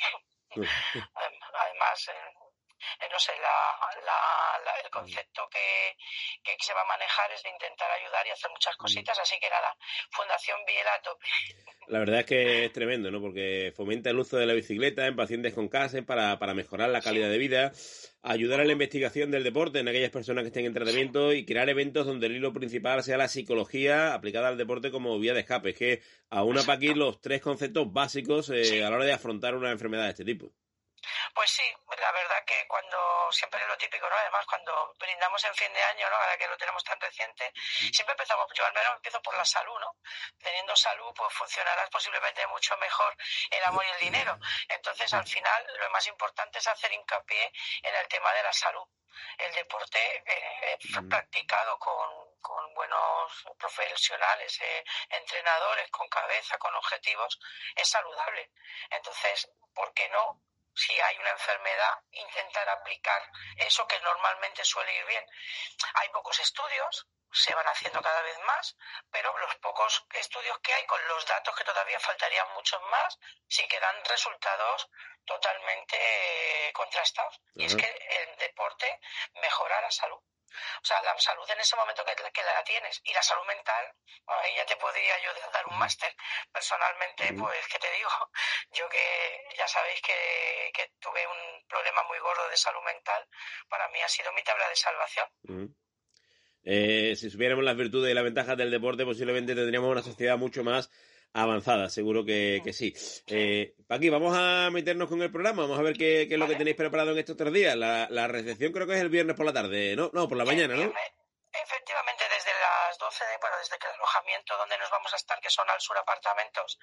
además 1.54 2.08
eh, 2.08 2.12
eh, 2.12 2.49
no 3.12 3.20
sé, 3.20 3.32
el 4.84 4.90
concepto 4.92 5.48
que, 5.52 5.96
se 6.60 6.74
va 6.74 6.82
a 6.82 6.86
manejar 6.86 7.32
es 7.32 7.44
de 7.44 7.50
intentar 7.50 7.90
ayudar 7.92 8.28
y 8.28 8.32
hacer 8.32 8.50
muchas 8.52 8.76
cositas, 8.76 9.18
así 9.20 9.36
que 9.40 9.50
nada, 9.50 9.76
Fundación 10.12 10.60
Biela 10.66 10.94
a 10.94 11.02
tope. 11.02 11.26
La 11.88 12.00
verdad 12.00 12.20
es 12.20 12.26
que 12.26 12.66
es 12.66 12.74
tremendo, 12.74 13.10
¿no? 13.12 13.22
Porque 13.22 13.74
fomenta 13.76 14.10
el 14.10 14.20
uso 14.20 14.38
de 14.38 14.46
la 14.46 14.54
bicicleta 14.54 15.08
en 15.08 15.16
pacientes 15.16 15.54
con 15.54 15.70
cáncer 15.70 16.06
para, 16.06 16.38
mejorar 16.54 16.90
la 16.90 17.02
calidad 17.02 17.30
de 17.30 17.38
vida, 17.38 17.72
ayudar 18.22 18.60
a 18.60 18.66
la 18.66 18.74
investigación 18.74 19.32
del 19.32 19.44
deporte 19.44 19.80
en 19.80 19.88
aquellas 19.88 20.12
personas 20.12 20.44
que 20.44 20.50
estén 20.50 20.66
en 20.66 20.74
tratamiento 20.74 21.34
y 21.34 21.46
crear 21.46 21.70
eventos 21.70 22.06
donde 22.06 22.28
el 22.28 22.36
hilo 22.36 22.54
principal 22.54 23.04
sea 23.04 23.18
la 23.18 23.28
psicología 23.28 24.14
aplicada 24.14 24.50
al 24.50 24.58
deporte 24.58 24.92
como 24.92 25.18
vía 25.20 25.34
de 25.34 25.42
escape. 25.42 25.70
Es 25.70 25.78
que 25.78 26.02
aúna 26.30 26.62
aquí 26.68 26.94
los 26.94 27.22
tres 27.22 27.42
conceptos 27.42 27.92
básicos 27.92 28.50
eh, 28.50 28.84
a 28.84 28.90
la 28.90 28.98
hora 28.98 29.06
de 29.06 29.14
afrontar 29.14 29.56
una 29.56 29.72
enfermedad 29.72 30.04
de 30.04 30.10
este 30.10 30.26
tipo. 30.26 30.54
Pues 31.34 31.50
sí, 31.50 31.64
la 31.98 32.12
verdad 32.12 32.44
que 32.46 32.68
cuando, 32.68 33.32
siempre 33.32 33.62
es 33.62 33.68
lo 33.68 33.78
típico, 33.78 34.10
¿no? 34.10 34.16
Además, 34.16 34.46
cuando 34.46 34.94
brindamos 35.00 35.44
en 35.46 35.56
fin 35.56 35.74
de 35.74 35.84
año, 35.84 36.10
¿no? 36.10 36.16
Ahora 36.16 36.38
que 36.38 36.48
lo 36.48 36.58
tenemos 36.58 36.84
tan 36.84 37.00
reciente, 37.00 37.52
siempre 37.92 38.14
empezamos, 38.14 38.48
yo 38.54 38.66
al 38.66 38.74
menos 38.74 38.96
empiezo 38.96 39.22
por 39.22 39.36
la 39.38 39.46
salud, 39.46 39.80
¿no? 39.80 39.96
Teniendo 40.42 40.76
salud, 40.76 41.14
pues 41.16 41.34
funcionará 41.34 41.88
posiblemente 41.90 42.46
mucho 42.48 42.76
mejor 42.78 43.16
el 43.50 43.64
amor 43.64 43.86
y 43.86 43.90
el 43.90 44.00
dinero. 44.00 44.38
Entonces, 44.68 45.14
al 45.14 45.28
final, 45.28 45.66
lo 45.80 45.90
más 45.92 46.06
importante 46.08 46.60
es 46.60 46.68
hacer 46.68 46.92
hincapié 46.92 47.52
en 47.84 47.96
el 47.96 48.08
tema 48.08 48.34
de 48.34 48.44
la 48.44 48.54
salud. 48.54 48.88
El 49.38 49.54
deporte 49.54 50.24
eh, 50.26 50.78
practicado 51.10 51.78
con, 51.78 52.40
con 52.42 52.74
buenos 52.74 53.48
profesionales, 53.58 54.60
eh, 54.62 54.84
entrenadores, 55.10 55.90
con 55.92 56.08
cabeza, 56.08 56.58
con 56.58 56.74
objetivos, 56.76 57.40
es 57.76 57.90
saludable. 57.90 58.52
Entonces, 58.90 59.50
¿por 59.74 59.94
qué 59.94 60.08
no 60.10 60.42
si 60.80 61.00
hay 61.00 61.18
una 61.18 61.32
enfermedad, 61.32 62.00
intentar 62.12 62.70
aplicar 62.70 63.22
eso 63.58 63.86
que 63.88 64.00
normalmente 64.00 64.64
suele 64.64 64.96
ir 64.96 65.06
bien. 65.06 65.26
Hay 65.96 66.10
pocos 66.10 66.40
estudios, 66.40 67.08
se 67.32 67.54
van 67.54 67.68
haciendo 67.68 68.02
cada 68.02 68.22
vez 68.22 68.40
más, 68.40 68.78
pero 69.12 69.38
los 69.38 69.56
pocos 69.58 70.06
estudios 70.14 70.58
que 70.60 70.74
hay 70.74 70.86
con 70.86 71.06
los 71.10 71.26
datos 71.26 71.56
que 71.56 71.66
todavía 71.66 72.00
faltarían 72.00 72.54
muchos 72.54 72.82
más, 72.84 73.20
sí 73.48 73.68
que 73.68 73.80
dan 73.80 74.06
resultados 74.06 74.90
totalmente 75.26 75.98
eh, 75.98 76.72
contrastados. 76.74 77.42
Y 77.56 77.66
es 77.66 77.76
que 77.76 77.88
el 78.24 78.38
deporte 78.38 79.00
mejora 79.42 79.82
la 79.82 79.92
salud. 79.92 80.22
O 80.82 80.86
sea, 80.86 81.02
la 81.04 81.18
salud 81.18 81.50
en 81.50 81.60
ese 81.60 81.76
momento 81.76 82.04
que, 82.06 82.16
que 82.16 82.44
la 82.44 82.64
tienes 82.64 83.02
y 83.04 83.14
la 83.14 83.22
salud 83.22 83.46
mental, 83.48 83.86
ahí 84.28 84.56
ya 84.56 84.66
te 84.66 84.76
podría 84.76 85.14
yo 85.24 85.32
dar 85.52 85.66
un 85.68 85.78
máster. 85.78 86.14
Personalmente, 86.52 87.34
pues, 87.34 87.68
¿qué 87.68 87.80
te 87.80 87.92
digo? 87.92 88.10
Yo 88.72 88.88
que 88.90 89.56
ya 89.58 89.68
sabéis 89.68 90.02
que, 90.02 90.72
que, 90.74 90.92
tuve 91.00 91.26
un 91.26 91.68
problema 91.68 92.04
muy 92.04 92.20
gordo 92.20 92.48
de 92.50 92.58
salud 92.58 92.82
mental, 92.86 93.26
para 93.68 93.88
mí 93.90 94.00
ha 94.02 94.08
sido 94.08 94.32
mi 94.34 94.44
tabla 94.44 94.68
de 94.70 94.76
salvación. 94.76 95.28
Eh, 96.64 97.16
si 97.16 97.30
supiéramos 97.30 97.64
las 97.64 97.76
virtudes 97.76 98.12
y 98.12 98.14
las 98.14 98.24
ventajas 98.24 98.58
del 98.58 98.72
deporte, 98.72 99.06
posiblemente 99.06 99.56
tendríamos 99.56 99.90
una 99.90 100.04
sociedad 100.04 100.38
mucho 100.38 100.64
más 100.64 100.90
avanzada, 101.34 101.90
seguro 101.90 102.26
que, 102.26 102.62
que 102.64 102.74
sí. 102.74 102.94
Eh, 103.28 103.76
Paqui, 103.88 104.10
vamos 104.10 104.36
a 104.36 104.70
meternos 104.72 105.10
con 105.10 105.22
el 105.22 105.32
programa, 105.32 105.64
vamos 105.64 105.80
a 105.80 105.84
ver 105.84 105.94
qué, 105.94 106.26
qué 106.28 106.36
es 106.36 106.40
lo 106.40 106.48
que 106.48 106.56
tenéis 106.56 106.76
preparado 106.76 107.12
en 107.12 107.20
estos 107.20 107.38
tres 107.38 107.54
días. 107.54 107.76
La, 107.76 108.08
la, 108.10 108.28
recepción 108.28 108.72
creo 108.72 108.88
que 108.88 108.94
es 108.94 109.02
el 109.02 109.10
viernes 109.10 109.36
por 109.36 109.46
la 109.46 109.54
tarde, 109.54 109.96
¿no? 109.96 110.10
No, 110.14 110.28
por 110.28 110.38
la 110.38 110.46
mañana, 110.46 110.76
¿no? 110.76 110.92
Efectivamente, 111.52 112.24
desde 112.30 112.52
las 112.60 112.98
12, 113.00 113.26
de, 113.26 113.38
bueno, 113.38 113.58
desde 113.58 113.78
que 113.80 113.88
el 113.88 113.94
alojamiento 113.94 114.56
donde 114.56 114.78
nos 114.78 114.90
vamos 114.92 115.12
a 115.14 115.16
estar, 115.16 115.40
que 115.40 115.50
son 115.50 115.68
al 115.70 115.82
sur 115.82 115.98
apartamentos 115.98 116.78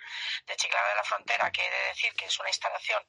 de 0.44 0.56
Chiclana 0.56 0.88
de 0.88 0.94
la 0.96 1.04
Frontera, 1.04 1.50
que 1.52 1.64
he 1.64 1.70
de 1.70 1.88
decir 1.88 2.12
que 2.14 2.26
es 2.26 2.40
una 2.40 2.48
instalación 2.48 3.02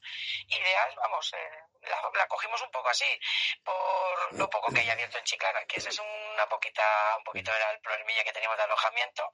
ideal, 0.50 0.93
vamos, 0.97 1.34
eh, 1.34 1.89
la, 2.13 2.28
cogimos 2.28 2.62
un 2.62 2.69
poco 2.69 2.89
así, 2.89 3.19
por 3.63 4.34
lo 4.34 4.47
poco 4.50 4.71
que 4.71 4.82
hay 4.82 4.89
abierto 4.89 5.17
en 5.17 5.23
Chiclana, 5.23 5.65
que 5.65 5.80
ese 5.80 5.89
es 5.89 6.00
una 6.38 6.47
poquita, 6.47 7.15
un 7.17 7.23
poquito 7.23 7.52
era 7.54 7.71
el 7.71 7.80
problemilla 7.80 8.23
que 8.23 8.32
teníamos 8.32 8.58
de 8.58 8.63
alojamiento, 8.63 9.32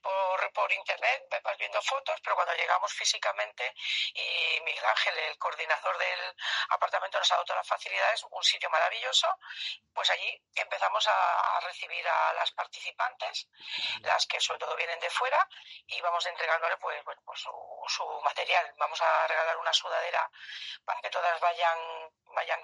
por, 0.00 0.52
por 0.52 0.72
internet, 0.72 1.22
vas 1.44 1.58
viendo 1.58 1.80
fotos, 1.82 2.18
pero 2.22 2.34
cuando 2.34 2.54
llegamos 2.54 2.92
físicamente 2.94 3.74
y 4.14 4.60
Miguel 4.64 4.84
Ángel, 4.86 5.18
el 5.18 5.38
coordinador 5.38 5.98
del 5.98 6.34
apartamento, 6.70 7.18
nos 7.18 7.30
ha 7.30 7.34
dado 7.34 7.44
todas 7.44 7.60
las 7.60 7.68
facilidades, 7.68 8.24
un 8.30 8.42
sitio 8.42 8.70
maravilloso, 8.70 9.28
pues 9.92 10.08
allí 10.10 10.42
empezamos 10.54 11.06
a, 11.08 11.60
recibir 11.60 12.06
a 12.06 12.32
las 12.34 12.52
participantes, 12.52 13.48
las 14.02 14.26
que 14.26 14.40
sobre 14.40 14.60
todo 14.60 14.76
vienen 14.76 15.00
de 15.00 15.10
fuera, 15.10 15.48
y 15.86 16.00
vamos 16.00 16.24
entregándole 16.26 16.76
pues, 16.78 17.02
bueno, 17.04 17.20
pues 17.24 17.40
su, 17.40 17.50
su 17.88 18.20
material. 18.22 18.72
Vamos 18.76 19.00
a 19.00 19.26
regalar 19.26 19.56
una 19.56 19.72
sudadera 19.72 20.30
para 20.84 21.00
que 21.00 21.10
todas 21.10 21.40
vayan 21.40 21.78
vayan 22.34 22.60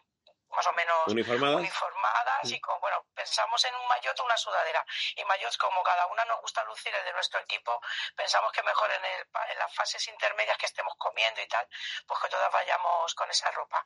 más 0.53 0.67
o 0.67 0.73
menos 0.73 1.09
uniformadas, 1.09 2.51
y 2.51 2.61
con, 2.61 2.81
bueno, 2.81 3.05
pensamos 3.15 3.65
en 3.65 3.75
un 3.75 3.87
maillot 3.89 4.19
o 4.21 4.25
una 4.25 4.37
sudadera. 4.37 4.85
Y 5.17 5.25
maillots, 5.25 5.57
como 5.59 5.83
cada 5.83 6.07
una 6.07 6.25
nos 6.25 6.41
gusta 6.41 6.63
lucir 6.65 6.95
el 6.95 7.05
de 7.05 7.13
nuestro 7.13 7.41
equipo, 7.41 7.81
pensamos 8.17 8.53
que 8.53 8.63
mejor 8.63 8.91
en, 8.91 9.05
el, 9.05 9.27
en 9.51 9.59
las 9.59 9.75
fases 9.75 10.07
intermedias 10.09 10.57
que 10.59 10.67
estemos 10.67 10.95
comiendo 10.97 11.41
y 11.41 11.49
tal, 11.49 11.67
pues 12.07 12.21
que 12.21 12.29
todas 12.29 12.53
vayamos 12.53 13.15
con 13.15 13.31
esa 13.31 13.51
ropa. 13.53 13.83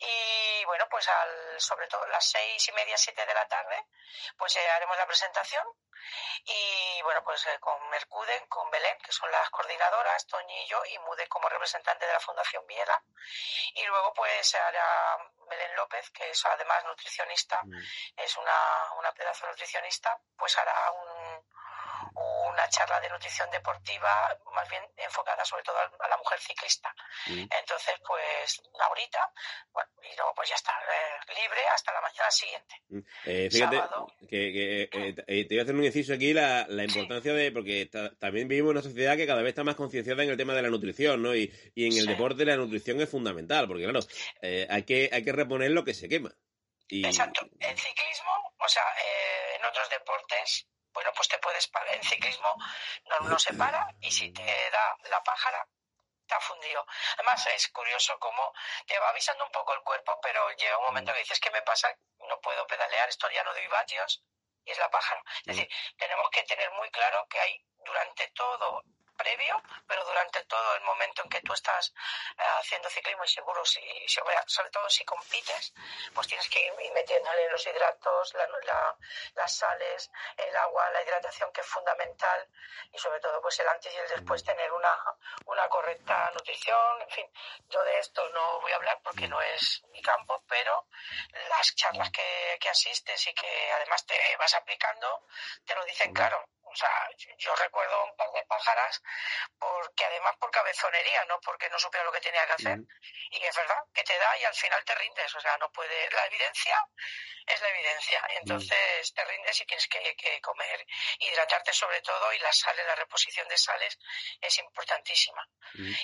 Y 0.00 0.64
bueno, 0.66 0.86
pues 0.90 1.08
al, 1.08 1.60
sobre 1.60 1.86
todo 1.88 2.06
las 2.06 2.24
seis 2.28 2.68
y 2.68 2.72
media, 2.72 2.96
siete 2.96 3.24
de 3.26 3.34
la 3.34 3.46
tarde, 3.46 3.86
pues 4.36 4.54
eh, 4.56 4.70
haremos 4.70 4.96
la 4.96 5.06
presentación 5.06 5.64
y 6.44 7.02
bueno, 7.02 7.22
pues 7.24 7.46
eh, 7.46 7.58
con 7.60 7.88
Mercude, 7.88 8.46
con 8.48 8.70
Belén, 8.70 8.98
que 8.98 9.12
son 9.12 9.30
las 9.30 9.48
coordinadoras, 9.50 10.26
Toñi 10.26 10.64
y 10.64 10.66
yo, 10.66 10.84
y 10.84 10.98
Mude 10.98 11.26
como 11.28 11.48
representante 11.48 12.06
de 12.06 12.12
la 12.12 12.20
Fundación 12.20 12.66
Viera. 12.66 13.02
Y 13.74 13.84
luego 13.86 14.12
pues 14.12 14.54
hará 14.54 15.18
Belén 15.48 15.76
López, 15.76 16.03
que 16.10 16.30
es 16.30 16.44
además 16.46 16.84
nutricionista, 16.84 17.60
mm. 17.64 17.78
es 18.16 18.36
una, 18.36 18.92
una 18.98 19.12
pedazo 19.12 19.46
nutricionista, 19.46 20.18
pues 20.36 20.56
hará 20.58 20.90
un, 20.92 21.44
una 22.14 22.68
charla 22.68 23.00
de 23.00 23.08
nutrición 23.10 23.50
deportiva 23.50 24.38
más 24.54 24.68
bien 24.68 24.82
enfocada 24.96 25.44
sobre 25.44 25.62
todo 25.62 25.76
a 25.78 26.08
la 26.08 26.16
mujer 26.16 26.38
ciclista. 26.40 26.94
Mm. 27.26 27.46
Entonces, 27.50 27.94
pues 28.06 28.62
ahorita, 28.78 29.32
bueno, 29.72 29.90
y 30.02 30.16
luego 30.16 30.32
pues 30.34 30.48
ya 30.48 30.54
está, 30.54 30.72
eh, 30.72 31.34
libre 31.40 31.60
hasta 31.72 31.92
la 31.92 32.00
mañana 32.00 32.30
siguiente. 32.30 32.74
Mm. 32.88 32.98
Eh, 33.26 33.48
fíjate 33.50 33.82
que, 34.28 34.88
eh, 34.92 35.14
te 35.44 35.46
voy 35.48 35.58
a 35.58 35.62
hacer 35.62 35.74
un 35.74 35.84
inciso 35.84 36.14
aquí 36.14 36.32
la, 36.32 36.66
la 36.68 36.84
importancia 36.84 37.32
de, 37.32 37.50
porque 37.50 37.90
también 38.18 38.48
vivimos 38.48 38.70
en 38.70 38.76
una 38.78 38.82
sociedad 38.82 39.16
que 39.16 39.26
cada 39.26 39.42
vez 39.42 39.50
está 39.50 39.64
más 39.64 39.76
concienciada 39.76 40.22
en 40.22 40.30
el 40.30 40.36
tema 40.36 40.54
de 40.54 40.62
la 40.62 40.70
nutrición, 40.70 41.22
¿no? 41.22 41.34
Y, 41.34 41.52
y 41.74 41.86
en 41.86 41.98
el 41.98 42.06
deporte 42.06 42.44
la 42.44 42.56
nutrición 42.56 43.00
es 43.00 43.10
fundamental, 43.10 43.66
porque 43.66 43.84
claro, 43.84 44.00
hay, 44.42 44.82
que, 44.84 45.10
hay 45.12 45.24
que 45.24 45.32
reponer 45.32 45.70
lo 45.72 45.84
que 45.84 45.94
se 45.94 46.08
quema. 46.08 46.32
Exacto. 46.88 47.46
En 47.58 47.76
ciclismo, 47.76 48.54
o 48.58 48.68
sea, 48.68 48.84
en 49.56 49.64
otros 49.64 49.88
deportes, 49.90 50.68
bueno, 50.94 51.12
pues 51.14 51.28
te 51.28 51.38
puedes 51.38 51.66
parar. 51.68 51.94
En 51.94 52.02
ciclismo 52.02 52.54
no, 53.10 53.28
no 53.28 53.38
se 53.38 53.52
para 53.54 53.86
y 54.00 54.10
si 54.10 54.32
te 54.32 54.70
da 54.70 54.96
la 55.10 55.22
pájara, 55.22 55.66
te 56.26 56.34
ha 56.34 56.40
fundido. 56.40 56.86
Además, 57.14 57.46
es 57.48 57.68
curioso 57.68 58.18
cómo 58.18 58.52
te 58.86 58.98
va 58.98 59.08
avisando 59.10 59.44
un 59.44 59.50
poco 59.50 59.74
el 59.74 59.82
cuerpo, 59.82 60.18
pero 60.22 60.50
llega 60.52 60.78
un 60.78 60.84
momento 60.84 61.12
que 61.12 61.18
dices, 61.18 61.40
¿qué 61.40 61.50
me 61.50 61.62
pasa? 61.62 61.94
No 62.28 62.40
puedo 62.40 62.66
pedalear, 62.66 63.08
esto 63.08 63.28
ya 63.30 63.44
no 63.44 63.52
doy 63.52 63.66
vatios, 63.66 64.22
y 64.64 64.70
es 64.70 64.78
la 64.78 64.90
pájara. 64.90 65.22
Es 65.40 65.56
decir, 65.56 65.68
tenemos 65.98 66.30
que 66.30 66.42
tener 66.44 66.70
muy 66.72 66.90
claro 66.90 67.26
que 67.28 67.40
hay 67.40 67.62
durante 67.84 68.28
todo 68.28 68.82
previo, 69.16 69.62
pero 69.86 70.04
durante 70.04 70.44
todo 70.44 70.74
el 70.76 70.82
momento 70.82 71.22
en 71.22 71.28
que 71.28 71.40
tú 71.40 71.52
estás 71.52 71.92
eh, 72.38 72.42
haciendo 72.60 72.88
ciclismo 72.90 73.24
y 73.24 73.28
seguro, 73.28 73.64
si, 73.64 73.80
si- 74.08 74.20
sobre 74.46 74.70
todo 74.70 74.88
si 74.90 75.04
compites, 75.04 75.72
pues 76.14 76.26
tienes 76.28 76.48
que 76.48 76.60
ir 76.66 76.72
metiéndole 76.92 77.50
los 77.50 77.66
hidratos, 77.66 78.34
la- 78.34 78.46
la- 78.64 78.96
las 79.34 79.56
sales, 79.56 80.10
el 80.36 80.56
agua, 80.56 80.90
la 80.90 81.02
hidratación 81.02 81.52
que 81.52 81.60
es 81.60 81.66
fundamental 81.66 82.48
y 82.92 82.98
sobre 82.98 83.20
todo 83.20 83.40
pues 83.40 83.58
el 83.60 83.68
antes 83.68 83.92
y 83.92 83.96
el 83.96 84.08
después 84.08 84.44
tener 84.44 84.70
una, 84.72 84.96
una 85.46 85.68
correcta 85.68 86.30
nutrición, 86.32 87.02
en 87.02 87.10
fin, 87.10 87.32
yo 87.68 87.82
de 87.82 87.98
esto 87.98 88.28
no 88.30 88.60
voy 88.60 88.72
a 88.72 88.76
hablar 88.76 89.00
porque 89.02 89.28
no 89.28 89.40
es 89.40 89.82
mi 89.90 90.00
campo, 90.02 90.42
pero 90.48 90.86
las 91.48 91.74
charlas 91.74 92.10
que, 92.10 92.58
que 92.60 92.68
asistes 92.68 93.26
y 93.26 93.34
que 93.34 93.72
además 93.72 94.04
te 94.06 94.18
vas 94.38 94.54
aplicando, 94.54 95.26
te 95.64 95.74
lo 95.74 95.84
dicen 95.84 96.12
claro. 96.12 96.44
O 96.74 96.76
sea, 96.76 97.08
yo, 97.16 97.30
yo 97.38 97.54
recuerdo 97.54 98.04
un 98.04 98.16
par 98.16 98.30
de 98.32 98.44
pájaras 98.46 99.00
porque 99.56 100.04
además 100.04 100.34
por 100.40 100.50
cabezonería, 100.50 101.24
no 101.26 101.38
porque 101.40 101.70
no 101.70 101.78
supiera 101.78 102.04
lo 102.04 102.12
que 102.12 102.20
tenía 102.20 102.44
que 102.46 102.52
hacer. 102.52 102.78
Y 103.30 103.44
es 103.44 103.56
verdad 103.56 103.78
que 103.94 104.02
te 104.02 104.18
da 104.18 104.36
y 104.38 104.44
al 104.44 104.54
final 104.54 104.84
te 104.84 104.94
rindes. 104.96 105.34
O 105.34 105.40
sea, 105.40 105.56
no 105.58 105.70
puede. 105.70 106.10
La 106.10 106.26
evidencia 106.26 106.84
es 107.46 107.60
la 107.60 107.68
evidencia. 107.68 108.26
Entonces 108.40 109.14
te 109.14 109.24
rindes 109.24 109.60
y 109.60 109.66
tienes 109.66 109.86
que, 109.86 110.16
que 110.16 110.40
comer, 110.40 110.84
hidratarte 111.20 111.72
sobre 111.72 112.00
todo 112.02 112.32
y 112.32 112.38
la 112.40 112.52
sales, 112.52 112.86
la 112.86 112.96
reposición 112.96 113.46
de 113.48 113.56
sales 113.56 113.98
es 114.40 114.58
importantísima. 114.58 115.48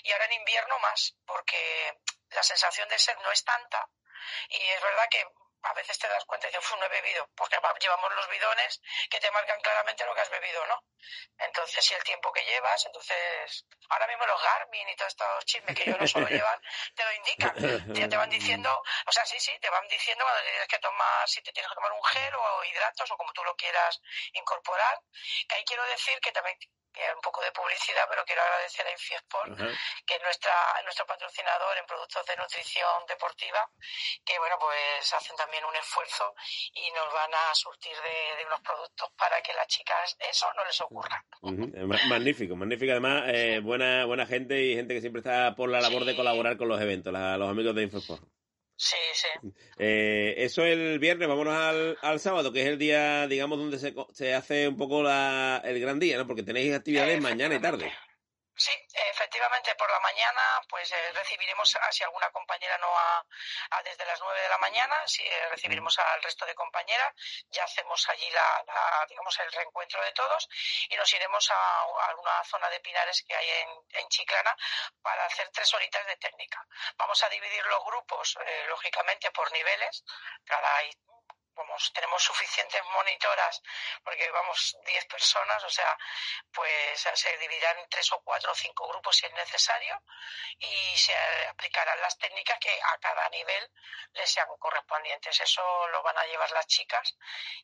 Y 0.03 0.13
ahora 0.13 0.27
en 0.27 0.33
invierno 0.35 0.79
más, 0.79 1.17
porque 1.27 1.99
la 2.31 2.43
sensación 2.43 2.89
de 2.89 2.99
sed 2.99 3.17
no 3.19 3.33
es 3.33 3.45
tanta 3.45 3.89
y 4.49 4.63
es 4.69 4.83
verdad 4.83 5.09
que 5.11 5.25
a 5.63 5.75
veces 5.75 5.99
te 5.99 6.09
das 6.09 6.25
cuenta 6.25 6.47
y 6.47 6.51
dices, 6.51 6.65
"Uf, 6.71 6.79
no 6.79 6.85
he 6.87 6.89
bebido, 6.89 7.29
porque 7.37 7.59
va- 7.59 7.75
llevamos 7.79 8.13
los 8.15 8.29
bidones 8.29 8.81
que 9.11 9.21
te 9.21 9.31
marcan 9.31 9.61
claramente 9.61 10.05
lo 10.07 10.15
que 10.15 10.21
has 10.23 10.31
bebido, 10.31 10.67
¿no? 10.67 10.83
Entonces, 11.39 11.85
si 11.85 11.95
el 11.95 12.03
tiempo 12.05 12.33
que 12.33 12.45
llevas, 12.45 12.85
entonces, 12.87 13.67
ahora 13.89 14.07
mismo 14.07 14.27
los 14.27 14.43
Garmin 14.43 14.89
y 14.89 14.97
todos 14.97 15.09
estos 15.13 15.45
chismes 15.47 15.77
que 15.77 15.85
yo 15.91 15.97
no 15.97 16.07
suelo 16.07 16.29
llevar, 16.29 16.61
te 16.95 17.05
lo 17.05 17.13
indican. 17.13 17.55
Ya 17.95 18.09
te 18.09 18.17
van 18.17 18.31
diciendo, 18.31 18.83
o 19.07 19.13
sea, 19.13 19.25
sí, 19.27 19.39
sí, 19.41 19.59
te 19.61 19.71
van 19.71 19.87
diciendo 19.89 20.25
cuando 20.25 20.43
tienes 20.43 20.69
que 20.69 20.79
tomar, 20.79 21.29
si 21.29 21.43
te 21.43 21.53
tienes 21.53 21.69
que 21.71 21.75
tomar 21.75 21.93
un 21.93 22.05
gel 22.05 22.35
o 22.35 22.65
hidratos 22.65 23.11
o 23.11 23.17
como 23.17 23.33
tú 23.33 23.43
lo 23.45 23.55
quieras 23.57 24.01
incorporar. 24.33 24.99
Que 25.49 25.57
ahí 25.57 25.65
quiero 25.65 25.85
decir 25.87 26.19
que 26.21 26.33
también, 26.33 26.57
que 26.93 27.01
un 27.15 27.21
poco 27.23 27.41
de 27.43 27.53
publicidad, 27.53 28.07
pero 28.09 28.25
quiero 28.25 28.43
agradecer 28.43 28.87
a 28.87 28.91
Infiesport, 28.93 29.51
que 30.07 30.15
es 30.17 30.23
nuestra, 30.23 30.53
nuestro 30.85 31.07
patrocinador 31.07 31.77
en 31.79 31.87
productos 31.87 32.27
de 32.27 32.37
nutrición 32.37 33.07
deportiva, 33.09 33.69
que 34.25 34.39
bueno, 34.39 34.57
pues 34.59 35.13
hacen 35.13 35.37
también 35.37 35.65
un 35.65 35.77
esfuerzo 35.77 36.35
y 36.75 36.91
nos 36.93 37.13
van 37.13 37.31
a 37.35 37.55
surtir 37.55 37.97
de, 37.97 38.37
de 38.37 38.47
unos 38.47 38.61
productos 38.61 39.09
para 39.17 39.41
que 39.43 39.55
las 39.55 39.67
chicas 39.69 40.17
eso 40.19 40.47
no 40.57 40.65
les 40.65 40.81
ocurra. 40.81 41.25
Eh, 41.43 41.85
ma- 41.87 41.99
Magnífico, 42.09 42.57
magnífico. 42.57 42.91
Además, 42.93 43.25
eh, 43.29 43.61
buena, 43.63 44.05
buena 44.07 44.27
gente 44.27 44.61
y 44.61 44.75
gente 44.75 44.95
que 44.95 45.01
siempre 45.01 45.21
está 45.21 45.55
por 45.55 45.69
la 45.71 45.81
labor 45.81 46.05
de 46.05 46.17
colaborar 46.17 46.57
con 46.57 46.69
los 46.69 46.81
eventos, 46.81 47.13
la- 47.13 47.37
los 47.37 47.49
amigos 47.49 47.75
de 47.75 47.83
Infosport. 47.83 48.23
Sí, 48.83 48.97
sí. 49.13 49.51
Eh, 49.77 50.37
eso 50.39 50.65
el 50.65 50.99
viernes, 50.99 51.29
vámonos 51.29 51.53
al, 51.55 51.99
al 52.01 52.19
sábado, 52.19 52.51
que 52.51 52.63
es 52.63 52.67
el 52.67 52.79
día, 52.79 53.27
digamos, 53.27 53.59
donde 53.59 53.79
se, 53.79 53.95
se 54.15 54.33
hace 54.33 54.69
un 54.69 54.79
poco 54.79 55.03
la, 55.03 55.61
el 55.67 55.79
gran 55.81 55.99
día, 55.99 56.17
¿no? 56.17 56.27
Porque 56.27 56.43
tenéis 56.43 56.73
actividades 56.73 57.21
mañana 57.21 57.57
y 57.57 57.61
tarde. 57.61 57.93
Sí, 58.61 58.73
efectivamente, 58.93 59.75
por 59.75 59.91
la 59.91 59.99
mañana 60.01 60.61
pues 60.69 60.93
eh, 60.93 61.13
recibiremos, 61.15 61.75
a, 61.77 61.91
si 61.91 62.05
alguna 62.05 62.31
compañera 62.31 62.77
no 62.77 62.89
ha, 62.95 63.25
a 63.71 63.83
desde 63.83 64.05
las 64.05 64.21
9 64.21 64.39
de 64.39 64.49
la 64.51 64.59
mañana, 64.59 64.97
si 65.07 65.23
eh, 65.23 65.49
recibiremos 65.49 65.99
al 65.99 66.23
resto 66.23 66.45
de 66.45 66.55
compañeras, 66.55 67.11
ya 67.49 67.65
hacemos 67.65 68.07
allí 68.11 68.29
la, 68.33 68.63
la, 68.67 69.07
digamos 69.09 69.39
el 69.41 69.51
reencuentro 69.51 70.03
de 70.03 70.13
todos 70.13 70.47
y 70.91 70.95
nos 70.95 71.11
iremos 71.15 71.51
a, 71.51 71.55
a 71.55 72.07
alguna 72.11 72.45
zona 72.45 72.69
de 72.69 72.81
pinares 72.81 73.25
que 73.27 73.35
hay 73.35 73.49
en, 73.49 73.71
en 73.93 74.09
Chiclana 74.11 74.55
para 75.01 75.25
hacer 75.25 75.49
tres 75.55 75.73
horitas 75.73 76.07
de 76.07 76.17
técnica. 76.19 76.63
Vamos 76.99 77.23
a 77.23 77.31
dividir 77.31 77.65
los 77.65 77.83
grupos, 77.83 78.37
eh, 78.45 78.67
lógicamente, 78.69 79.31
por 79.31 79.51
niveles, 79.53 80.05
cada 80.45 80.77
vamos, 81.61 81.93
tenemos 81.93 82.23
suficientes 82.23 82.81
monitoras 82.93 83.63
porque 84.05 84.31
vamos 84.31 84.77
10 84.87 85.05
personas, 85.07 85.63
o 85.65 85.71
sea, 85.71 85.97
pues 86.53 87.07
se 87.15 87.37
dividirán 87.39 87.79
en 87.79 87.89
tres 87.89 88.11
o 88.13 88.21
cuatro 88.25 88.53
o 88.53 88.55
cinco 88.55 88.89
grupos 88.89 89.17
si 89.17 89.27
es 89.27 89.33
necesario 89.33 90.03
y 90.59 90.97
se 90.97 91.15
aplicarán 91.49 92.01
las 92.01 92.17
técnicas 92.19 92.59
que 92.59 92.71
a 92.71 92.99
cada 92.99 93.29
nivel 93.31 93.71
les 94.15 94.31
sean 94.31 94.47
correspondientes. 94.59 95.41
Eso 95.41 95.63
lo 95.89 96.03
van 96.03 96.17
a 96.19 96.25
llevar 96.27 96.51
las 96.53 96.67
chicas 96.67 97.15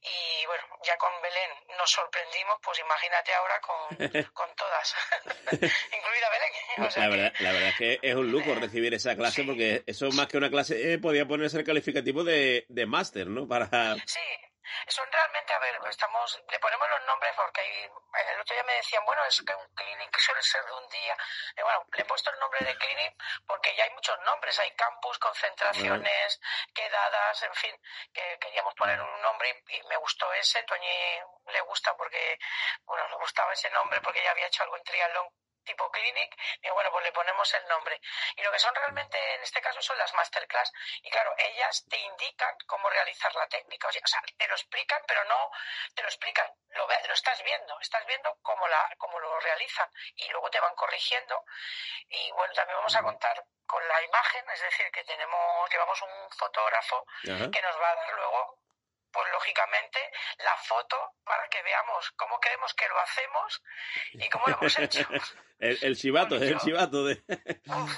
y 0.00 0.46
bueno, 0.46 0.64
ya 0.84 0.96
con 0.98 1.10
Belén 1.22 1.50
nos 1.78 1.90
sorprendimos, 1.90 2.58
pues 2.62 2.78
imagínate 2.80 3.32
ahora 3.34 3.60
con, 3.60 3.96
con 4.34 4.54
todas, 4.54 4.94
incluida 5.52 6.30
Belén. 6.30 6.86
O 6.86 6.90
sea 6.90 7.04
La 7.04 7.10
que- 7.10 7.16
verdad, 7.16 7.34
la 7.40 7.52
verdad 7.52 7.68
es 7.70 7.76
que 7.76 7.98
es 8.02 8.14
un 8.14 8.30
lujo 8.30 8.54
recibir 8.54 8.94
esa 8.94 9.16
clase, 9.16 9.44
porque 9.44 9.82
eso 9.86 10.10
más 10.12 10.26
que 10.28 10.36
una 10.36 10.50
clase 10.50 10.92
eh, 10.92 10.98
podía 10.98 11.26
ponerse 11.26 11.58
el 11.58 11.64
calificativo 11.64 12.24
de, 12.24 12.66
de 12.68 12.86
máster, 12.86 13.26
¿no? 13.26 13.46
Para... 13.48 13.85
Sí, 14.06 14.20
son 14.88 15.10
realmente, 15.10 15.52
a 15.52 15.58
ver, 15.58 15.78
estamos, 15.88 16.42
le 16.50 16.58
ponemos 16.58 16.88
los 16.88 17.02
nombres 17.06 17.32
porque 17.36 17.60
hay, 17.60 17.84
el 18.32 18.40
otro 18.40 18.54
día 18.54 18.64
me 18.64 18.74
decían, 18.74 19.04
bueno, 19.04 19.24
es 19.24 19.42
que 19.42 19.54
un 19.54 19.68
clinic 19.74 20.18
suele 20.18 20.42
ser 20.42 20.64
de 20.64 20.72
un 20.72 20.88
día. 20.88 21.16
Y 21.56 21.62
bueno, 21.62 21.84
le 21.92 22.02
he 22.02 22.04
puesto 22.04 22.30
el 22.30 22.38
nombre 22.38 22.64
de 22.64 22.76
clinic 22.76 23.14
porque 23.46 23.74
ya 23.76 23.84
hay 23.84 23.90
muchos 23.90 24.18
nombres, 24.20 24.58
hay 24.58 24.70
campus, 24.72 25.18
concentraciones, 25.18 26.40
quedadas, 26.74 27.42
en 27.42 27.54
fin, 27.54 27.80
que 28.12 28.38
queríamos 28.40 28.74
poner 28.74 29.00
un 29.00 29.22
nombre 29.22 29.62
y, 29.68 29.76
y 29.76 29.82
me 29.84 29.96
gustó 29.96 30.32
ese, 30.34 30.62
Toñi 30.64 31.20
le 31.46 31.60
gusta 31.62 31.96
porque, 31.96 32.38
bueno, 32.84 33.08
le 33.08 33.16
gustaba 33.16 33.52
ese 33.52 33.70
nombre 33.70 34.00
porque 34.00 34.22
ya 34.22 34.30
había 34.30 34.46
hecho 34.46 34.62
algo 34.62 34.76
en 34.76 34.84
triatlón 34.84 35.28
tipo 35.66 35.90
clinic, 35.90 36.34
y 36.62 36.70
bueno, 36.70 36.90
pues 36.90 37.04
le 37.04 37.12
ponemos 37.12 37.52
el 37.54 37.68
nombre. 37.68 38.00
Y 38.36 38.42
lo 38.42 38.52
que 38.52 38.58
son 38.58 38.74
realmente 38.74 39.34
en 39.34 39.42
este 39.42 39.60
caso 39.60 39.82
son 39.82 39.98
las 39.98 40.14
masterclass. 40.14 40.72
Y 41.02 41.10
claro, 41.10 41.34
ellas 41.36 41.84
te 41.90 41.98
indican 41.98 42.56
cómo 42.66 42.88
realizar 42.88 43.34
la 43.34 43.46
técnica. 43.48 43.88
O 43.88 43.92
sea, 43.92 44.22
te 44.38 44.48
lo 44.48 44.54
explican, 44.54 45.02
pero 45.06 45.24
no 45.24 45.50
te 45.94 46.02
lo 46.02 46.08
explican, 46.08 46.50
lo, 46.70 46.86
lo 46.86 47.14
estás 47.14 47.42
viendo, 47.42 47.78
estás 47.80 48.06
viendo 48.06 48.38
cómo, 48.42 48.66
la, 48.68 48.94
cómo 48.98 49.18
lo 49.20 49.38
realizan 49.40 49.90
y 50.14 50.28
luego 50.28 50.50
te 50.50 50.60
van 50.60 50.74
corrigiendo. 50.74 51.44
Y 52.08 52.30
bueno, 52.32 52.54
también 52.54 52.78
vamos 52.78 52.96
a 52.96 53.02
contar 53.02 53.44
con 53.66 53.86
la 53.88 54.02
imagen, 54.02 54.48
es 54.50 54.62
decir, 54.62 54.90
que 54.92 55.04
tenemos, 55.04 55.70
llevamos 55.70 56.00
un 56.02 56.30
fotógrafo 56.38 57.04
Ajá. 57.24 57.50
que 57.50 57.62
nos 57.62 57.80
va 57.80 57.90
a 57.90 57.94
dar 57.96 58.12
luego, 58.14 58.58
pues 59.16 59.32
lógicamente, 59.32 59.98
la 60.44 60.54
foto 60.58 61.14
para 61.24 61.48
que 61.48 61.62
veamos 61.62 62.10
cómo 62.16 62.38
creemos 62.38 62.74
que 62.74 62.86
lo 62.86 63.00
hacemos 63.00 63.62
y 64.12 64.28
cómo 64.28 64.44
lo 64.46 64.58
hemos 64.60 64.78
hecho. 64.78 65.08
El, 65.58 65.78
el 65.80 65.96
chivato, 65.96 66.36
es 66.36 66.42
el 66.42 66.60
chivato 66.60 67.04
de... 67.04 67.22
Uf, 67.66 67.92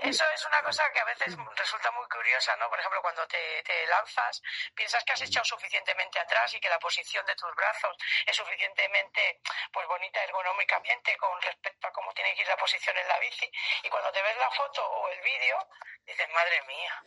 eso 0.00 0.24
es 0.34 0.46
una 0.46 0.62
cosa 0.64 0.82
que 0.92 0.98
a 0.98 1.04
veces 1.04 1.36
resulta 1.56 1.90
muy 1.92 2.06
curiosa, 2.08 2.56
¿no? 2.56 2.68
Por 2.68 2.80
ejemplo, 2.80 3.00
cuando 3.02 3.24
te, 3.28 3.62
te 3.62 3.86
lanzas, 3.86 4.42
piensas 4.74 5.04
que 5.04 5.12
has 5.12 5.22
echado 5.22 5.44
suficientemente 5.44 6.18
atrás 6.18 6.52
y 6.54 6.60
que 6.60 6.68
la 6.68 6.78
posición 6.80 7.24
de 7.24 7.36
tus 7.36 7.54
brazos 7.54 7.96
es 8.26 8.36
suficientemente 8.36 9.40
pues 9.72 9.86
bonita 9.86 10.24
ergonómicamente 10.24 11.16
con 11.16 11.40
respecto 11.40 11.86
a 11.86 11.92
cómo 11.92 12.12
tiene 12.14 12.34
que 12.34 12.42
ir 12.42 12.48
la 12.48 12.56
posición 12.56 12.96
en 12.96 13.06
la 13.06 13.18
bici. 13.20 13.48
Y 13.84 13.88
cuando 13.88 14.10
te 14.10 14.20
ves 14.20 14.36
la 14.36 14.50
foto 14.50 14.84
o 14.84 15.08
el 15.10 15.20
vídeo, 15.20 15.68
dices, 16.06 16.28
madre 16.34 16.62
mía, 16.62 17.02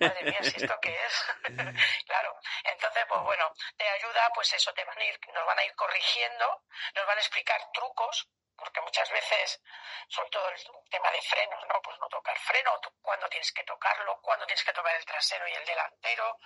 madre 0.00 0.24
mía, 0.24 0.38
¿si 0.42 0.56
esto 0.56 0.78
qué 0.80 0.98
es? 1.06 1.24
claro. 2.06 2.36
Entonces, 2.64 3.03
pues 3.06 3.20
bueno, 3.22 3.52
te 3.76 3.88
ayuda, 3.88 4.30
pues 4.34 4.52
eso, 4.52 4.72
te 4.72 4.84
van 4.84 4.98
a 4.98 5.04
ir, 5.04 5.18
nos 5.32 5.46
van 5.46 5.58
a 5.58 5.64
ir 5.64 5.74
corrigiendo, 5.74 6.62
nos 6.94 7.06
van 7.06 7.18
a 7.18 7.20
explicar 7.20 7.60
trucos 7.72 8.28
porque 8.56 8.80
muchas 8.80 9.10
veces, 9.10 9.60
sobre 10.08 10.30
todo 10.30 10.48
el 10.48 10.60
tema 10.90 11.10
de 11.10 11.22
frenos, 11.22 11.60
¿no? 11.66 11.80
Pues 11.82 11.98
no 11.98 12.08
tocar 12.08 12.38
freno, 12.38 12.80
cuándo 13.02 13.28
tienes 13.28 13.52
que 13.52 13.64
tocarlo, 13.64 14.20
cuándo 14.20 14.46
tienes 14.46 14.64
que 14.64 14.72
tocar 14.72 14.94
el 14.94 15.04
trasero 15.04 15.46
y 15.48 15.52
el 15.52 15.64
delantero. 15.64 16.38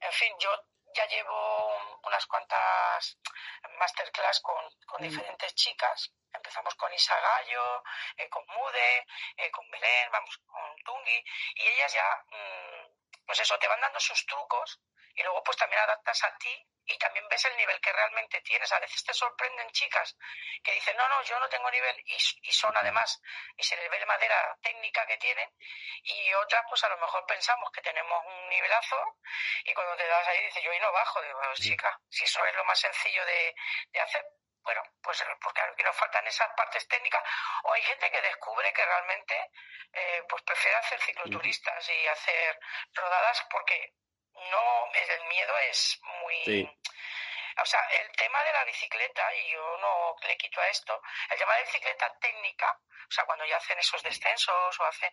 En 0.00 0.12
fin, 0.12 0.34
yo 0.38 0.50
ya 0.94 1.06
llevo 1.06 1.98
unas 2.04 2.26
cuantas 2.26 3.18
masterclass 3.78 4.40
con, 4.40 4.64
con 4.86 5.02
diferentes 5.02 5.54
chicas. 5.54 6.12
Empezamos 6.32 6.74
con 6.74 6.92
Isa 6.92 7.18
Gallo, 7.18 7.82
eh, 8.16 8.28
con 8.28 8.44
Mude, 8.46 9.06
eh, 9.36 9.50
con 9.50 9.68
Belén, 9.70 10.10
vamos, 10.12 10.38
con 10.46 10.76
Tungi, 10.84 11.24
y 11.54 11.68
ellas 11.68 11.92
ya 11.92 12.24
mm, 12.30 12.85
pues 13.26 13.40
eso, 13.40 13.58
te 13.58 13.68
van 13.68 13.80
dando 13.80 14.00
sus 14.00 14.24
trucos 14.26 14.80
y 15.14 15.22
luego 15.22 15.42
pues 15.42 15.56
también 15.56 15.80
adaptas 15.82 16.22
a 16.24 16.36
ti 16.38 16.66
y 16.88 16.98
también 16.98 17.26
ves 17.28 17.44
el 17.46 17.56
nivel 17.56 17.80
que 17.80 17.92
realmente 17.92 18.40
tienes. 18.42 18.70
A 18.70 18.78
veces 18.78 19.02
te 19.02 19.12
sorprenden 19.12 19.68
chicas 19.70 20.16
que 20.62 20.72
dicen, 20.72 20.96
no, 20.96 21.08
no, 21.08 21.22
yo 21.22 21.38
no 21.40 21.48
tengo 21.48 21.70
nivel 21.70 21.98
y, 22.06 22.16
y 22.42 22.52
son 22.52 22.76
además, 22.76 23.20
y 23.56 23.62
se 23.64 23.76
les 23.76 23.90
ve 23.90 23.98
la 23.98 24.06
madera 24.06 24.56
técnica 24.62 25.06
que 25.06 25.16
tienen 25.16 25.50
y 26.04 26.32
otras 26.34 26.64
pues 26.68 26.84
a 26.84 26.88
lo 26.88 26.98
mejor 26.98 27.24
pensamos 27.26 27.70
que 27.72 27.82
tenemos 27.82 28.24
un 28.26 28.48
nivelazo 28.48 29.18
y 29.64 29.74
cuando 29.74 29.96
te 29.96 30.06
das 30.06 30.28
ahí 30.28 30.44
dices, 30.44 30.62
yo 30.62 30.70
ahí 30.70 30.80
no 30.80 30.92
bajo, 30.92 31.22
digo, 31.22 31.38
"Bueno, 31.38 31.54
chica, 31.54 31.98
si 32.08 32.24
eso 32.24 32.44
es 32.46 32.54
lo 32.54 32.64
más 32.64 32.78
sencillo 32.78 33.24
de, 33.24 33.54
de 33.92 34.00
hacer. 34.00 34.24
Bueno, 34.66 34.82
pues, 35.00 35.24
pues 35.40 35.54
claro, 35.54 35.74
que 35.76 35.84
nos 35.84 35.96
faltan 35.96 36.26
esas 36.26 36.50
partes 36.56 36.86
técnicas. 36.88 37.22
O 37.62 37.72
hay 37.72 37.82
gente 37.82 38.10
que 38.10 38.20
descubre 38.20 38.72
que 38.72 38.84
realmente 38.84 39.50
eh, 39.92 40.22
pues 40.28 40.42
prefiere 40.42 40.76
hacer 40.78 41.00
cicloturistas 41.00 41.88
y 41.88 42.06
hacer 42.08 42.58
rodadas 42.92 43.46
porque 43.50 43.94
no 44.50 44.90
el 44.92 45.24
miedo 45.28 45.56
es 45.70 45.98
muy 46.02 46.42
Sí. 46.44 46.78
o 47.62 47.64
sea 47.64 47.80
el 48.02 48.10
tema 48.16 48.42
de 48.42 48.52
la 48.52 48.64
bicicleta 48.64 49.34
y 49.36 49.50
yo 49.52 49.78
no 49.78 50.14
le 50.26 50.36
quito 50.36 50.60
a 50.60 50.68
esto 50.68 51.00
el 51.30 51.38
tema 51.38 51.54
de 51.54 51.60
la 51.60 51.66
bicicleta 51.66 52.18
técnica 52.18 52.78
o 53.08 53.10
sea 53.10 53.24
cuando 53.24 53.46
ya 53.46 53.56
hacen 53.56 53.78
esos 53.78 54.02
descensos 54.02 54.80
o 54.80 54.84
hacen 54.84 55.10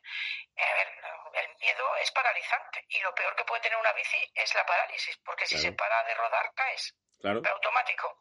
eh, 0.58 0.64
a 0.66 0.74
ver 0.74 0.90
el 1.36 1.56
miedo 1.58 1.96
es 1.98 2.12
paralizante 2.12 2.84
y 2.90 3.00
lo 3.00 3.16
peor 3.16 3.34
que 3.38 3.46
puede 3.46 3.62
tener 3.62 3.78
una 3.78 3.94
bici 3.94 4.30
es 4.36 4.54
la 4.56 4.66
parálisis 4.66 5.16
porque 5.24 5.46
si 5.46 5.56
Claro. 5.56 5.70
se 5.70 5.78
para 5.78 6.04
de 6.04 6.14
rodar 6.16 6.54
caes 6.54 6.94
Claro. 7.22 7.42
pero 7.42 7.56
automático. 7.56 8.20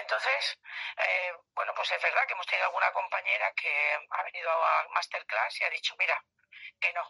Entonces, 0.00 0.58
eh, 0.98 1.32
bueno, 1.54 1.72
pues 1.74 1.90
es 1.92 2.02
verdad 2.02 2.22
que 2.26 2.34
hemos 2.34 2.46
tenido 2.46 2.66
alguna 2.66 2.90
compañera 2.92 3.52
que 3.54 3.98
ha 4.10 4.22
venido 4.24 4.50
a 4.50 4.88
masterclass 4.94 5.60
y 5.60 5.64
ha 5.64 5.70
dicho, 5.70 5.94
mira, 5.98 6.22
que 6.80 6.92
no, 6.92 7.02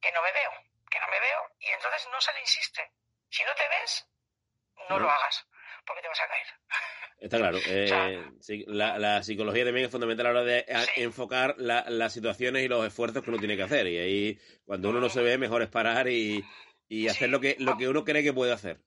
que 0.00 0.12
no 0.12 0.22
me 0.22 0.32
veo, 0.32 0.50
que 0.90 1.00
no 1.00 1.08
me 1.08 1.20
veo, 1.20 1.40
y 1.60 1.68
entonces 1.68 2.08
no 2.10 2.20
se 2.20 2.32
le 2.32 2.40
insiste. 2.40 2.92
Si 3.30 3.44
no 3.44 3.54
te 3.54 3.68
ves, 3.68 4.06
no 4.88 4.98
lo 4.98 5.10
hagas, 5.10 5.46
porque 5.86 6.02
te 6.02 6.08
vas 6.08 6.20
a 6.20 6.28
caer. 6.28 6.46
Está 7.20 7.36
claro. 7.38 7.58
eh, 7.66 8.24
la, 8.66 8.98
la 8.98 9.22
psicología 9.22 9.64
también 9.64 9.86
es 9.86 9.92
fundamental 9.92 10.26
a 10.26 10.32
la 10.32 10.40
hora 10.40 10.48
de 10.50 10.64
Sí. 10.94 11.02
enfocar 11.02 11.54
la- 11.58 11.84
las 11.88 12.12
situaciones 12.12 12.62
y 12.62 12.68
los 12.68 12.86
esfuerzos 12.86 13.22
que 13.24 13.30
uno 13.30 13.38
tiene 13.38 13.56
que 13.56 13.64
hacer. 13.64 13.86
Y 13.88 13.98
ahí, 13.98 14.40
cuando 14.64 14.90
uno 14.90 15.00
no 15.00 15.08
se 15.10 15.20
ve, 15.22 15.36
mejor 15.36 15.62
es 15.62 15.68
parar 15.68 16.08
y, 16.08 16.44
y 16.88 17.08
hacer 17.08 17.28
lo 17.28 17.40
que, 17.40 17.56
lo 17.58 17.76
que 17.76 17.88
uno 17.88 18.04
cree 18.04 18.22
que 18.22 18.32
puede 18.32 18.52
hacer. 18.52 18.78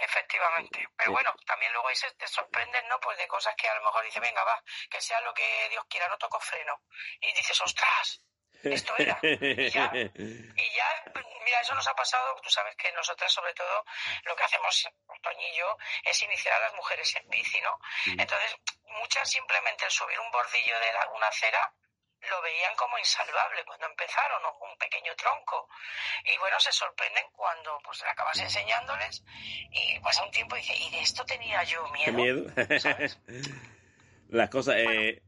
Efectivamente. 0.00 0.88
Pero 0.96 1.12
bueno, 1.12 1.34
también 1.46 1.72
luego 1.72 1.88
ahí 1.88 1.96
se 1.96 2.10
te 2.14 2.26
sorprenden, 2.28 2.86
¿no? 2.88 2.98
Pues 3.00 3.18
de 3.18 3.26
cosas 3.28 3.54
que 3.56 3.68
a 3.68 3.74
lo 3.74 3.82
mejor 3.82 4.04
dice, 4.04 4.20
venga, 4.20 4.44
va, 4.44 4.62
que 4.90 5.00
sea 5.00 5.20
lo 5.20 5.34
que 5.34 5.68
Dios 5.70 5.84
quiera, 5.88 6.08
no 6.08 6.16
toco 6.18 6.38
freno. 6.40 6.82
Y 7.20 7.32
dices, 7.32 7.60
ostras, 7.60 8.22
esto 8.62 8.94
era. 8.98 9.18
Y 9.22 9.70
ya, 9.70 9.90
Y 9.94 10.70
ya, 10.74 11.02
mira, 11.44 11.60
eso 11.60 11.74
nos 11.74 11.86
ha 11.88 11.94
pasado, 11.94 12.34
tú 12.42 12.50
sabes 12.50 12.74
que 12.76 12.90
nosotras 12.92 13.32
sobre 13.32 13.54
todo 13.54 13.84
lo 14.24 14.36
que 14.36 14.44
hacemos, 14.44 14.88
Toñi 15.22 15.46
y 15.48 15.56
yo, 15.56 15.76
es 16.04 16.22
iniciar 16.22 16.54
a 16.54 16.60
las 16.60 16.74
mujeres 16.74 17.14
en 17.16 17.28
bici, 17.28 17.60
¿no? 17.60 17.78
Entonces, 18.06 18.56
muchas 18.84 19.30
simplemente 19.30 19.84
el 19.84 19.90
subir 19.90 20.18
un 20.20 20.30
bordillo 20.30 20.78
de 20.80 20.92
la- 20.92 21.08
una 21.10 21.28
acera 21.28 21.72
lo 22.22 22.42
veían 22.42 22.74
como 22.76 22.98
insalvable 22.98 23.64
cuando 23.64 23.86
empezaron, 23.86 24.44
o 24.44 24.58
un 24.64 24.76
pequeño 24.78 25.14
tronco. 25.16 25.68
Y 26.24 26.36
bueno, 26.38 26.58
se 26.60 26.72
sorprenden 26.72 27.24
cuando 27.32 27.78
pues 27.84 28.02
acabas 28.04 28.38
enseñándoles 28.40 29.24
y 29.70 29.98
pasa 30.00 30.24
un 30.24 30.30
tiempo 30.30 30.56
y 30.56 30.60
dice, 30.60 30.76
¿y 30.76 30.90
de 30.90 31.00
esto 31.00 31.24
tenía 31.24 31.62
yo 31.64 31.84
Qué 32.04 32.12
miedo? 32.12 32.44
miedo. 32.52 32.80
¿Sabes? 32.80 33.18
Las 34.28 34.50
cosas. 34.50 34.74
eh, 34.78 35.22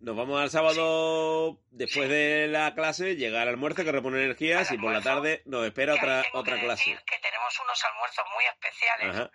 nos 0.00 0.16
vamos 0.16 0.40
al 0.40 0.50
sábado 0.50 1.58
después 1.70 2.08
de 2.08 2.46
la 2.48 2.74
clase, 2.74 3.16
llegar 3.16 3.42
al 3.42 3.48
almuerzo 3.54 3.84
que 3.84 3.92
repone 3.92 4.22
energías 4.22 4.70
y 4.72 4.78
por 4.78 4.92
la 4.92 5.00
tarde 5.02 5.42
nos 5.46 5.64
espera 5.66 5.94
otra 5.94 6.22
otra 6.32 6.56
que 6.56 6.60
clase. 6.64 6.98
que 7.06 7.18
tenemos 7.18 7.58
unos 7.60 7.84
almuerzos 7.84 8.24
muy 8.34 8.44
especiales 8.44 9.14
Ajá, 9.16 9.30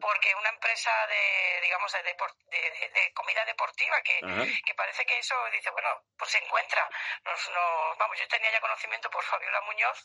porque 0.00 0.34
una 0.38 0.48
empresa 0.50 0.90
de, 1.08 1.60
digamos, 1.62 1.92
de, 1.92 2.02
de- 2.02 2.12
de- 2.12 2.88
de 3.00 3.12
comida 3.14 3.44
deportiva 3.44 3.96
que, 4.04 4.20
que 4.64 4.74
parece 4.74 5.04
que 5.06 5.18
eso 5.18 5.34
dice, 5.52 5.70
bueno, 5.70 5.88
pues 6.18 6.30
se 6.30 6.38
encuentra. 6.38 6.88
Nos, 7.24 7.40
nos- 7.50 7.98
vamos, 7.98 8.18
yo 8.18 8.26
tenía 8.28 8.50
ya 8.52 8.60
conocimiento 8.60 9.10
por 9.10 9.22
Fabiola 9.24 9.60
Muñoz, 9.66 10.04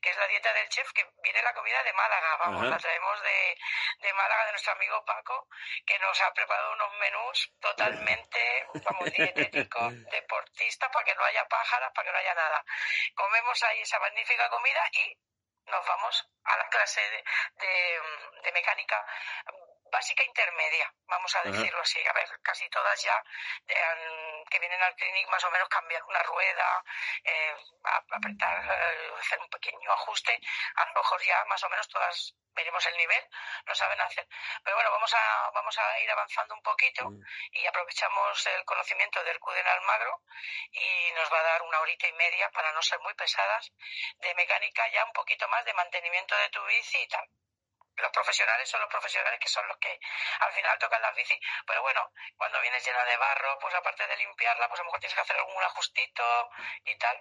que 0.00 0.10
es 0.10 0.16
la 0.18 0.26
dieta 0.28 0.52
del 0.52 0.68
chef, 0.68 0.90
que 0.92 1.04
viene 1.22 1.42
la 1.42 1.54
comida 1.54 1.82
de 1.82 1.92
Málaga, 1.92 2.36
vamos, 2.40 2.62
Ajá. 2.62 2.70
la 2.70 2.78
traemos 2.78 3.22
de, 3.22 3.56
de 4.06 4.12
Málaga, 4.14 4.46
de 4.46 4.52
nuestro 4.52 4.72
amigo 4.72 5.04
Paco, 5.04 5.48
que 5.86 5.98
nos 5.98 6.20
ha 6.22 6.32
preparado 6.34 6.72
unos 6.74 6.92
menús 7.00 7.52
totalmente, 7.60 8.38
vamos, 8.84 9.10
deportistas, 9.36 10.90
para 10.90 11.04
que 11.04 11.14
no 11.14 11.24
haya 11.24 11.44
pájaras, 11.48 11.92
para 11.94 12.06
que 12.06 12.12
no 12.12 12.18
haya 12.18 12.34
nada. 12.34 12.64
Comemos 13.14 13.62
ahí 13.64 13.80
esa 13.80 13.98
magnífica 14.00 14.48
comida 14.48 14.82
y 14.92 15.18
nos 15.70 15.86
vamos 15.86 16.28
a 16.44 16.56
la 16.56 16.68
clase 16.68 17.00
de, 17.00 17.24
de 18.42 18.52
mecánica 18.52 19.04
básica 19.90 20.24
intermedia, 20.24 20.92
vamos 21.06 21.34
a 21.36 21.42
decirlo 21.42 21.80
así. 21.80 22.00
A 22.06 22.12
ver, 22.12 22.28
casi 22.42 22.68
todas 22.68 23.02
ya 23.02 23.22
eh, 23.66 24.44
que 24.50 24.58
vienen 24.58 24.82
al 24.82 24.94
clinic 24.94 25.28
más 25.28 25.44
o 25.44 25.50
menos 25.50 25.68
cambiar 25.68 26.02
una 26.04 26.22
rueda, 26.22 26.84
eh, 27.24 27.56
apretar, 28.10 28.64
eh, 28.64 29.12
hacer 29.18 29.40
un 29.40 29.48
pequeño 29.48 29.92
ajuste. 29.92 30.38
A 30.76 30.84
lo 30.86 30.94
mejor 30.94 31.22
ya 31.22 31.44
más 31.46 31.62
o 31.64 31.68
menos 31.68 31.88
todas 31.88 32.34
veremos 32.54 32.86
el 32.86 32.96
nivel, 32.96 33.28
lo 33.66 33.74
saben 33.74 34.00
hacer. 34.00 34.26
Pero 34.64 34.76
bueno, 34.76 34.90
vamos 34.90 35.12
a, 35.12 35.50
vamos 35.52 35.78
a 35.78 36.00
ir 36.00 36.10
avanzando 36.10 36.54
un 36.54 36.62
poquito 36.62 37.06
Mm. 37.10 37.20
y 37.52 37.66
aprovechamos 37.66 38.46
el 38.46 38.64
conocimiento 38.64 39.22
del 39.24 39.38
Cuden 39.38 39.66
Almagro 39.66 40.22
y 40.72 41.12
nos 41.14 41.32
va 41.32 41.40
a 41.40 41.42
dar 41.42 41.62
una 41.62 41.80
horita 41.80 42.08
y 42.08 42.12
media 42.14 42.50
para 42.50 42.72
no 42.72 42.82
ser 42.82 42.98
muy 43.00 43.14
pesadas 43.14 43.72
de 44.18 44.34
mecánica 44.34 44.88
ya 44.88 45.04
un 45.04 45.12
poquito 45.12 45.46
más 45.48 45.64
de 45.64 45.74
mantenimiento 45.74 46.36
de 46.36 46.48
tu 46.50 46.64
bici 46.64 46.98
y 47.02 47.08
tal. 47.08 47.28
Los 47.96 48.10
profesionales 48.12 48.68
son 48.68 48.80
los 48.80 48.90
profesionales 48.90 49.40
que 49.40 49.48
son 49.48 49.66
los 49.68 49.76
que 49.78 49.98
al 50.40 50.52
final 50.52 50.78
tocan 50.78 51.00
las 51.02 51.14
bici. 51.14 51.38
Pero 51.66 51.82
bueno, 51.82 52.00
cuando 52.36 52.60
vienes 52.60 52.84
llena 52.84 53.04
de 53.04 53.16
barro, 53.16 53.58
pues 53.60 53.74
aparte 53.74 54.06
de 54.06 54.16
limpiarla, 54.16 54.68
pues 54.68 54.80
a 54.80 54.82
lo 54.82 54.86
mejor 54.88 55.00
tienes 55.00 55.14
que 55.14 55.20
hacer 55.22 55.36
algún 55.36 55.62
ajustito 55.62 56.50
y 56.84 56.96
tal. 56.98 57.16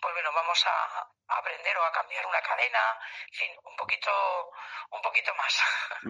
Pues 0.00 0.14
bueno, 0.14 0.32
vamos 0.32 0.66
a, 0.66 0.98
a 1.34 1.38
aprender 1.38 1.76
o 1.76 1.84
a 1.84 1.92
cambiar 1.92 2.26
una 2.26 2.40
cadena, 2.40 2.98
en 3.28 3.34
fin, 3.34 3.50
un 3.64 3.76
poquito, 3.76 4.10
un 4.90 5.02
poquito 5.02 5.34
más. 5.34 5.62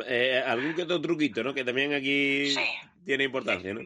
Eh, 0.09 0.43
algún 0.47 0.75
que 0.75 0.83
otro 0.83 1.01
truquito, 1.01 1.43
¿no? 1.43 1.53
Que 1.53 1.65
también 1.65 1.93
aquí 1.95 2.55
Sí. 2.55 2.81
tiene 3.05 3.25
importancia, 3.25 3.75
¿no? 3.75 3.81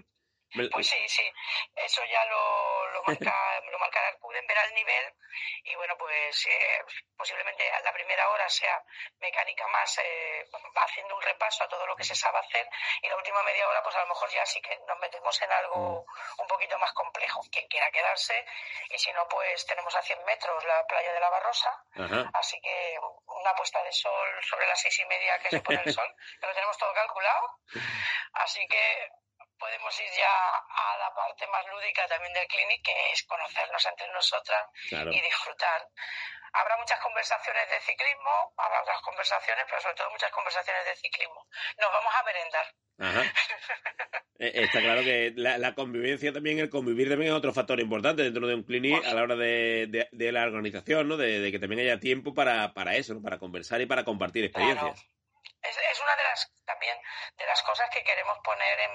Pues 0.72 0.88
sí, 0.88 0.96
sí, 1.08 1.30
eso 1.74 2.02
ya 2.04 2.24
lo, 2.26 2.88
lo 2.92 3.02
marca, 3.02 3.60
lo 3.70 3.78
marcará 3.78 4.08
el 4.10 4.18
CUDEN, 4.18 4.46
verá 4.46 4.64
el 4.64 4.74
nivel 4.74 5.14
y 5.64 5.74
bueno, 5.74 5.94
pues 5.98 6.46
eh, 6.46 6.84
posiblemente 7.16 7.70
a 7.70 7.80
la 7.80 7.92
primera 7.92 8.30
hora 8.30 8.48
sea 8.48 8.82
mecánica 9.20 9.66
más, 9.68 9.98
eh, 9.98 10.48
va 10.54 10.82
haciendo 10.82 11.14
un 11.14 11.22
repaso 11.22 11.64
a 11.64 11.68
todo 11.68 11.86
lo 11.86 11.96
que 11.96 12.04
se 12.04 12.14
sabe 12.14 12.38
hacer 12.38 12.66
y 13.02 13.08
la 13.08 13.16
última 13.16 13.42
media 13.42 13.68
hora 13.68 13.82
pues 13.82 13.96
a 13.96 14.00
lo 14.00 14.08
mejor 14.08 14.30
ya 14.30 14.46
sí 14.46 14.60
que 14.62 14.78
nos 14.86 14.98
metemos 14.98 15.42
en 15.42 15.52
algo 15.52 16.06
un 16.38 16.46
poquito 16.46 16.78
más 16.78 16.92
complejo, 16.92 17.42
quien 17.50 17.66
quiera 17.68 17.90
quedarse 17.90 18.44
y 18.90 18.98
si 18.98 19.12
no 19.12 19.26
pues 19.28 19.66
tenemos 19.66 19.94
a 19.94 20.02
100 20.02 20.24
metros 20.24 20.64
la 20.64 20.86
playa 20.86 21.12
de 21.12 21.20
la 21.20 21.30
Barrosa, 21.30 21.84
Ajá. 21.96 22.30
así 22.34 22.60
que 22.60 22.98
una 23.26 23.54
puesta 23.54 23.82
de 23.82 23.92
sol 23.92 24.28
sobre 24.42 24.66
las 24.66 24.80
seis 24.80 24.98
y 25.00 25.04
media 25.06 25.38
que 25.40 25.50
se 25.50 25.60
pone 25.60 25.82
el 25.84 25.92
sol, 25.92 26.08
que 26.40 26.46
lo 26.46 26.54
tenemos 26.54 26.78
todo 26.78 26.92
calculado, 26.94 27.58
así 28.32 28.66
que 28.68 29.10
podemos 29.96 30.12
ir 30.12 30.18
ya 30.18 30.32
a 30.68 30.98
la 30.98 31.14
parte 31.14 31.46
más 31.48 31.64
lúdica 31.72 32.06
también 32.08 32.32
del 32.34 32.46
clinic, 32.46 32.82
que 32.84 32.92
es 33.12 33.22
conocernos 33.24 33.84
entre 33.86 34.12
nosotras 34.12 34.62
Claro. 34.88 35.10
y 35.12 35.20
disfrutar. 35.20 35.88
Habrá 36.52 36.76
muchas 36.78 36.98
conversaciones 37.00 37.68
de 37.68 37.80
ciclismo, 37.80 38.54
habrá 38.56 38.80
otras 38.82 39.00
conversaciones, 39.02 39.64
pero 39.68 39.80
sobre 39.82 39.94
todo 39.94 40.10
muchas 40.10 40.30
conversaciones 40.30 40.84
de 40.86 40.96
ciclismo. 40.96 41.46
Nos 41.78 41.92
vamos 41.92 42.14
a 42.14 42.22
merendar. 42.24 42.66
Ajá. 42.98 43.22
Eh, 44.38 44.52
Está 44.64 44.82
claro 44.82 45.00
que 45.00 45.32
la, 45.34 45.56
la 45.56 45.74
convivencia 45.74 46.30
también, 46.30 46.58
el 46.58 46.68
convivir 46.68 47.08
también 47.08 47.32
es 47.32 47.38
otro 47.38 47.54
factor 47.54 47.80
importante 47.80 48.22
dentro 48.22 48.46
de 48.46 48.54
un 48.54 48.64
clinic 48.64 49.02
a 49.06 49.14
la 49.14 49.22
hora 49.22 49.34
de, 49.34 49.86
de- 49.88 50.08
de 50.12 50.30
la 50.30 50.42
organización, 50.42 51.08
¿no? 51.08 51.16
De, 51.16 51.40
de 51.40 51.50
que 51.50 51.58
también 51.58 51.80
haya 51.80 51.98
tiempo 51.98 52.34
para, 52.34 52.74
para 52.74 52.96
eso, 52.96 53.14
¿no? 53.14 53.22
Para 53.22 53.38
conversar 53.38 53.80
y 53.80 53.86
para 53.86 54.04
compartir 54.04 54.44
experiencias. 54.44 55.00
Es, 55.62 55.78
es 55.78 56.00
una 56.02 56.16
de 56.16 56.22
las 56.24 56.52
también 56.66 57.00
de 57.36 57.46
las 57.46 57.62
cosas 57.62 57.88
que 57.90 58.04
queremos 58.04 58.38
poner 58.40 58.80
en 58.80 58.90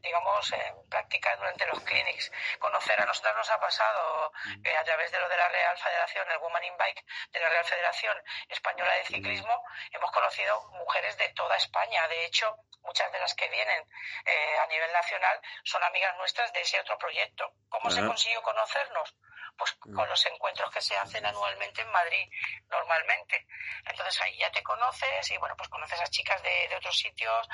digamos 0.00 0.52
en 0.52 0.88
práctica 0.88 1.36
durante 1.36 1.66
los 1.66 1.80
clinics. 1.80 2.30
Conocer 2.58 3.00
a 3.00 3.06
nosotros 3.06 3.36
nos 3.36 3.50
ha 3.50 3.60
pasado 3.60 4.32
que 4.62 4.76
a 4.76 4.84
través 4.84 5.10
de 5.12 5.20
lo 5.20 5.28
de 5.28 5.36
la 5.36 5.48
Real 5.48 5.78
Federación 5.78 6.30
el 6.30 6.38
Woman 6.38 6.64
in 6.64 6.76
Bike 6.76 7.04
de 7.32 7.40
la 7.40 7.48
Real 7.48 7.64
Federación 7.64 8.16
Española 8.48 8.92
de 8.94 9.04
Ciclismo 9.04 9.64
hemos 9.92 10.10
conocido 10.10 10.68
mujeres 10.72 11.16
de 11.18 11.28
toda 11.30 11.56
España. 11.56 12.06
De 12.08 12.24
hecho 12.26 12.56
muchas 12.82 13.10
de 13.12 13.18
las 13.18 13.34
que 13.34 13.48
vienen 13.48 13.84
eh, 14.24 14.58
a 14.62 14.66
nivel 14.68 14.92
nacional 14.92 15.40
son 15.64 15.82
amigas 15.82 16.16
nuestras 16.18 16.52
de 16.52 16.60
ese 16.60 16.80
otro 16.80 16.96
proyecto. 16.98 17.52
¿cómo 17.68 17.90
se 17.90 18.04
consiguió 18.04 18.42
conocernos? 18.42 19.14
pues 19.56 19.72
con 19.72 20.08
los 20.08 20.26
encuentros 20.26 20.70
que 20.70 20.80
se 20.80 20.96
hacen 20.96 21.24
anualmente 21.24 21.80
en 21.80 21.90
Madrid 21.90 22.28
normalmente. 22.68 23.46
Entonces 23.86 24.20
ahí 24.20 24.36
ya 24.38 24.50
te 24.50 24.62
conoces 24.62 25.30
y 25.30 25.36
bueno, 25.38 25.56
pues 25.56 25.68
conoces 25.68 26.00
a 26.00 26.06
chicas 26.08 26.42
de, 26.42 26.68
de 26.68 26.76
otros 26.86 26.98
sitios, 26.98 27.48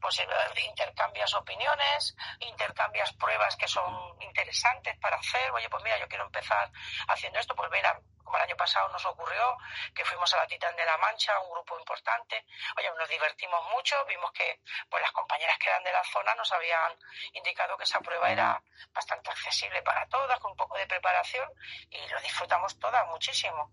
pues 0.00 0.18
eh, 0.20 0.26
intercambias 0.66 1.34
opiniones, 1.34 2.16
intercambias 2.40 3.12
pruebas 3.14 3.54
que 3.56 3.68
son 3.68 4.16
interesantes 4.20 4.96
para 4.98 5.16
hacer. 5.16 5.50
Oye, 5.52 5.68
pues 5.68 5.84
mira, 5.84 5.98
yo 5.98 6.08
quiero 6.08 6.24
empezar 6.24 6.70
haciendo 7.08 7.38
esto, 7.38 7.54
pues 7.54 7.70
ven 7.70 7.84
a 7.84 8.00
como 8.24 8.36
el 8.36 8.44
año 8.44 8.56
pasado 8.56 8.90
nos 8.90 9.06
ocurrió, 9.06 9.56
que 9.94 10.04
fuimos 10.04 10.30
a 10.34 10.36
la 10.36 10.46
Titán 10.46 10.76
de 10.76 10.84
la 10.84 10.98
Mancha, 10.98 11.40
un 11.40 11.50
grupo 11.50 11.78
importante. 11.78 12.44
Oye, 12.76 12.90
nos 12.98 13.08
divertimos 13.08 13.64
mucho, 13.70 14.04
vimos 14.04 14.30
que 14.32 14.60
pues 14.90 15.00
las 15.00 15.12
compañeras 15.12 15.56
que 15.58 15.70
eran 15.70 15.82
de 15.82 15.92
la 15.92 16.04
zona 16.04 16.34
nos 16.34 16.52
habían 16.52 16.92
indicado 17.32 17.78
que 17.78 17.84
esa 17.84 18.00
prueba 18.00 18.30
era 18.30 18.62
bastante 18.92 19.30
accesible 19.30 19.80
para 19.80 20.06
todas, 20.08 20.38
con 20.40 20.50
un 20.50 20.58
poco 20.58 20.76
de 20.76 20.86
preparación, 20.86 21.48
y 21.88 22.06
lo 22.08 22.20
disfrutamos 22.20 22.78
todas 22.78 23.06
muchísimo. 23.08 23.72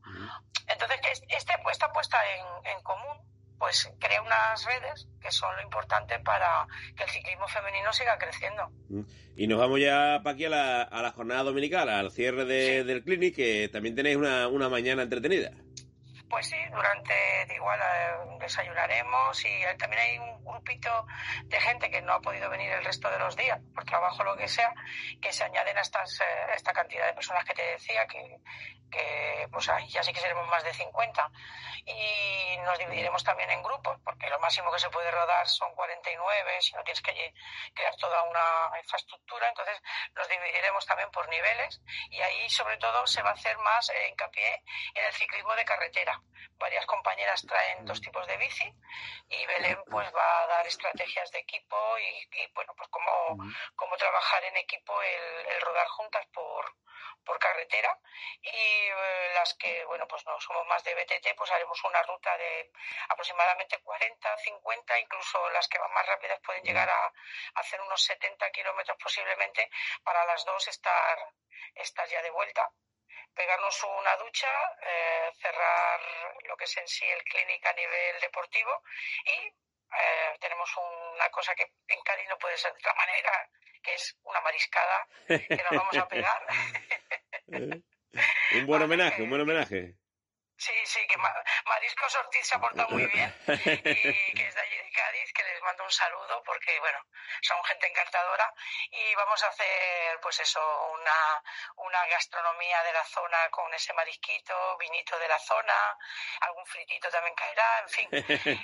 Entonces, 0.67 1.01
este, 1.27 1.61
esta 1.69 1.91
puesta 1.91 2.25
en, 2.25 2.45
en 2.63 2.81
común 2.81 3.34
pues 3.57 3.91
crea 3.99 4.21
unas 4.21 4.65
redes 4.65 5.07
que 5.21 5.31
son 5.31 5.55
lo 5.55 5.61
importante 5.61 6.19
para 6.19 6.67
que 6.95 7.03
el 7.03 7.09
ciclismo 7.09 7.47
femenino 7.47 7.91
siga 7.93 8.17
creciendo. 8.17 8.69
Y 9.35 9.47
nos 9.47 9.59
vamos 9.59 9.79
ya, 9.79 10.21
Paqui, 10.23 10.45
a 10.45 10.49
la, 10.49 10.81
a 10.83 11.01
la 11.01 11.11
jornada 11.11 11.43
dominical, 11.43 11.89
al 11.89 12.11
cierre 12.11 12.45
de, 12.45 12.83
del 12.83 13.03
clinic, 13.03 13.35
que 13.35 13.69
también 13.69 13.95
tenéis 13.95 14.17
una, 14.17 14.47
una 14.47 14.69
mañana 14.69 15.03
entretenida. 15.03 15.51
Pues 16.29 16.47
sí, 16.47 16.57
durante 16.71 17.13
igual 17.55 17.79
eh, 17.79 18.37
desayunaremos 18.39 19.45
y 19.45 19.47
eh, 19.47 19.75
también 19.77 20.01
hay 20.01 20.17
un 20.17 20.43
grupito 20.43 21.05
de 21.45 21.59
gente 21.59 21.89
que 21.89 22.01
no 22.01 22.13
ha 22.13 22.21
podido 22.21 22.49
venir 22.49 22.71
el 22.71 22.83
resto 22.83 23.09
de 23.09 23.19
los 23.19 23.35
días 23.35 23.59
por 23.73 23.85
trabajo 23.85 24.21
o 24.21 24.25
lo 24.25 24.35
que 24.35 24.47
sea, 24.47 24.73
que 25.21 25.31
se 25.31 25.43
añaden 25.43 25.77
a 25.77 25.81
estas, 25.81 26.19
eh, 26.21 26.23
esta 26.55 26.73
cantidad 26.73 27.05
de 27.05 27.13
personas 27.13 27.45
que 27.45 27.53
te 27.53 27.61
decía, 27.61 28.05
que, 28.07 28.39
pues 29.51 29.69
ahí 29.69 29.87
ya 29.89 30.03
sí 30.03 30.13
que 30.13 30.19
seremos 30.19 30.47
más 30.47 30.63
de 30.63 30.73
50. 30.73 31.31
Y 31.85 32.57
nos 32.57 32.77
dividiremos 32.79 33.23
también 33.23 33.51
en 33.51 33.61
grupos, 33.61 33.99
porque 34.03 34.29
lo 34.29 34.39
máximo 34.39 34.71
que 34.71 34.79
se 34.79 34.89
puede 34.89 35.11
rodar 35.11 35.47
son 35.47 35.73
49, 35.75 36.61
si 36.61 36.73
no 36.73 36.83
tienes 36.83 37.01
que 37.01 37.33
crear 37.73 37.95
toda 37.97 38.23
una 38.23 38.79
infraestructura, 38.79 39.47
entonces 39.49 39.81
nos 40.15 40.27
dividiremos 40.27 40.85
también 40.85 41.11
por 41.11 41.27
niveles 41.29 41.81
y 42.09 42.21
ahí 42.21 42.49
sobre 42.49 42.77
todo 42.77 43.05
se 43.05 43.21
va 43.21 43.31
a 43.31 43.33
hacer 43.33 43.57
más 43.59 43.91
hincapié 44.09 44.63
en 44.95 45.05
el 45.05 45.13
ciclismo 45.13 45.55
de 45.55 45.65
carretera 45.65 46.21
varias 46.57 46.85
compañeras 46.85 47.45
traen 47.45 47.85
dos 47.85 48.01
tipos 48.01 48.25
de 48.27 48.37
bici 48.37 48.73
y 49.29 49.45
Belén 49.45 49.77
pues 49.89 50.07
va 50.13 50.43
a 50.43 50.47
dar 50.47 50.67
estrategias 50.67 51.31
de 51.31 51.39
equipo 51.39 51.77
y, 51.99 52.47
bueno 52.53 52.73
pues 52.77 52.89
cómo, 52.89 53.37
cómo 53.75 53.97
trabajar 53.97 54.43
en 54.45 54.57
equipo 54.57 54.93
el, 55.01 55.61
rodar 55.61 55.87
juntas 55.87 56.25
por, 56.33 56.75
por 57.25 57.39
carretera 57.39 57.97
y 58.41 58.84
las 59.33 59.53
que 59.55 59.85
bueno 59.85 60.07
pues 60.07 60.25
no 60.25 60.39
somos 60.39 60.65
más 60.67 60.83
de 60.83 60.95
BTT 60.95 61.35
pues 61.37 61.51
haremos 61.51 61.83
una 61.83 62.01
ruta 62.03 62.37
de 62.37 62.71
aproximadamente 63.09 63.79
40 63.79 64.37
50 64.37 64.99
incluso 64.99 65.49
las 65.49 65.67
que 65.67 65.77
van 65.77 65.93
más 65.93 66.05
rápidas 66.05 66.39
pueden 66.41 66.63
llegar 66.63 66.89
a, 66.89 67.13
hacer 67.55 67.81
unos 67.81 68.03
70 68.03 68.49
kilómetros 68.51 68.97
posiblemente 69.01 69.69
para 70.03 70.25
las 70.25 70.43
dos 70.45 70.67
estar 70.67 71.33
estar 71.75 72.07
ya 72.07 72.21
de 72.21 72.31
vuelta 72.31 72.69
pegarnos 73.35 73.83
una 73.83 74.15
ducha, 74.15 74.47
eh, 74.81 75.31
cerrar 75.41 75.99
lo 76.45 76.55
que 76.55 76.63
es 76.63 76.77
en 76.77 76.87
sí 76.87 77.05
el 77.05 77.23
clínic 77.23 77.65
a 77.65 77.73
nivel 77.73 78.19
deportivo 78.21 78.81
y 79.25 79.53
eh, 79.97 80.37
tenemos 80.39 80.69
una 80.77 81.29
cosa 81.29 81.53
que 81.53 81.71
en 81.87 82.01
Cádiz 82.01 82.27
no 82.29 82.37
puede 82.37 82.57
ser 82.57 82.71
de 82.71 82.79
otra 82.79 82.93
manera, 82.93 83.49
que 83.83 83.93
es 83.93 84.17
una 84.23 84.41
mariscada 84.41 85.07
que 85.27 85.63
nos 85.69 85.79
vamos 85.79 85.97
a 85.97 86.07
pegar. 86.07 86.45
un 88.53 88.65
buen 88.65 88.81
homenaje, 88.81 89.21
un 89.21 89.29
buen 89.29 89.41
homenaje. 89.41 89.95
Sí, 90.57 90.71
sí, 90.85 91.05
que 91.07 91.17
Mariscos 91.17 92.15
Ortiz 92.15 92.47
se 92.47 92.55
ha 92.55 92.59
portado 92.59 92.87
muy 92.89 93.05
bien 93.07 93.35
y 93.45 94.33
que 94.33 94.47
es 94.47 94.55
de 94.55 94.61
allí 94.61 94.77
de 94.77 94.91
Cádiz, 94.91 95.33
que 95.33 95.43
les 95.43 95.61
mando 95.61 95.83
un 95.83 95.91
saludo 95.91 96.41
porque, 96.45 96.79
bueno, 96.79 96.97
son 97.41 97.61
gente 97.65 97.87
encantadora 97.87 98.53
y 98.89 99.15
vamos 99.15 99.43
a 99.43 99.47
hacer, 99.47 100.17
pues 100.21 100.39
eso, 100.39 100.61
una, 100.93 101.43
una 101.75 102.05
gastronomía 102.07 102.83
de 102.83 102.93
la 102.93 103.03
zona 103.03 103.49
con 103.49 103.73
ese 103.73 103.91
marisquito, 103.93 104.77
vinito 104.77 105.19
de 105.19 105.27
la 105.27 105.39
zona, 105.39 105.97
algún 106.39 106.65
fritito 106.67 107.09
también 107.09 107.35
caerá, 107.35 107.79
en 107.79 107.89
fin. 107.89 108.09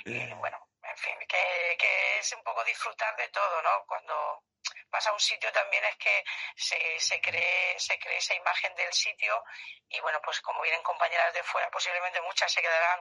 Y 0.06 0.32
bueno, 0.34 0.66
en 0.92 0.98
fin, 0.98 1.18
que, 1.28 1.76
que 1.78 2.18
es 2.18 2.32
un 2.32 2.42
poco 2.44 2.62
disfrutar 2.64 3.16
de 3.16 3.28
todo, 3.28 3.62
¿no? 3.62 3.84
Cuando, 3.86 4.44
vas 4.90 5.06
a 5.06 5.12
un 5.12 5.20
sitio 5.20 5.50
también 5.52 5.84
es 5.84 5.96
que 5.96 6.24
se, 6.54 7.00
se, 7.00 7.20
cree, 7.20 7.78
se 7.78 7.98
cree 7.98 8.18
esa 8.18 8.34
imagen 8.34 8.74
del 8.76 8.92
sitio 8.92 9.42
y 9.88 10.00
bueno, 10.00 10.20
pues 10.22 10.40
como 10.40 10.60
vienen 10.62 10.82
compañeras 10.82 11.32
de 11.32 11.42
fuera, 11.42 11.70
posiblemente 11.70 12.20
muchas 12.20 12.52
se 12.52 12.60
quedarán 12.60 13.00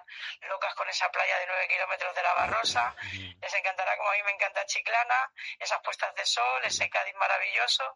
locas 0.49 0.73
con 0.75 0.87
esa 0.89 1.09
playa 1.11 1.37
de 1.39 1.47
nueve 1.47 1.67
kilómetros 1.67 2.15
de 2.15 2.23
la 2.23 2.33
Barrosa, 2.33 2.95
les 3.41 3.53
encantará 3.53 3.97
como 3.97 4.09
a 4.09 4.13
mí 4.13 4.23
me 4.23 4.31
encanta 4.31 4.65
Chiclana, 4.65 5.31
esas 5.59 5.81
puestas 5.81 6.15
de 6.15 6.25
sol, 6.25 6.61
ese 6.63 6.89
Cádiz 6.89 7.15
maravilloso 7.15 7.95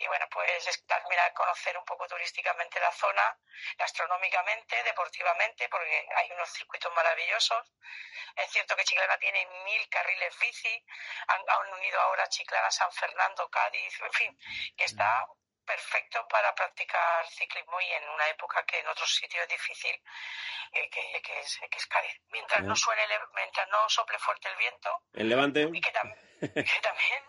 y 0.00 0.06
bueno, 0.06 0.26
pues 0.30 0.66
es 0.66 0.86
también 0.86 1.20
a 1.20 1.30
conocer 1.34 1.76
un 1.76 1.84
poco 1.84 2.06
turísticamente 2.08 2.80
la 2.80 2.90
zona, 2.90 3.36
gastronómicamente, 3.76 4.82
deportivamente, 4.82 5.68
porque 5.68 6.08
hay 6.16 6.32
unos 6.32 6.50
circuitos 6.50 6.90
maravillosos. 6.94 7.70
Es 8.34 8.50
cierto 8.50 8.74
que 8.76 8.84
Chiclana 8.84 9.18
tiene 9.18 9.46
mil 9.64 9.86
carriles 9.90 10.34
bici, 10.40 10.84
han, 11.28 11.72
unido 11.74 12.00
ahora 12.00 12.26
Chiclana, 12.28 12.70
San 12.70 12.90
Fernando, 12.92 13.46
Cádiz, 13.50 14.00
en 14.00 14.12
fin, 14.12 14.38
que 14.74 14.84
está 14.84 15.26
perfecto 15.66 16.26
para 16.28 16.54
practicar 16.54 17.28
ciclismo 17.28 17.78
y 17.82 17.92
en 17.92 18.08
una 18.08 18.26
época 18.30 18.64
que 18.64 18.78
en 18.78 18.88
otros 18.88 19.14
sitios 19.14 19.42
es 19.42 19.50
difícil, 19.50 20.02
eh, 20.72 20.88
que, 20.88 21.20
que, 21.20 21.40
es, 21.40 21.58
que, 21.70 21.76
es, 21.76 21.86
Cádiz. 21.86 22.18
Mientras 22.30 22.62
no 22.62 22.74
suene, 22.74 23.02
mientras 23.34 23.68
no 23.68 23.86
sople 23.90 24.18
fuerte 24.18 24.48
el 24.48 24.56
viento. 24.56 25.02
El 25.12 25.28
levante. 25.28 25.68
Y 25.70 25.80
que, 25.80 25.92
que 26.40 26.80
también, 26.80 27.22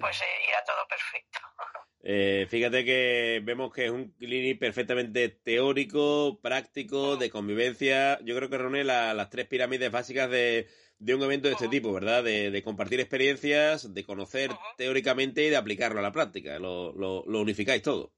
pues 0.00 0.22
eh, 0.22 0.44
irá 0.48 0.64
todo 0.64 0.88
perfecto. 0.88 1.40
Eh, 2.08 2.46
fíjate 2.48 2.84
que 2.84 3.42
vemos 3.42 3.72
que 3.72 3.86
es 3.86 3.90
un 3.90 4.12
clinic 4.12 4.60
perfectamente 4.60 5.28
teórico, 5.28 6.38
práctico, 6.40 7.16
de 7.16 7.30
convivencia. 7.30 8.20
Yo 8.24 8.36
creo 8.36 8.48
que 8.48 8.58
reúne 8.58 8.84
las 8.84 9.28
tres 9.28 9.48
pirámides 9.48 9.90
básicas 9.90 10.30
de, 10.30 10.68
un 11.00 11.22
evento 11.24 11.48
de 11.48 11.54
este 11.54 11.66
tipo, 11.66 11.92
¿verdad? 11.92 12.22
De, 12.22 12.62
compartir 12.62 13.00
experiencias, 13.00 13.92
de 13.92 14.04
conocer 14.04 14.52
teóricamente 14.76 15.44
y 15.44 15.50
de 15.50 15.56
aplicarlo 15.56 15.98
a 15.98 16.02
la 16.02 16.12
práctica. 16.12 16.60
lo 16.60 17.24
unificáis 17.24 17.82
todo. 17.82 18.15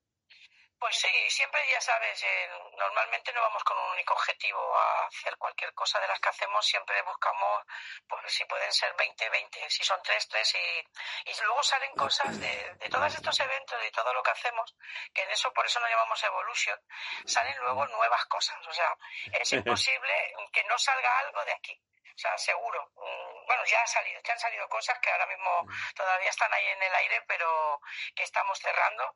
Pues 0.79 0.97
sí, 0.97 1.09
siempre 1.29 1.61
ya 1.73 1.81
sabes, 1.81 2.23
eh, 2.23 2.49
normalmente 2.77 3.33
no 3.33 3.43
vamos 3.43 3.65
con 3.65 3.77
un 3.77 3.91
único 3.91 4.15
objetivo 4.15 4.79
a 4.79 5.07
hacer 5.07 5.37
cualquier 5.37 5.75
cosa 5.75 5.99
de 5.99 6.07
las 6.07 6.21
que 6.21 6.29
hacemos, 6.29 6.65
siempre 6.65 7.03
buscamos, 7.03 7.65
pues 8.09 8.33
si 8.33 8.45
pueden 8.45 8.73
ser 8.73 8.95
20, 8.97 9.29
20, 9.29 9.71
si 9.71 9.83
son 9.83 10.01
3, 10.05 10.29
3 10.29 10.55
y, 10.55 11.31
y 11.31 11.35
luego 11.43 11.63
salen 11.65 11.93
cosas 11.97 12.39
de, 12.39 12.75
de 12.75 12.89
todos 12.89 13.13
estos 13.13 13.41
eventos 13.41 13.85
y 13.85 13.91
todo 13.91 14.13
lo 14.13 14.23
que 14.23 14.31
hacemos, 14.31 14.77
que 15.13 15.23
en 15.23 15.31
eso 15.31 15.53
por 15.53 15.67
eso 15.67 15.81
nos 15.81 15.91
llamamos 15.91 16.23
evolution, 16.23 16.79
salen 17.27 17.59
luego 17.59 17.85
nuevas 17.89 18.25
cosas, 18.27 18.65
o 18.65 18.73
sea, 18.73 18.97
es 19.33 19.53
imposible 19.55 20.35
que 20.53 20.63
no 20.65 20.79
salga 20.79 21.19
algo 21.19 21.45
de 21.45 21.53
aquí. 21.55 21.81
O 22.15 22.19
sea, 22.19 22.37
seguro. 22.39 22.91
Mm, 22.97 23.47
bueno, 23.47 23.65
ya 23.65 23.81
ha 23.83 23.87
salido, 23.87 24.21
ya 24.23 24.33
han 24.33 24.39
salido 24.39 24.69
cosas 24.69 24.99
que 25.01 25.11
ahora 25.11 25.27
mismo 25.27 25.67
todavía 25.95 26.29
están 26.29 26.53
ahí 26.53 26.67
en 26.67 26.83
el 26.83 26.95
aire, 26.95 27.23
pero 27.27 27.81
que 28.15 28.25
estamos 28.25 28.59
cerrando. 28.59 29.15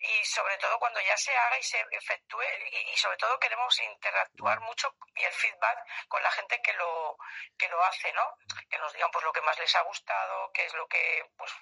Y 0.00 0.24
sobre 0.24 0.56
todo 0.58 0.78
cuando 0.78 1.00
ya 1.00 1.16
se 1.16 1.36
haga 1.36 1.58
y 1.58 1.62
se 1.62 1.84
efectúe, 1.92 2.42
y, 2.72 2.96
sobre 2.96 3.16
todo 3.16 3.38
queremos 3.38 3.78
interactuar 3.80 4.60
mucho 4.60 4.94
y 5.14 5.24
el 5.24 5.32
feedback 5.32 5.78
con 6.08 6.22
la 6.22 6.30
gente 6.32 6.60
que 6.62 6.72
lo, 6.74 7.16
que 7.56 7.68
lo 7.68 7.82
hace, 7.84 8.12
¿no? 8.12 8.34
Que 8.68 8.78
nos 8.78 8.92
digan 8.92 9.10
pues 9.10 9.24
lo 9.24 9.32
que 9.32 9.42
más 9.42 9.58
les 9.58 9.74
ha 9.76 9.82
gustado, 9.82 10.50
qué 10.52 10.66
es 10.66 10.74
lo 10.74 10.86
que 10.88 11.30
pues 11.36 11.52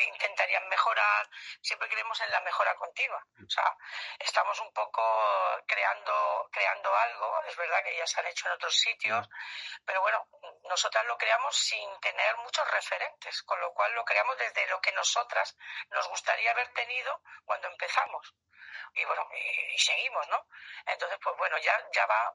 intentarían 0.00 0.68
mejorar, 0.68 1.28
siempre 1.60 1.88
creemos 1.88 2.20
en 2.20 2.30
la 2.30 2.40
mejora 2.40 2.74
continua. 2.76 3.24
O 3.44 3.50
sea, 3.50 3.76
estamos 4.18 4.58
un 4.60 4.72
poco 4.72 5.02
creando, 5.66 6.48
creando 6.50 6.94
algo, 6.94 7.42
es 7.44 7.56
verdad 7.56 7.82
que 7.84 7.96
ya 7.96 8.06
se 8.06 8.20
han 8.20 8.26
hecho 8.26 8.46
en 8.48 8.54
otros 8.54 8.74
sitios, 8.74 9.28
pero 9.84 10.00
bueno, 10.00 10.26
nosotras 10.68 11.04
lo 11.06 11.16
creamos 11.18 11.56
sin 11.56 12.00
tener 12.00 12.36
muchos 12.38 12.68
referentes, 12.70 13.42
con 13.42 13.60
lo 13.60 13.72
cual 13.72 13.92
lo 13.94 14.04
creamos 14.04 14.36
desde 14.38 14.66
lo 14.68 14.80
que 14.80 14.92
nosotras 14.92 15.56
nos 15.90 16.08
gustaría 16.08 16.50
haber 16.50 16.72
tenido 16.72 17.22
cuando 17.44 17.68
empezamos. 17.68 18.34
Y 18.94 19.04
bueno, 19.04 19.26
y, 19.32 19.78
seguimos, 19.78 20.28
¿no? 20.28 20.46
Entonces, 20.86 21.18
pues 21.22 21.36
bueno, 21.36 21.56
ya, 21.58 21.78
ya 21.92 22.06
va 22.06 22.34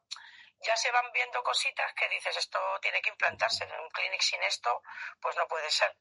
ya 0.66 0.76
se 0.76 0.92
van 0.92 1.12
viendo 1.12 1.44
cositas 1.44 1.94
que 1.94 2.10
dices, 2.10 2.36
esto 2.38 2.60
tiene 2.82 3.02
que 3.02 3.10
implantarse 3.10 3.64
en 3.64 3.80
un 3.80 3.90
clinic 3.90 4.22
sin 4.22 4.42
esto, 4.44 4.82
pues 5.22 5.36
no 5.38 5.48
puede 5.48 5.70
ser. 5.70 5.96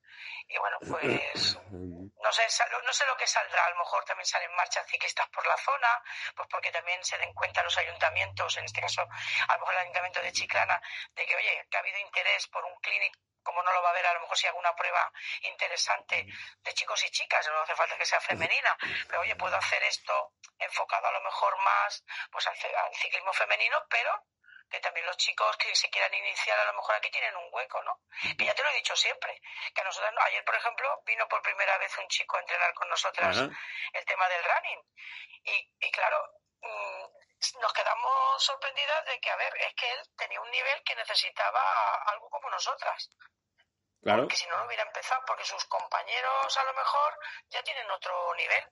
Y 0.49 0.59
bueno, 0.59 0.79
pues 0.81 1.59
no 1.71 2.33
sé, 2.33 2.43
no 2.85 2.93
sé 2.93 3.07
lo 3.07 3.17
que 3.17 3.27
saldrá, 3.27 3.65
a 3.65 3.71
lo 3.71 3.77
mejor 3.77 4.05
también 4.05 4.27
salen 4.27 4.55
marchas 4.55 4.87
ciclistas 4.89 5.29
por 5.29 5.47
la 5.47 5.57
zona, 5.59 6.03
pues 6.35 6.49
porque 6.51 6.71
también 6.71 7.05
se 7.05 7.19
den 7.19 7.33
cuenta 7.35 7.63
los 7.63 7.77
ayuntamientos, 7.79 8.57
en 8.57 8.65
este 8.65 8.81
caso 8.81 9.03
a 9.03 9.53
lo 9.55 9.61
mejor 9.61 9.75
el 9.75 9.81
ayuntamiento 9.81 10.23
de 10.23 10.33
Chiclana, 10.33 10.81
de 11.15 11.27
que 11.27 11.37
oye, 11.37 11.67
que 11.71 11.77
ha 11.77 11.81
habido 11.81 11.99
interés 11.99 12.47
por 12.49 12.65
un 12.65 12.77
clinic 12.81 13.17
como 13.43 13.63
no 13.63 13.73
lo 13.73 13.81
va 13.81 13.91
a 13.91 13.93
ver 13.93 14.05
a 14.05 14.15
lo 14.15 14.21
mejor 14.23 14.37
si 14.37 14.49
hago 14.49 14.59
una 14.59 14.75
prueba 14.75 15.13
interesante 15.43 16.27
de 16.65 16.75
chicos 16.75 17.01
y 17.05 17.11
chicas, 17.11 17.47
no 17.47 17.61
hace 17.61 17.77
falta 17.77 17.97
que 17.97 18.05
sea 18.05 18.21
femenina, 18.21 18.77
pero 19.07 19.21
oye, 19.21 19.37
puedo 19.37 19.55
hacer 19.57 19.81
esto 19.85 20.33
enfocado 20.59 21.07
a 21.07 21.13
lo 21.13 21.21
mejor 21.21 21.57
más 21.63 22.05
pues 22.33 22.45
al 22.49 22.57
ciclismo 22.97 23.33
femenino, 23.33 23.87
pero 23.89 24.27
que 24.69 24.81
también 24.81 25.07
los 25.07 25.17
chicos 25.17 25.57
que 25.57 25.75
se 25.75 25.89
quieran 25.91 26.13
iniciar 26.15 26.59
a 26.59 26.65
lo 26.67 26.75
mejor 26.75 26.95
aquí 26.97 27.11
tienen 27.11 27.37
un 27.37 27.49
hueco, 27.53 27.83
¿no? 27.85 28.01
Que 28.37 28.45
ya 28.45 28.55
te 28.55 28.63
lo 28.63 28.71
he 28.71 28.75
dicho 28.77 28.97
siempre, 28.97 29.41
que 29.75 29.81
a 29.81 29.85
nosotros, 29.85 30.13
ayer 30.27 30.45
por 30.45 30.55
ejemplo 30.57 31.03
vino 31.07 31.29
por 31.29 31.43
primera 31.43 31.79
vez 31.79 31.97
un 31.99 32.09
chico 32.09 32.37
a 32.37 32.41
entrenar 32.41 32.75
con 32.75 32.89
nosotras 32.89 33.37
el 33.37 34.05
tema 34.05 34.29
del 34.29 34.45
running 34.45 34.83
y, 35.45 35.73
y 35.81 35.91
claro, 35.93 36.19
mm, 36.63 37.05
nos 37.61 37.73
quedamos 37.73 38.43
sorprendidas 38.43 39.05
de 39.07 39.21
que, 39.21 39.31
a 39.31 39.37
ver, 39.37 39.55
es 39.61 39.75
que 39.75 39.91
él 39.93 40.01
tenía 40.17 40.41
un 40.41 40.51
nivel 40.51 40.83
que 40.85 40.97
necesitaba 40.97 41.95
algo 42.07 42.29
como 42.31 42.51
nosotras. 42.51 43.11
Claro. 44.03 44.23
Porque 44.23 44.37
si 44.37 44.47
no, 44.47 44.57
no 44.57 44.67
hubiera 44.67 44.83
empezado, 44.85 45.23
porque 45.27 45.45
sus 45.45 45.65
compañeros 45.67 46.57
a 46.57 46.65
lo 46.65 46.75
mejor 46.75 47.19
ya 47.49 47.63
tienen 47.63 47.91
otro 47.91 48.35
nivel. 48.35 48.65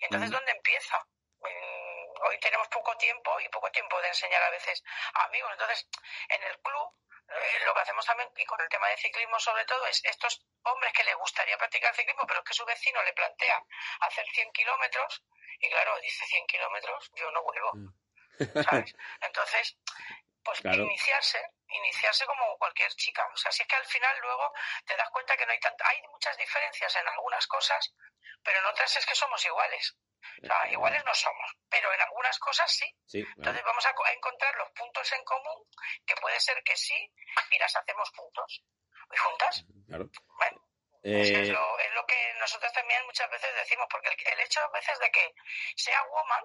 Entonces, 0.00 0.30
Mm. 0.30 0.32
¿dónde 0.32 0.52
empieza? 0.52 1.06
Hoy 2.22 2.38
tenemos 2.40 2.68
poco 2.68 2.96
tiempo 2.96 3.40
y 3.40 3.48
poco 3.48 3.70
tiempo 3.70 4.00
de 4.00 4.08
enseñar 4.08 4.42
a 4.42 4.50
veces 4.50 4.82
a 5.14 5.24
amigos. 5.24 5.50
Entonces, 5.52 5.88
en 6.28 6.42
el 6.42 6.58
club, 6.60 6.94
eh, 7.28 7.64
lo 7.66 7.74
que 7.74 7.80
hacemos 7.80 8.04
también, 8.04 8.28
y 8.36 8.44
con 8.44 8.60
el 8.60 8.68
tema 8.68 8.88
de 8.88 8.96
ciclismo 8.96 9.38
sobre 9.38 9.64
todo, 9.64 9.86
es 9.86 10.02
estos 10.04 10.44
hombres 10.62 10.92
que 10.92 11.04
les 11.04 11.14
gustaría 11.16 11.58
practicar 11.58 11.94
ciclismo, 11.94 12.24
pero 12.26 12.40
es 12.40 12.46
que 12.46 12.54
su 12.54 12.64
vecino 12.64 13.02
le 13.02 13.12
plantea 13.12 13.62
hacer 14.00 14.26
100 14.26 14.52
kilómetros, 14.52 15.22
y 15.60 15.68
claro, 15.68 15.98
dice 16.00 16.24
100 16.26 16.46
kilómetros, 16.46 17.10
yo 17.14 17.30
no 17.30 17.42
vuelvo. 17.42 17.72
¿Sabes? 18.62 18.94
Entonces, 19.20 19.76
pues 20.48 20.60
Claro. 20.62 20.82
iniciarse, 20.84 21.38
iniciarse 21.68 22.24
como 22.24 22.56
cualquier 22.56 22.90
chica. 22.94 23.26
O 23.32 23.36
sea, 23.36 23.52
si 23.52 23.62
es 23.62 23.68
que 23.68 23.76
al 23.76 23.84
final 23.84 24.18
luego 24.20 24.50
te 24.86 24.96
das 24.96 25.10
cuenta 25.10 25.36
que 25.36 25.44
no 25.44 25.52
hay 25.52 25.60
tanta, 25.60 25.86
hay 25.88 26.00
muchas 26.08 26.36
diferencias 26.38 26.96
en 26.96 27.06
algunas 27.06 27.46
cosas, 27.46 27.94
pero 28.42 28.58
en 28.58 28.64
otras 28.66 28.96
es 28.96 29.04
que 29.04 29.14
somos 29.14 29.44
iguales. 29.44 29.94
O 30.42 30.46
sea, 30.46 30.68
iguales 30.70 31.04
no 31.04 31.14
somos, 31.14 31.50
pero 31.68 31.92
en 31.92 32.00
algunas 32.00 32.38
cosas 32.38 32.70
sí. 32.72 32.86
Sí, 33.06 33.22
claro. 33.22 33.36
Entonces 33.36 33.64
vamos 33.64 33.84
a, 33.86 33.94
co- 33.94 34.04
a 34.06 34.12
encontrar 34.12 34.54
los 34.56 34.70
puntos 34.72 35.12
en 35.12 35.24
común, 35.24 35.68
que 36.06 36.16
puede 36.16 36.40
ser 36.40 36.62
que 36.64 36.76
sí, 36.76 37.12
y 37.50 37.58
las 37.58 37.76
hacemos 37.76 38.08
juntos. 38.16 38.64
¿Y 39.12 39.16
juntas? 39.16 39.64
claro. 39.86 40.04
Bueno, 40.38 40.60
es 41.02 41.30
Eh, 41.30 41.52
lo, 41.52 41.78
es 41.78 41.92
lo 41.94 42.06
que 42.06 42.34
nosotros 42.40 42.72
también 42.72 43.04
muchas 43.06 43.30
veces 43.30 43.54
decimos, 43.54 43.86
porque 43.90 44.08
el, 44.08 44.16
el 44.32 44.40
hecho 44.40 44.60
a 44.60 44.68
veces 44.70 44.98
de 44.98 45.10
que 45.10 45.34
sea 45.76 46.02
woman, 46.04 46.44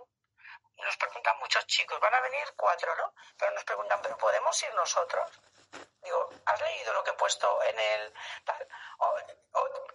nos 0.78 0.98
preguntan 0.98 1.38
muchos 1.40 1.66
chicos, 1.68 2.00
van 2.00 2.14
a 2.14 2.22
venir 2.22 2.54
cuatro, 2.56 2.96
¿no? 2.96 3.14
Pero 3.38 3.52
nos 3.52 3.64
preguntan, 3.64 4.02
¿pero 4.02 4.18
podemos 4.18 4.62
ir 4.64 4.74
nosotros? 4.74 5.30
Digo, 6.02 6.30
¿has 6.46 6.62
leído 6.62 6.94
lo 6.94 7.04
que 7.04 7.12
he 7.12 7.16
puesto 7.16 7.64
en 7.64 7.80
el 7.80 8.14
tal? 8.46 8.68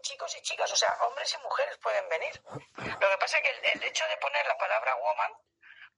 Chicos 0.01 0.35
y 0.37 0.43
chicas, 0.43 0.73
o 0.73 0.77
sea, 0.77 0.97
hombres 1.03 1.33
y 1.35 1.39
mujeres 1.39 1.77
pueden 1.79 2.09
venir. 2.09 2.43
Lo 2.47 3.11
que 3.11 3.19
pasa 3.19 3.39
es 3.39 3.43
que 3.43 3.51
el, 3.51 3.65
el 3.65 3.85
hecho 3.85 4.07
de 4.09 4.17
poner 4.17 4.47
la 4.47 4.57
palabra 4.57 4.95
woman, 4.97 5.33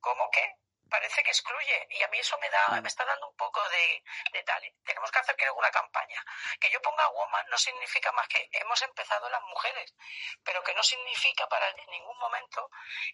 como 0.00 0.30
que 0.30 0.56
parece 0.90 1.22
que 1.22 1.30
excluye. 1.30 1.86
Y 1.90 2.02
a 2.02 2.08
mí 2.08 2.18
eso 2.18 2.36
me 2.40 2.50
da, 2.50 2.80
me 2.80 2.88
está 2.88 3.04
dando 3.04 3.28
un 3.28 3.36
poco 3.36 3.60
de, 3.70 4.02
de 4.32 4.42
tal. 4.44 4.62
Tenemos 4.84 5.10
que 5.10 5.18
hacer 5.18 5.36
creo 5.36 5.54
una 5.54 5.70
campaña. 5.70 6.22
Que 6.60 6.70
yo 6.70 6.80
ponga 6.82 7.08
woman 7.10 7.46
no 7.50 7.56
significa 7.56 8.12
más 8.12 8.28
que 8.28 8.48
hemos 8.52 8.82
empezado 8.82 9.30
las 9.30 9.42
mujeres, 9.48 9.94
pero 10.44 10.62
que 10.62 10.74
no 10.74 10.82
significa 10.82 11.46
para 11.48 11.68
en 11.70 11.90
ningún 11.90 12.18
momento 12.18 12.68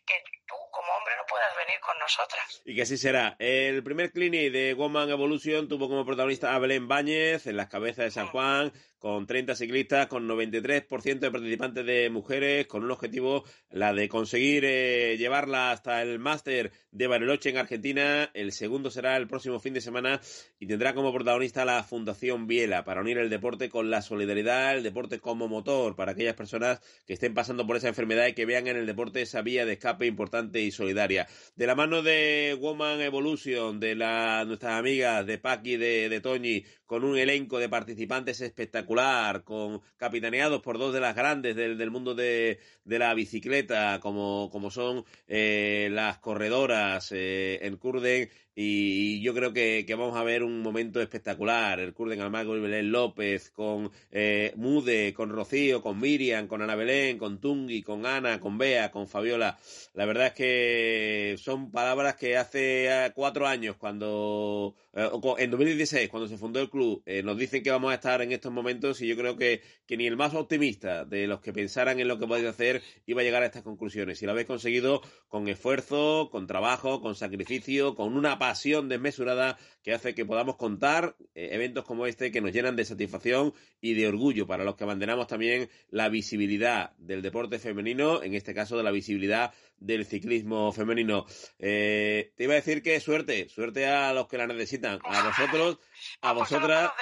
que 0.05 0.23
tú 0.47 0.57
como 0.73 0.93
hombre 0.95 1.17
no 1.17 1.27
puedas 1.27 1.55
venir 1.57 1.79
con 1.81 1.99
nosotras. 1.99 2.63
Y 2.65 2.75
que 2.75 2.83
así 2.83 2.97
será. 2.97 3.37
El 3.39 3.85
primer 3.85 4.11
clinic 4.11 4.53
de 4.53 4.75
Woman 4.75 5.11
Evolution 5.11 5.69
tuvo 5.69 5.89
como 5.89 6.05
protagonista 6.05 6.55
a 6.55 6.59
Belén 6.59 6.89
Báñez 6.89 7.47
en 7.47 7.57
las 7.57 7.69
cabezas 7.69 8.05
de 8.07 8.11
San 8.11 8.29
Juan, 8.29 8.73
con 9.07 9.25
30 9.25 9.55
ciclistas, 9.55 10.09
con 10.09 10.27
93% 10.29 11.21
de 11.21 11.31
participantes 11.31 11.87
de 11.87 12.11
mujeres, 12.11 12.67
con 12.67 12.83
un 12.83 12.91
objetivo, 12.91 13.45
la 13.71 13.93
de 13.93 14.09
conseguir 14.09 14.65
eh, 14.67 15.17
llevarla 15.17 15.71
hasta 15.71 16.03
el 16.03 16.19
máster 16.19 16.73
de 16.91 17.07
Bariloche 17.07 17.51
en 17.51 17.59
Argentina. 17.59 18.29
El 18.35 18.51
segundo 18.51 18.91
será 18.91 19.17
el 19.17 19.29
próximo 19.29 19.61
fin 19.61 19.75
de 19.75 19.81
semana 19.81 20.21
y 20.59 20.67
tendrá 20.67 20.93
como 20.93 21.13
protagonista 21.13 21.65
la 21.65 21.85
Fundación 21.85 22.49
Biela 22.49 22.85
para 22.85 23.01
unir 23.01 23.19
el 23.19 23.31
deporte 23.31 23.69
con 23.69 23.91
la 23.91 24.03
solidaridad, 24.03 24.77
el 24.77 24.83
deporte 24.83 25.21
como 25.21 25.47
motor 25.47 25.95
para 25.95 26.11
aquellas 26.11 26.35
personas 26.35 26.81
que 27.07 27.13
estén 27.13 27.33
pasando 27.33 27.65
por 27.65 27.77
esa 27.77 27.87
enfermedad 27.87 28.27
y 28.27 28.33
que 28.33 28.45
vean 28.45 28.67
en 28.67 28.77
el 28.77 28.87
deporte 28.87 29.23
esa 29.23 29.41
vía 29.41 29.65
de 29.65 29.75
escape 29.75 30.07
importante 30.07 30.61
y 30.63 30.73
solidaria. 30.73 31.29
De 31.55 31.69
la 31.69 31.77
mano 31.77 32.03
de 32.03 32.59
Woman 32.61 33.01
Evolution, 33.01 33.79
de 33.79 33.95
la, 33.95 34.45
nuestras 34.45 34.73
amigas 34.73 35.25
de 35.27 35.39
Paqui, 35.39 35.77
de, 35.77 36.09
de 36.09 36.21
Toñi, 36.21 36.65
con 36.87 37.05
un 37.05 37.19
elenco 37.19 37.59
de 37.59 37.69
participantes 37.69 38.41
espectacular, 38.41 39.45
con 39.45 39.83
capitaneados 39.97 40.63
por 40.63 40.79
dos 40.79 40.95
de 40.95 41.01
las 41.01 41.15
grandes 41.17 41.57
del, 41.57 41.77
del 41.77 41.91
mundo 41.91 42.15
de, 42.15 42.61
de 42.85 42.99
la 42.99 43.13
bicicleta, 43.15 44.01
como, 44.01 44.49
como 44.51 44.71
son 44.71 45.05
eh, 45.27 45.89
las 45.93 46.19
corredoras, 46.19 47.11
eh, 47.13 47.59
el 47.63 47.79
Curden, 47.79 48.31
y 48.59 49.21
yo 49.21 49.35
creo 49.35 49.53
que, 49.53 49.85
que 49.87 49.95
vamos 49.95 50.17
a 50.17 50.23
ver 50.23 50.43
un 50.43 50.63
momento 50.63 51.03
espectacular. 51.03 51.79
El 51.79 51.93
Curden 51.93 52.23
Almagro 52.23 52.57
y 52.57 52.61
Belén 52.61 52.91
López, 52.91 53.51
con 53.51 53.93
eh, 54.11 54.55
Mude, 54.57 55.13
con 55.13 55.29
Rocío, 55.29 55.83
con 55.83 56.01
Miriam, 56.01 56.47
con 56.47 56.63
Ana 56.63 56.75
Belén, 56.75 57.19
con 57.19 57.39
Tungi, 57.39 57.83
con 57.83 58.07
Ana, 58.07 58.41
con 58.41 58.57
Bea, 58.57 58.91
con 58.91 59.09
Fabiola. 59.09 59.59
La 59.93 60.07
verdad 60.07 60.29
es 60.29 60.33
que 60.33 61.37
son 61.39 61.71
palabras 61.71 62.17
que 62.17 62.39
hace 62.39 62.87
eh, 62.87 63.13
cuatro 63.15 63.47
años, 63.47 63.77
cuando 63.77 64.75
eh, 64.97 65.11
en 65.37 65.51
2016, 65.51 66.09
cuando 66.09 66.27
se 66.27 66.39
fundó 66.39 66.59
el 66.59 66.71
club, 66.71 67.03
eh, 67.05 67.23
nos 67.23 67.37
dicen 67.37 67.63
que 67.63 67.71
vamos 67.71 67.93
a 67.93 67.97
estar 67.97 68.23
en 68.23 68.33
estos 68.33 68.51
momentos 68.51 69.03
y 69.03 69.07
yo 69.07 69.17
creo 69.17 69.37
que, 69.37 69.61
que 69.87 69.99
ni 69.99 70.07
el 70.07 70.17
más 70.17 70.33
optimista 70.33 71.05
de 71.05 71.27
los 71.27 71.41
que 71.41 71.53
pensaran 71.53 72.01
en 72.01 72.09
lo 72.09 72.19
que 72.19 72.27
podéis 72.27 72.49
hacer 72.49 72.83
iba 73.05 73.21
a 73.21 73.25
llegar 73.25 73.43
a 73.43 73.47
estas 73.47 73.63
conclusiones. 73.63 74.23
Y 74.23 74.25
lo 74.25 74.33
habéis 74.33 74.47
conseguido 74.47 75.03
con 75.29 75.49
esfuerzo, 75.49 76.31
con 76.33 76.47
trabajo, 76.47 77.03
con 77.03 77.15
sacrificio, 77.15 77.95
con 77.95 78.17
una 78.17 78.39
pasión 78.47 78.89
desmesurada 78.89 79.59
que 79.83 79.93
hace 79.93 80.15
que 80.15 80.25
podamos 80.25 80.55
contar 80.55 81.17
eh, 81.35 81.49
eventos 81.51 81.85
como 81.85 82.07
este 82.07 82.31
que 82.31 82.41
nos 82.41 82.53
llenan 82.53 82.77
de 82.77 82.85
satisfacción 82.85 83.53
y 83.81 83.95
de 83.95 84.07
orgullo 84.07 84.47
para 84.47 84.63
los 84.63 84.77
que 84.77 84.85
abanderamos 84.85 85.27
también 85.27 85.69
la 85.91 86.09
visibilidad 86.09 86.93
del 86.97 87.23
deporte 87.23 87.59
femenino, 87.59 88.23
en 88.23 88.35
este 88.35 88.55
caso 88.55 88.77
de 88.77 88.85
la 88.85 88.93
visibilidad 88.93 89.53
del 89.79 90.07
ciclismo 90.07 90.71
femenino. 90.71 91.27
Eh, 91.59 92.33
te 92.37 92.45
iba 92.45 92.53
a 92.53 92.63
decir 92.63 92.85
que 92.85 93.01
suerte, 93.01 93.49
suerte 93.49 93.89
a 93.89 94.13
los 94.13 94.29
que 94.29 94.39
la 94.39 94.47
necesitan, 94.47 95.01
a 95.03 95.25
vosotros, 95.25 95.79
a 96.21 96.33
vosotras, 96.33 96.93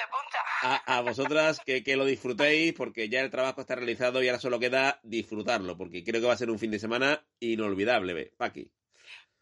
a, 0.63 0.97
a 0.97 1.01
vosotras 1.01 1.61
que, 1.63 1.83
que 1.83 1.95
lo 1.95 2.05
disfrutéis 2.05 2.73
porque 2.73 3.07
ya 3.07 3.21
el 3.21 3.29
trabajo 3.29 3.61
está 3.61 3.75
realizado 3.75 4.23
y 4.23 4.29
ahora 4.29 4.39
solo 4.39 4.59
queda 4.59 4.99
disfrutarlo 5.03 5.77
porque 5.77 6.03
creo 6.03 6.21
que 6.21 6.27
va 6.27 6.33
a 6.33 6.37
ser 6.37 6.49
un 6.49 6.57
fin 6.57 6.71
de 6.71 6.79
semana 6.79 7.23
inolvidable, 7.39 8.33
Paqui. 8.35 8.71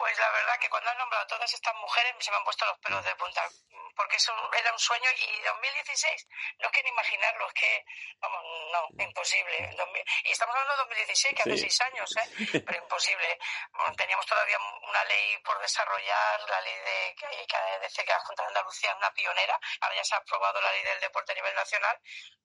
Pues 0.04 0.18
la 0.18 0.32
verdad 0.36 0.60
que 0.60 0.68
cuando 0.70 0.90
han 0.90 0.98
nombrado 0.98 1.24
a 1.24 1.28
todas 1.54 1.62
estas 1.62 1.76
mujeres 1.82 2.16
se 2.20 2.32
me 2.32 2.38
han 2.38 2.44
puesto 2.44 2.66
los 2.66 2.78
pelos 2.80 3.06
de 3.06 3.16
punta, 3.16 3.48
porque 3.96 4.16
eso 4.16 4.34
era 4.54 4.72
un 4.72 4.80
sueño 4.80 5.10
y 5.12 5.40
2016 5.42 6.28
no 6.60 6.70
quiero 6.72 6.90
imaginarlo, 6.90 7.48
es 7.48 7.54
que, 7.54 7.86
vamos, 8.20 8.44
no, 8.72 9.04
imposible. 9.04 9.70
2000 9.78 10.04
Y 10.24 10.32
estamos 10.32 10.56
hablando 10.56 10.74
de 10.74 10.78
2016, 10.90 11.36
que 11.36 11.42
hace 11.42 11.54
Sí. 11.58 11.62
seis 11.70 11.82
años, 11.82 12.10
¿eh? 12.18 12.28
pero 12.66 12.78
imposible. 12.80 13.38
Bueno, 13.74 13.94
Teníamos 13.96 14.26
todavía 14.26 14.58
una 14.82 15.04
ley 15.06 15.38
por 15.40 15.60
desarrollar, 15.60 16.40
la 16.50 16.62
ley 16.62 16.76
de 16.76 17.16
que, 17.16 17.28
que 17.46 17.58
dice 17.88 18.04
que 18.04 18.12
la 18.12 18.20
Junta 18.22 18.42
de 18.44 18.48
Andalucía 18.48 18.90
es 18.92 18.98
una 18.98 19.12
pionera, 19.14 19.60
ahora 19.82 19.96
ya 19.96 20.04
se 20.04 20.16
ha 20.16 20.18
aprobado 20.18 20.60
la 20.62 20.72
ley 20.72 20.84
del 20.84 21.00
deporte 21.00 21.32
a 21.32 21.36
nivel 21.36 21.54
nacional, 21.54 22.00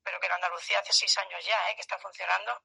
pero 0.05 0.21
que 0.21 0.27
en 0.27 0.33
Andalucía 0.33 0.81
hace 0.81 0.93
seis 0.93 1.17
años 1.19 1.45
ya, 1.45 1.71
¿eh? 1.71 1.75
que 1.75 1.81
está 1.81 1.99
funcionando. 1.99 2.63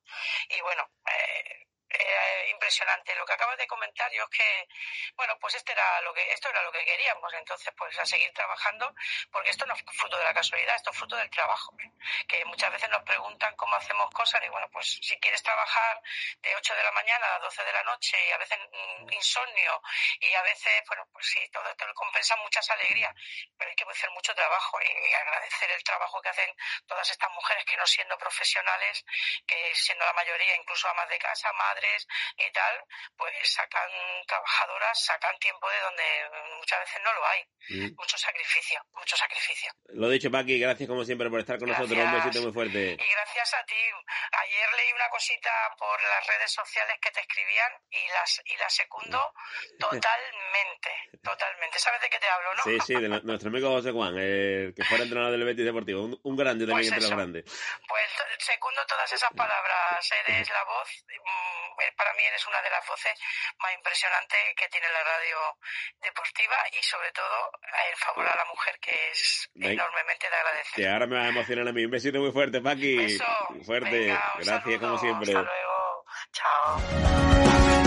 Y 0.49 0.59
bueno, 0.61 0.89
eh, 1.07 1.67
eh, 1.93 2.49
impresionante. 2.49 3.15
Lo 3.15 3.25
que 3.25 3.33
acabas 3.33 3.57
de 3.57 3.67
comentar, 3.67 4.11
yo 4.11 4.23
es 4.23 4.29
que, 4.29 4.67
bueno, 5.15 5.37
pues 5.39 5.55
este 5.55 5.71
era 5.73 6.01
lo 6.01 6.13
que, 6.13 6.31
esto 6.31 6.49
era 6.49 6.61
lo 6.63 6.71
que 6.71 6.83
queríamos. 6.83 7.31
Entonces, 7.33 7.73
pues 7.77 7.97
a 7.99 8.05
seguir 8.05 8.33
trabajando, 8.33 8.93
porque 9.31 9.51
esto 9.51 9.65
no 9.65 9.73
es 9.75 9.83
fruto 9.93 10.17
de 10.17 10.23
la 10.23 10.33
casualidad, 10.33 10.75
esto 10.75 10.91
es 10.91 10.97
fruto 10.97 11.15
del 11.15 11.29
trabajo. 11.29 11.75
Que 12.27 12.43
muchas 12.45 12.71
veces 12.71 12.89
nos 12.89 13.03
preguntan 13.03 13.55
cómo 13.55 13.75
hacemos 13.75 14.09
cosas, 14.11 14.41
y 14.43 14.49
bueno, 14.49 14.67
pues 14.71 14.99
si 15.01 15.19
quieres 15.19 15.43
trabajar 15.43 16.01
de 16.41 16.55
8 16.55 16.75
de 16.75 16.83
la 16.83 16.91
mañana 16.91 17.35
a 17.35 17.39
12 17.39 17.63
de 17.63 17.73
la 17.73 17.83
noche, 17.83 18.17
y 18.27 18.31
a 18.31 18.37
veces 18.37 18.59
mm, 18.71 19.13
insomnio, 19.13 19.81
y 20.19 20.33
a 20.33 20.41
veces, 20.41 20.83
bueno, 20.87 21.07
pues 21.13 21.27
sí, 21.27 21.47
todo 21.49 21.75
te 21.75 21.85
lo 21.85 21.93
compensa 21.93 22.35
muchas 22.37 22.69
alegrías, 22.71 23.13
pero 23.57 23.69
hay 23.69 23.75
que 23.75 23.83
hacer 23.83 24.09
mucho 24.11 24.33
trabajo 24.33 24.79
y 24.81 25.13
agradecer 25.13 25.71
el 25.71 25.83
trabajo 25.83 26.21
que 26.21 26.29
hacen 26.29 26.55
todas 26.87 27.09
estas 27.09 27.29
mujeres 27.31 27.63
que 27.65 27.77
no 27.77 27.85
siendo 27.85 28.17
profesionales, 28.17 29.05
que 29.45 29.75
siendo 29.75 30.05
la 30.05 30.13
mayoría 30.13 30.55
incluso 30.55 30.87
amas 30.89 31.09
de 31.09 31.19
casa, 31.19 31.51
madres 31.53 31.82
y 32.37 32.51
tal, 32.51 32.75
pues 33.17 33.33
sacan 33.43 33.89
trabajadoras, 34.27 35.03
sacan 35.03 35.37
tiempo 35.39 35.69
de 35.69 35.79
donde 35.81 36.03
muchas 36.57 36.79
veces 36.79 37.01
no 37.03 37.13
lo 37.13 37.25
hay. 37.27 37.41
Mm. 37.69 37.95
Mucho 37.95 38.17
sacrificio, 38.17 38.81
mucho 38.93 39.15
sacrificio. 39.15 39.71
Lo 39.95 40.09
dicho, 40.09 40.29
Paqui, 40.29 40.59
gracias 40.59 40.87
como 40.87 41.05
siempre 41.05 41.29
por 41.29 41.39
estar 41.39 41.57
con 41.59 41.69
nosotros. 41.69 41.97
Un 41.97 42.13
besito 42.13 42.41
muy 42.41 42.51
fuerte. 42.51 42.97
Y 42.99 43.11
gracias 43.13 43.53
a 43.53 43.63
ti. 43.65 43.75
Ayer 44.31 44.73
leí 44.73 44.91
una 44.93 45.09
cosita 45.09 45.51
por 45.77 46.01
las 46.01 46.27
redes 46.27 46.51
sociales 46.51 46.97
que 47.01 47.11
te 47.11 47.21
escribían 47.21 47.71
y 47.89 48.07
las 48.09 48.41
y 48.45 48.57
la 48.57 48.69
secundo 48.69 49.33
totalmente, 49.79 50.89
totalmente. 51.21 51.79
¿Sabes 51.79 52.01
de 52.01 52.09
qué 52.09 52.19
te 52.19 52.27
hablo, 52.27 52.53
no? 52.55 52.63
Sí, 52.63 52.79
sí, 52.85 52.93
de 52.95 53.09
nuestro 53.09 53.49
amigo 53.49 53.69
José 53.69 53.91
Juan, 53.91 54.17
el 54.17 54.73
que 54.75 54.83
fuera 54.83 55.03
entrenador 55.03 55.31
del 55.31 55.45
Betis 55.45 55.65
Deportivo. 55.65 56.03
Un, 56.03 56.19
un 56.23 56.35
grande 56.35 56.65
también 56.65 56.89
Pues 56.89 56.91
entre 56.91 57.01
los 57.01 57.11
grandes. 57.11 57.43
Pues 57.87 58.09
secundo 58.43 58.85
todas 58.87 59.11
esas 59.11 59.31
palabras. 59.33 60.11
Eres 60.27 60.49
la 60.49 60.63
voz, 60.65 60.89
mm, 61.07 61.13
eh, 61.13 61.72
para 61.97 62.13
mí 62.13 62.23
eres 62.23 62.45
una 62.47 62.61
de 62.61 62.69
las 62.69 62.87
voces 62.87 63.13
más 63.59 63.73
impresionantes 63.75 64.39
que 64.57 64.67
tiene 64.69 64.87
la 64.91 65.03
radio 65.03 65.37
deportiva 66.01 66.55
y 66.79 66.83
sobre 66.83 67.11
todo 67.11 67.51
el 67.89 67.95
favor 67.97 68.27
a 68.27 68.35
la 68.35 68.45
mujer 68.45 68.79
que 68.79 69.11
es 69.11 69.49
Ven. 69.55 69.71
enormemente 69.71 70.29
de 70.29 70.35
agradecer. 70.35 70.73
Que 70.75 70.89
ahora 70.89 71.07
me 71.07 71.17
va 71.17 71.23
a 71.23 71.29
emocionar 71.29 71.67
a 71.67 71.71
mí. 71.71 71.85
Un 71.85 71.91
besito 71.91 72.19
muy 72.19 72.31
fuerte, 72.31 72.61
Paqui. 72.61 72.97
Beso. 72.97 73.25
Fuerte. 73.65 73.89
Venga, 73.89 74.33
gracias 74.35 74.79
como 74.79 74.97
saludo. 74.97 74.97
siempre. 74.99 75.29
Hasta 75.35 75.41
luego. 75.41 76.05
Chao. 76.31 77.83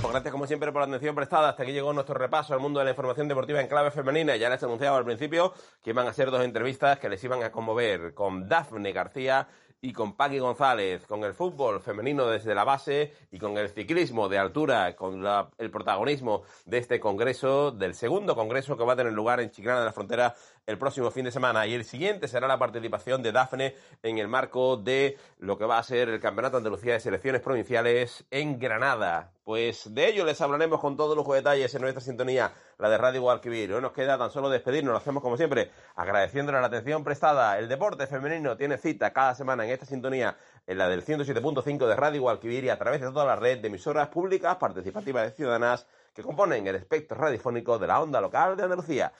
Pues 0.00 0.12
gracias 0.12 0.32
como 0.32 0.46
siempre, 0.46 0.72
por 0.72 0.80
la 0.82 0.88
atención 0.88 1.14
prestada. 1.14 1.50
Hasta 1.50 1.62
aquí 1.62 1.72
llegó 1.72 1.92
nuestro 1.92 2.14
repaso 2.14 2.52
al 2.54 2.60
mundo 2.60 2.78
de 2.80 2.84
la 2.84 2.90
información 2.90 3.28
deportiva 3.28 3.60
en 3.60 3.68
clave 3.68 3.90
femenina. 3.90 4.34
Ya 4.36 4.48
les 4.48 4.62
anunciaba 4.62 4.98
al 4.98 5.04
principio 5.04 5.54
que 5.82 5.90
iban 5.90 6.06
a 6.08 6.12
ser 6.12 6.30
dos 6.30 6.42
entrevistas 6.42 6.98
que 6.98 7.08
les 7.08 7.22
iban 7.22 7.42
a 7.44 7.52
conmover 7.52 8.12
con 8.14 8.48
Dafne 8.48 8.92
García 8.92 9.46
y 9.82 9.92
con 9.94 10.14
Paqui 10.14 10.38
González, 10.38 11.06
con 11.06 11.24
el 11.24 11.32
fútbol 11.32 11.80
femenino 11.80 12.26
desde 12.26 12.54
la 12.54 12.64
base 12.64 13.14
y 13.32 13.38
con 13.38 13.56
el 13.56 13.70
ciclismo 13.70 14.28
de 14.28 14.38
altura, 14.38 14.94
con 14.94 15.22
la- 15.22 15.48
el 15.56 15.70
protagonismo 15.70 16.42
de 16.66 16.78
este 16.78 17.00
congreso, 17.00 17.70
del 17.70 17.94
segundo 17.94 18.34
congreso 18.34 18.76
que 18.76 18.84
va 18.84 18.92
a 18.92 18.96
tener 18.96 19.12
lugar 19.14 19.40
en 19.40 19.50
Chiclana 19.50 19.80
de 19.80 19.86
la 19.86 19.92
Frontera 19.92 20.34
el 20.66 20.78
próximo 20.78 21.10
fin 21.10 21.24
de 21.24 21.32
semana. 21.32 21.66
Y 21.66 21.74
el 21.74 21.84
siguiente 21.84 22.28
será 22.28 22.46
la 22.46 22.58
participación 22.58 23.22
de 23.22 23.32
Dafne 23.32 23.74
en 24.02 24.18
el 24.18 24.28
marco 24.28 24.76
de 24.76 25.18
lo 25.38 25.58
que 25.58 25.64
va 25.64 25.78
a 25.78 25.82
ser 25.82 26.08
el 26.08 26.20
Campeonato 26.20 26.56
Andalucía 26.56 26.94
de 26.94 27.00
Selecciones 27.00 27.40
Provinciales 27.40 28.24
en 28.30 28.58
Granada. 28.58 29.32
Pues 29.44 29.92
de 29.92 30.08
ello 30.08 30.24
les 30.24 30.40
hablaremos 30.40 30.80
con 30.80 30.96
todos 30.96 31.16
los 31.16 31.26
detalles 31.26 31.74
en 31.74 31.82
nuestra 31.82 32.00
sintonía, 32.00 32.52
la 32.78 32.88
de 32.88 32.98
Radio 32.98 33.22
Guadalquivir. 33.22 33.72
Hoy 33.72 33.82
nos 33.82 33.90
queda 33.92 34.16
tan 34.16 34.30
solo 34.30 34.48
despedirnos, 34.48 34.92
lo 34.92 34.98
hacemos 34.98 35.22
como 35.24 35.36
siempre, 35.36 35.72
agradeciéndole 35.96 36.60
la 36.60 36.68
atención 36.68 37.02
prestada. 37.02 37.58
El 37.58 37.68
deporte 37.68 38.06
femenino 38.06 38.56
tiene 38.56 38.78
cita 38.78 39.12
cada 39.12 39.34
semana 39.34 39.64
en 39.64 39.70
esta 39.70 39.86
sintonía, 39.86 40.36
en 40.68 40.78
la 40.78 40.88
del 40.88 41.04
107.5 41.04 41.86
de 41.88 41.96
Radio 41.96 42.20
Guadalquivir 42.20 42.64
y 42.64 42.68
a 42.68 42.78
través 42.78 43.00
de 43.00 43.08
toda 43.08 43.24
la 43.24 43.34
red 43.34 43.58
de 43.58 43.68
emisoras 43.68 44.08
públicas 44.08 44.56
participativas 44.56 45.24
de 45.24 45.32
ciudadanas 45.32 45.86
que 46.14 46.22
componen 46.22 46.66
el 46.68 46.76
espectro 46.76 47.16
radiofónico 47.18 47.78
de 47.78 47.86
la 47.88 48.00
onda 48.00 48.20
local 48.20 48.56
de 48.56 48.62
Andalucía. 48.62 49.12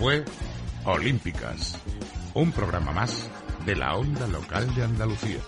Fue 0.00 0.24
Olímpicas, 0.86 1.76
un 2.32 2.52
programa 2.52 2.90
más 2.90 3.28
de 3.66 3.76
la 3.76 3.96
onda 3.96 4.26
local 4.28 4.74
de 4.74 4.84
Andalucía. 4.84 5.40